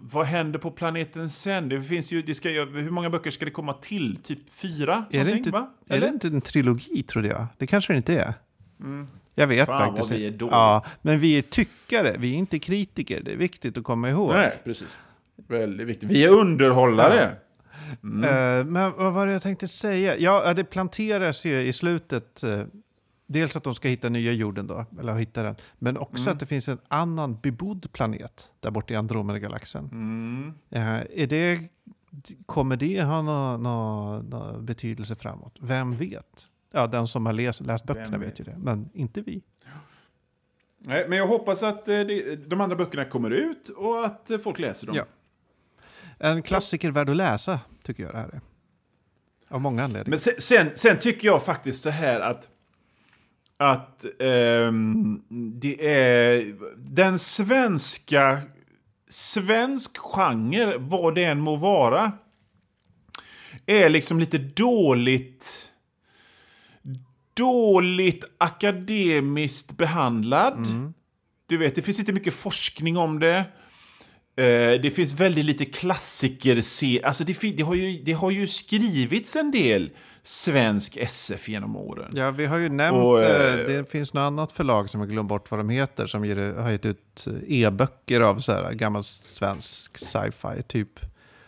vad 0.00 0.26
händer 0.26 0.58
på 0.58 0.70
planeten 0.70 1.30
sen? 1.30 1.68
Det 1.68 1.82
finns 1.82 2.12
ju, 2.12 2.22
det 2.22 2.34
ska, 2.34 2.48
hur 2.48 2.90
många 2.90 3.10
böcker 3.10 3.30
ska 3.30 3.44
det 3.44 3.50
komma 3.50 3.72
till? 3.72 4.16
Typ 4.16 4.50
fyra? 4.50 5.04
Är, 5.10 5.24
det 5.24 5.30
inte, 5.30 5.50
va? 5.50 5.70
är 5.88 6.00
det 6.00 6.08
inte 6.08 6.26
en 6.26 6.40
trilogi, 6.40 7.02
trodde 7.02 7.28
jag? 7.28 7.46
Det 7.58 7.66
kanske 7.66 7.92
det 7.92 7.96
inte 7.96 8.20
är. 8.20 8.34
Mm. 8.80 9.06
Jag 9.34 9.46
vet 9.46 9.66
Fan, 9.66 9.96
faktiskt 9.96 10.12
inte. 10.12 10.44
Ja, 10.44 10.84
men 11.02 11.20
vi 11.20 11.38
är 11.38 11.42
tyckare, 11.42 12.16
vi 12.18 12.34
är 12.34 12.36
inte 12.36 12.58
kritiker. 12.58 13.20
Det 13.24 13.32
är 13.32 13.36
viktigt 13.36 13.78
att 13.78 13.84
komma 13.84 14.10
ihåg. 14.10 14.32
Nej, 14.32 14.58
precis. 14.64 14.96
Väldigt 15.48 15.86
viktigt. 15.86 16.10
Vi 16.10 16.24
är 16.24 16.28
underhållare. 16.28 17.16
Ja. 17.20 17.44
Mm. 18.02 18.18
Uh, 18.18 18.72
men 18.72 18.92
vad 18.96 19.12
var 19.12 19.26
det 19.26 19.32
jag 19.32 19.42
tänkte 19.42 19.68
säga? 19.68 20.16
Ja, 20.18 20.54
det 20.54 20.64
planteras 20.64 21.44
ju 21.44 21.60
i 21.60 21.72
slutet 21.72 22.44
uh, 22.44 22.64
dels 23.28 23.56
att 23.56 23.64
de 23.64 23.74
ska 23.74 23.88
hitta 23.88 24.08
nya 24.08 24.32
jorden 24.32 24.66
då, 24.66 24.86
eller 25.00 25.14
hitta 25.14 25.42
den, 25.42 25.56
men 25.78 25.96
också 25.96 26.22
mm. 26.22 26.32
att 26.32 26.40
det 26.40 26.46
finns 26.46 26.68
en 26.68 26.78
annan 26.88 27.40
bebodd 27.40 27.92
planet 27.92 28.52
där 28.60 28.70
borta 28.70 28.94
i 28.94 28.96
Andromeda-galaxen. 28.96 29.88
Mm. 29.92 30.54
Uh, 30.76 31.22
är 31.22 31.26
det, 31.26 31.68
kommer 32.46 32.76
det 32.76 33.02
ha 33.02 33.22
någon 33.22 33.62
nå, 33.62 34.22
nå 34.22 34.60
betydelse 34.60 35.16
framåt? 35.16 35.56
Vem 35.60 35.96
vet? 35.96 36.46
Ja, 36.72 36.86
den 36.86 37.08
som 37.08 37.26
har 37.26 37.32
läst, 37.32 37.60
läst 37.60 37.84
böckerna 37.84 38.18
vet? 38.18 38.28
vet 38.28 38.40
ju 38.40 38.44
det, 38.44 38.56
men 38.58 38.90
inte 38.92 39.20
vi. 39.22 39.42
Nej, 40.78 41.04
men 41.08 41.18
jag 41.18 41.26
hoppas 41.26 41.62
att 41.62 41.88
eh, 41.88 42.00
de 42.46 42.60
andra 42.60 42.76
böckerna 42.76 43.04
kommer 43.04 43.30
ut 43.30 43.68
och 43.68 44.04
att 44.06 44.30
eh, 44.30 44.38
folk 44.38 44.58
läser 44.58 44.86
dem. 44.86 44.96
Ja. 44.96 45.04
En 46.18 46.42
klassiker 46.42 46.90
värd 46.90 47.10
att 47.10 47.16
läsa, 47.16 47.60
tycker 47.82 48.02
jag 48.02 48.12
det 48.12 48.18
här 48.18 48.28
är. 48.28 48.40
Av 49.48 49.60
många 49.60 49.84
anledningar. 49.84 50.10
Men 50.10 50.18
sen, 50.18 50.34
sen, 50.38 50.70
sen 50.74 50.98
tycker 50.98 51.28
jag 51.28 51.42
faktiskt 51.42 51.82
så 51.82 51.90
här 51.90 52.20
att 52.20 52.48
att 53.58 54.04
um, 54.18 55.22
det 55.60 55.88
är 55.88 56.56
den 56.76 57.18
svenska, 57.18 58.40
svensk 59.08 59.98
genre, 59.98 60.78
vad 60.78 61.14
det 61.14 61.24
än 61.24 61.40
må 61.40 61.56
vara, 61.56 62.12
är 63.66 63.88
liksom 63.88 64.20
lite 64.20 64.38
dåligt, 64.38 65.70
dåligt 67.34 68.24
akademiskt 68.38 69.76
behandlad. 69.76 70.66
Mm. 70.66 70.94
Du 71.46 71.56
vet, 71.56 71.74
det 71.74 71.82
finns 71.82 71.98
inte 71.98 72.12
mycket 72.12 72.34
forskning 72.34 72.96
om 72.96 73.18
det. 73.18 73.38
Uh, 74.40 74.80
det 74.82 74.94
finns 74.94 75.12
väldigt 75.12 75.44
lite 75.44 75.64
klassiker. 75.64 76.56
Alltså 77.04 77.24
det, 77.24 77.40
det, 77.56 77.62
har 77.62 77.74
ju, 77.74 78.02
det 78.04 78.12
har 78.12 78.30
ju 78.30 78.46
skrivits 78.46 79.36
en 79.36 79.50
del 79.50 79.90
svensk 80.28 80.96
SF 80.96 81.48
genom 81.48 81.76
åren. 81.76 82.12
Ja, 82.14 82.30
vi 82.30 82.46
har 82.46 82.58
ju 82.58 82.68
nämnt, 82.68 83.04
och, 83.04 83.22
eh, 83.22 83.60
eh, 83.60 83.66
det 83.66 83.90
finns 83.90 84.12
något 84.12 84.20
annat 84.20 84.52
förlag 84.52 84.90
som 84.90 85.00
jag 85.00 85.10
glömt 85.10 85.28
bort 85.28 85.50
vad 85.50 85.60
de 85.60 85.68
heter, 85.68 86.06
som 86.06 86.24
ger, 86.24 86.36
har 86.36 86.70
gett 86.70 86.86
ut 86.86 87.26
eh, 87.26 87.60
e-böcker 87.62 88.20
av 88.20 88.38
så 88.38 88.52
här 88.52 88.72
gammal 88.72 89.04
svensk 89.04 89.98
sci-fi, 89.98 90.62
typ. 90.66 91.00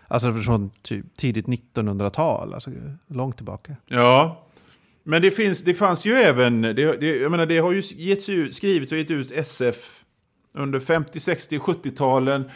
Alltså 0.09 0.33
från 0.35 0.71
typ 0.83 1.17
tidigt 1.17 1.47
1900-tal, 1.47 2.55
alltså 2.55 2.71
långt 3.07 3.37
tillbaka. 3.37 3.77
Ja, 3.87 4.47
men 5.03 5.23
det, 5.23 5.31
finns, 5.31 5.65
det 5.65 5.75
fanns 5.75 6.07
ju 6.07 6.15
även, 6.15 6.63
det, 6.63 6.73
det, 6.73 7.17
jag 7.17 7.31
menar 7.31 7.47
det 7.47 7.59
har 7.59 7.73
ju 7.73 7.83
getts 7.97 8.29
ut, 8.29 8.55
skrivits 8.55 8.93
och 8.93 8.99
gett 8.99 9.11
ut 9.11 9.31
SF 9.31 10.05
under 10.55 10.81
50, 10.81 11.21
60, 11.21 11.59
70-talen. 11.59 12.51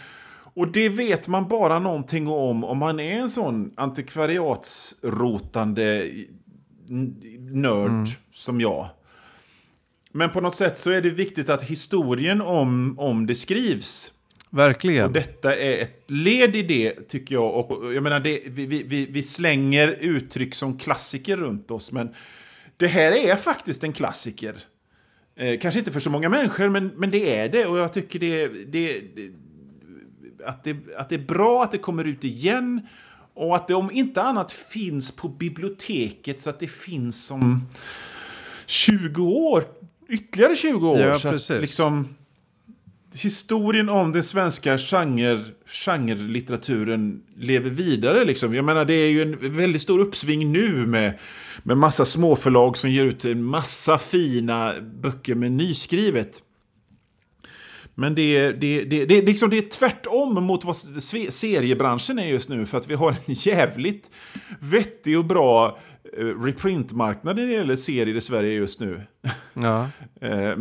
Och 0.55 0.73
det 0.73 0.89
vet 0.89 1.29
man 1.29 1.49
bara 1.49 1.79
någonting 1.79 2.29
om 2.29 2.65
om 2.65 2.79
man 2.79 3.01
är 3.01 3.19
en 3.19 3.31
sån 3.31 3.73
antikvariatsrotande 3.77 6.11
nörd 7.39 7.91
mm. 7.91 8.07
som 8.33 8.61
jag. 8.61 8.89
Men 10.13 10.31
på 10.31 10.41
något 10.41 10.55
sätt 10.55 10.79
så 10.79 10.91
är 10.91 11.03
det 11.03 11.11
viktigt 11.11 11.49
att 11.49 11.63
historien 11.63 12.41
om, 12.41 12.99
om 12.99 13.27
det 13.27 13.35
skrivs. 13.35 14.13
Verkligen. 14.51 15.07
Och 15.07 15.13
detta 15.13 15.57
är 15.57 15.83
ett 15.83 16.05
led 16.07 16.57
i 16.57 16.63
det, 16.63 17.09
tycker 17.09 17.35
jag. 17.35 17.55
Och 17.55 17.95
jag 17.95 18.03
menar, 18.03 18.21
det, 18.21 18.43
vi, 18.47 18.67
vi, 18.67 19.07
vi 19.07 19.23
slänger 19.23 19.97
uttryck 20.01 20.55
som 20.55 20.79
klassiker 20.79 21.37
runt 21.37 21.71
oss, 21.71 21.93
men 21.93 22.15
det 22.77 22.87
här 22.87 23.13
är 23.13 23.37
faktiskt 23.37 23.85
en 23.85 23.93
klassiker. 23.93 24.55
Eh, 25.37 25.59
kanske 25.59 25.81
inte 25.81 25.93
för 25.93 26.01
så 26.01 26.11
många 26.11 26.29
människor, 26.29 26.69
men, 26.69 26.93
men 26.97 27.11
det 27.11 27.39
är 27.39 27.49
det. 27.49 27.67
Och 27.67 27.79
jag 27.79 27.93
tycker 27.93 28.19
det, 28.19 28.49
det, 28.49 29.01
det 29.15 29.31
att 30.47 30.65
det, 30.65 30.77
att 30.97 31.09
det 31.09 31.15
är 31.15 31.27
bra 31.27 31.63
att 31.63 31.73
det 31.73 31.79
kommer 31.79 32.05
ut 32.05 32.25
igen. 32.25 32.87
Och 33.35 33.57
att 33.57 33.69
det 33.69 33.75
om 33.75 33.91
inte 33.91 34.23
annat 34.23 34.53
finns 34.53 35.17
på 35.17 35.29
biblioteket 35.29 36.43
så 36.43 36.51
att 36.51 36.61
det 36.61 36.69
finns 36.69 37.25
som 37.25 37.67
20 38.67 39.23
år. 39.23 39.65
Ytterligare 40.09 40.57
20 40.57 40.89
år. 40.89 40.99
Ja, 40.99 41.19
så 41.19 41.31
precis. 41.31 41.51
att 41.51 41.61
liksom, 41.61 42.09
historien 43.15 43.89
om 43.89 44.13
den 44.13 44.25
svenska 44.25 44.79
genre, 44.79 45.39
genrelitteraturen 45.67 47.23
lever 47.37 47.71
vidare. 47.71 48.25
Liksom. 48.25 48.55
Jag 48.55 48.65
menar, 48.65 48.85
det 48.85 48.95
är 48.95 49.11
ju 49.11 49.23
en 49.23 49.57
väldigt 49.57 49.83
stor 49.83 49.99
uppsving 49.99 50.53
nu 50.53 50.87
med, 50.87 51.19
med 51.63 51.79
massa 51.79 52.05
småförlag 52.05 52.77
som 52.77 52.91
ger 52.91 53.05
ut 53.05 53.25
en 53.25 53.45
massa 53.45 53.99
fina 53.99 54.75
böcker 54.81 55.35
med 55.35 55.53
nyskrivet. 55.53 56.43
Men 57.95 58.15
det, 58.15 58.53
det, 58.53 58.85
det, 58.85 59.05
det, 59.05 59.23
liksom 59.23 59.51
det 59.51 59.59
är 59.59 59.69
tvärtom 59.71 60.45
mot 60.45 60.65
vad 60.65 60.77
seriebranschen 60.77 62.19
är 62.19 62.27
just 62.27 62.49
nu. 62.49 62.67
För 62.67 62.79
att 62.79 62.91
vi 62.91 62.95
har 62.95 63.11
en 63.11 63.17
jävligt 63.27 64.11
vettig 64.61 65.19
och 65.19 65.25
bra 65.25 65.79
eh, 66.19 66.25
reprintmarknad 66.25 67.37
när 67.37 67.47
det 67.47 67.53
gäller 67.53 67.77
serier 67.77 68.17
i 68.17 68.21
Sverige 68.21 68.53
just 68.53 68.81
nu. 68.81 69.03
Ja. 69.55 69.89
Eh, 70.21 70.57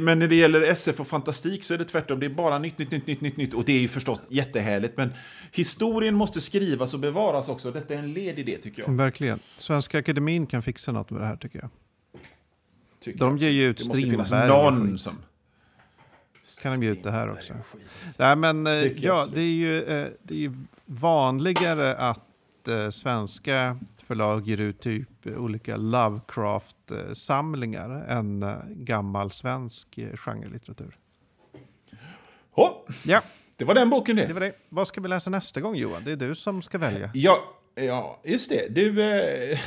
men 0.00 0.18
när 0.18 0.28
det 0.28 0.34
gäller 0.34 0.60
SF 0.62 1.00
och 1.00 1.06
fantastik 1.06 1.64
så 1.64 1.74
är 1.74 1.78
det 1.78 1.84
tvärtom. 1.84 2.20
Det 2.20 2.26
är 2.26 2.30
bara 2.30 2.58
nytt, 2.58 2.78
nytt, 2.78 2.90
nytt, 2.90 3.06
nytt, 3.06 3.20
nytt, 3.20 3.36
nytt. 3.36 3.54
Och 3.54 3.64
det 3.64 3.72
är 3.72 3.80
ju 3.80 3.88
förstås 3.88 4.20
jättehärligt. 4.30 4.96
Men 4.96 5.12
historien 5.52 6.14
måste 6.14 6.40
skrivas 6.40 6.94
och 6.94 7.00
bevaras 7.00 7.48
också. 7.48 7.70
Detta 7.70 7.94
är 7.94 7.98
en 7.98 8.12
led 8.12 8.38
i 8.38 8.42
det 8.42 8.58
tycker 8.58 8.82
jag. 8.82 8.96
Verkligen. 8.96 9.38
Svenska 9.56 9.98
Akademin 9.98 10.46
kan 10.46 10.62
fixa 10.62 10.92
något 10.92 11.10
med 11.10 11.20
det 11.20 11.26
här 11.26 11.36
tycker 11.36 11.58
jag. 11.58 11.70
Tycker 13.00 13.18
De 13.18 13.38
ger 13.38 13.50
ju 13.50 13.64
ut 13.64 13.80
Strindberg. 13.80 14.10
Det 14.10 14.16
måste 14.16 14.36
finnas 14.36 14.48
någon 14.48 14.98
som 14.98 15.14
kan 16.58 16.80
de 16.80 16.94
det 16.94 17.10
här 17.10 17.32
också. 17.32 17.54
Nej, 18.16 18.36
men 18.36 18.66
eh, 18.66 18.72
ja, 18.72 19.28
det 19.34 19.40
är 19.40 19.54
ju 19.54 19.82
eh, 19.82 20.08
det 20.22 20.44
är 20.44 20.52
vanligare 20.86 21.96
att 21.96 22.68
eh, 22.68 22.90
svenska 22.90 23.78
förlag 24.06 24.48
ger 24.48 24.60
ut 24.60 24.80
typ 24.80 25.26
olika 25.26 25.76
Lovecraft-samlingar 25.76 28.04
än 28.08 28.46
gammal 28.68 29.30
svensk 29.30 29.98
genrelitteratur. 30.14 30.98
Oh, 32.54 32.70
ja. 33.02 33.22
Det 33.56 33.64
var 33.64 33.74
den 33.74 33.90
boken 33.90 34.16
det. 34.16 34.26
det, 34.26 34.32
var 34.32 34.40
det. 34.40 34.52
Vad 34.68 34.88
ska 34.88 35.00
vi 35.00 35.08
läsa 35.08 35.30
nästa 35.30 35.60
gång 35.60 35.76
Johan? 35.76 36.02
Det 36.04 36.12
är 36.12 36.16
du 36.16 36.34
som 36.34 36.62
ska 36.62 36.78
välja. 36.78 37.10
Ja, 37.14 37.38
ja 37.74 38.20
just 38.24 38.50
det. 38.50 38.74
Du... 38.74 38.92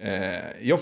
Eh, 0.00 0.68
jag, 0.68 0.78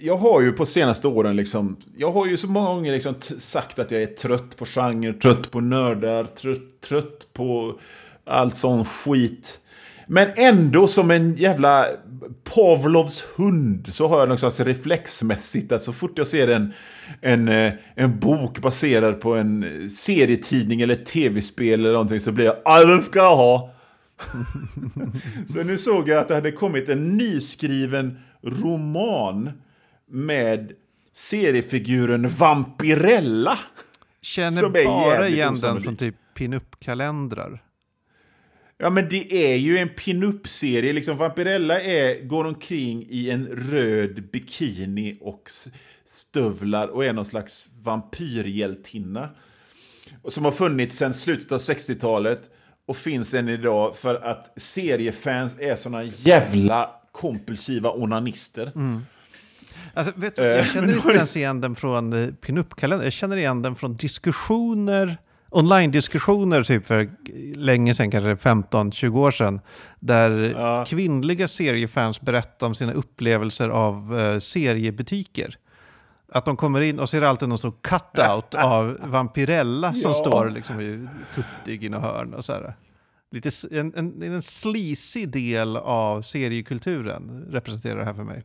jag 0.00 0.16
har 0.16 0.40
ju 0.40 0.52
på 0.52 0.66
senaste 0.66 1.08
åren 1.08 1.36
liksom, 1.36 1.76
jag 1.96 2.12
har 2.12 2.26
ju 2.26 2.36
så 2.36 2.48
många 2.48 2.68
gånger 2.68 2.92
liksom 2.92 3.14
sagt 3.38 3.78
att 3.78 3.90
jag 3.90 4.02
är 4.02 4.06
trött 4.06 4.56
på 4.56 4.64
genre, 4.64 5.12
trött 5.12 5.50
på 5.50 5.60
nördar, 5.60 6.24
trött, 6.24 6.80
trött 6.80 7.32
på 7.32 7.78
allt 8.24 8.56
sån 8.56 8.84
skit. 8.84 9.60
Men 10.10 10.28
ändå 10.36 10.88
som 10.88 11.10
en 11.10 11.34
jävla 11.34 11.86
Pavlovs 12.44 13.24
hund 13.36 13.88
så 13.94 14.08
har 14.08 14.18
jag 14.18 14.28
någonstans 14.28 14.60
reflexmässigt 14.60 15.72
att 15.72 15.82
så 15.82 15.92
fort 15.92 16.18
jag 16.18 16.26
ser 16.26 16.48
en, 16.48 16.72
en, 17.20 17.48
eh, 17.48 17.72
en 17.94 18.20
bok 18.20 18.58
baserad 18.58 19.20
på 19.20 19.34
en 19.34 19.64
serietidning 19.90 20.80
eller 20.80 20.94
tv-spel 20.94 21.80
eller 21.80 21.92
någonting 21.92 22.20
så 22.20 22.32
blir 22.32 22.44
jag 22.44 22.56
ah, 22.64 22.80
allt 22.80 23.06
ska 23.06 23.18
jag 23.18 23.36
ha. 23.36 23.74
så 25.48 25.62
nu 25.62 25.78
såg 25.78 26.08
jag 26.08 26.18
att 26.18 26.28
det 26.28 26.34
hade 26.34 26.52
kommit 26.52 26.88
en 26.88 27.16
nyskriven 27.16 28.18
roman 28.42 29.50
med 30.06 30.72
seriefiguren 31.12 32.28
Vampirella. 32.28 33.58
Känner 34.22 34.84
bara 34.84 35.28
igen 35.28 35.58
den 35.60 35.82
från 35.82 35.96
typ 35.96 36.14
pin-up-kalendrar. 36.34 37.62
Ja, 38.78 38.90
men 38.90 39.08
det 39.08 39.52
är 39.52 39.56
ju 39.56 39.78
en 39.78 39.88
pinup-serie. 39.88 40.92
Liksom, 40.92 41.16
Vampirella 41.16 41.80
är, 41.80 42.22
går 42.24 42.44
omkring 42.44 43.06
i 43.08 43.30
en 43.30 43.46
röd 43.46 44.30
bikini 44.30 45.18
och 45.20 45.50
stövlar 46.04 46.88
och 46.88 47.04
är 47.04 47.12
någon 47.12 47.26
slags 47.26 47.68
vampyrhjältinna. 47.82 49.28
Som 50.28 50.44
har 50.44 50.52
funnits 50.52 50.96
sedan 50.96 51.14
slutet 51.14 51.52
av 51.52 51.58
60-talet 51.58 52.50
och 52.86 52.96
finns 52.96 53.34
än 53.34 53.48
idag 53.48 53.96
för 53.96 54.14
att 54.14 54.52
seriefans 54.56 55.58
är 55.58 55.76
såna 55.76 56.04
jävla 56.04 56.90
kompulsiva 57.20 57.90
onanister. 57.90 58.72
Alltså, 59.94 60.12
vet 60.16 60.36
du, 60.36 60.42
Eh, 60.42 60.48
jag 60.56 60.66
känner 60.66 60.94
inte 60.94 61.08
ens 61.12 61.36
igen 61.36 61.60
den 61.60 61.76
från 61.76 62.12
eh, 62.12 62.28
pinup-kalendern. 62.34 63.04
Jag 63.06 63.12
känner 63.12 63.36
igen 63.36 63.62
den 63.62 63.76
från 63.76 63.96
diskussioner, 63.96 65.16
online-diskussioner 65.50 66.62
typ 66.64 66.86
för 66.86 67.08
länge 67.54 67.94
sedan, 67.94 68.10
kanske 68.10 68.34
15-20 68.48 69.18
år 69.18 69.30
sedan. 69.30 69.60
Där 70.00 70.54
Ja. 70.58 70.84
kvinnliga 70.88 71.48
seriefans 71.48 72.20
berättar 72.20 72.66
om 72.66 72.74
sina 72.74 72.92
upplevelser 72.92 73.68
av 73.68 74.18
eh, 74.18 74.38
seriebutiker. 74.38 75.56
Att 76.32 76.44
de 76.44 76.56
kommer 76.56 76.80
in 76.80 76.98
och 76.98 77.08
ser 77.08 77.22
alltid 77.22 77.48
någon 77.48 77.58
sån 77.58 77.72
cut-out 77.72 78.54
av 78.54 78.98
Vampirella 79.04 79.94
som 79.94 80.10
Ja. 80.10 80.14
står 80.14 80.50
liksom 80.50 81.08
tuttig 81.34 81.84
i 81.84 81.88
något 81.88 82.02
hörn 82.02 82.34
och 82.34 82.44
så 82.44 82.52
här. 82.52 82.74
Lite, 83.30 83.50
en, 83.70 83.94
en, 83.94 84.22
en 84.22 84.42
sleazy 84.42 85.26
del 85.26 85.76
av 85.76 86.22
seriekulturen 86.22 87.46
representerar 87.50 87.98
det 87.98 88.04
här 88.04 88.14
för 88.14 88.24
mig. 88.24 88.42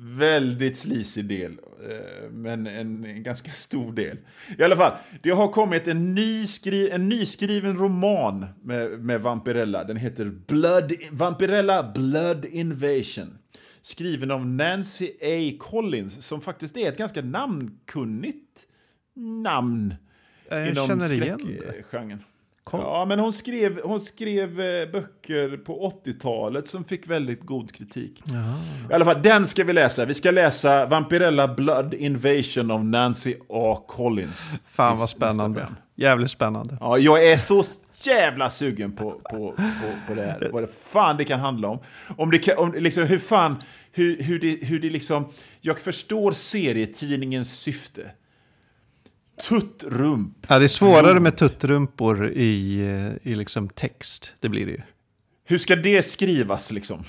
Väldigt 0.00 0.78
slisig 0.78 1.24
del, 1.24 1.52
eh, 1.52 2.30
men 2.30 2.66
en, 2.66 3.04
en 3.04 3.22
ganska 3.22 3.50
stor 3.50 3.92
del. 3.92 4.18
I 4.58 4.62
alla 4.62 4.76
fall, 4.76 4.92
det 5.22 5.30
har 5.30 5.52
kommit 5.52 5.88
en, 5.88 6.14
ny 6.14 6.46
skri, 6.46 6.90
en 6.90 7.08
nyskriven 7.08 7.76
roman 7.76 8.46
med, 8.62 9.04
med 9.04 9.20
Vampirella. 9.20 9.84
Den 9.84 9.96
heter 9.96 10.24
Blood, 10.24 10.92
Vampirella 11.10 11.92
Blood 11.94 12.44
Invasion. 12.44 13.38
Skriven 13.80 14.30
av 14.30 14.46
Nancy 14.46 15.10
A. 15.22 15.56
Collins, 15.58 16.26
som 16.26 16.40
faktiskt 16.40 16.76
är 16.76 16.88
ett 16.88 16.98
ganska 16.98 17.22
namnkunnigt 17.22 18.66
namn 19.14 19.94
Jag 20.50 20.68
inom 20.68 20.88
känner 20.88 21.12
igen 21.12 21.56
det. 21.60 21.82
Koll. 22.70 22.80
Ja, 22.80 23.04
men 23.04 23.18
hon 23.18 23.32
skrev, 23.32 23.80
hon 23.84 24.00
skrev 24.00 24.60
eh, 24.60 24.90
böcker 24.90 25.56
på 25.56 25.92
80-talet 26.04 26.68
som 26.68 26.84
fick 26.84 27.08
väldigt 27.08 27.40
god 27.40 27.72
kritik. 27.72 28.22
I 28.90 28.92
alla 28.94 29.04
fall, 29.04 29.22
den 29.22 29.46
ska 29.46 29.64
vi 29.64 29.72
läsa. 29.72 30.04
Vi 30.04 30.14
ska 30.14 30.30
läsa 30.30 30.86
Vampirella 30.86 31.48
Blood 31.48 31.94
Invasion 31.94 32.70
av 32.70 32.84
Nancy 32.84 33.34
A. 33.48 33.84
Collins. 33.88 34.60
Fan 34.72 34.98
vad 34.98 35.08
spännande. 35.08 35.66
Jävligt 35.94 36.30
spännande. 36.30 36.76
Ja, 36.80 36.98
jag 36.98 37.26
är 37.26 37.36
så 37.36 37.62
jävla 38.06 38.50
sugen 38.50 38.92
på, 38.92 39.10
på, 39.10 39.52
på, 39.52 39.54
på 40.08 40.14
det 40.14 40.22
här. 40.22 40.48
Vad 40.52 40.62
det 40.62 40.68
fan 40.82 41.16
det 41.16 41.24
kan 41.24 41.40
handla 41.40 41.68
om. 41.68 41.78
Om 42.16 42.30
det 42.30 42.38
kan, 42.38 42.58
om, 42.58 42.74
liksom, 42.74 43.04
hur 43.04 43.18
fan, 43.18 43.62
hur, 43.92 44.22
hur, 44.22 44.38
det, 44.38 44.66
hur 44.66 44.80
det 44.80 44.90
liksom... 44.90 45.28
Jag 45.60 45.78
förstår 45.80 46.32
serietidningens 46.32 47.58
syfte. 47.58 48.10
Tuttrump. 49.42 50.46
Ja, 50.48 50.58
det 50.58 50.64
är 50.64 50.68
svårare 50.68 51.20
med 51.20 51.36
tuttrumpor 51.36 52.28
i, 52.30 52.80
eh, 53.22 53.32
i 53.32 53.34
liksom 53.34 53.68
text. 53.68 54.34
Det 54.40 54.48
blir 54.48 54.66
det 54.66 54.72
ju. 54.72 54.80
Hur 55.44 55.58
ska 55.58 55.76
det 55.76 56.02
skrivas 56.02 56.72
liksom? 56.72 57.04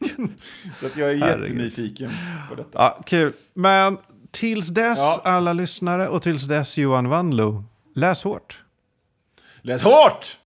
så 0.76 0.86
att 0.86 0.96
jag 0.96 1.10
är 1.10 1.16
Herregud. 1.16 1.46
jättenyfiken 1.48 2.10
på 2.48 2.54
detta. 2.54 2.70
Ja, 2.72 3.02
kul. 3.06 3.32
Men 3.54 3.98
tills 4.30 4.68
dess, 4.68 4.98
Ja. 4.98 5.20
alla 5.24 5.52
lyssnare, 5.52 6.08
och 6.08 6.22
tills 6.22 6.44
dess 6.44 6.78
Johan 6.78 7.08
Wanlo, 7.08 7.64
läs 7.94 8.22
hårt. 8.22 8.60
Läs 9.62 9.82
hårt! 9.82 10.36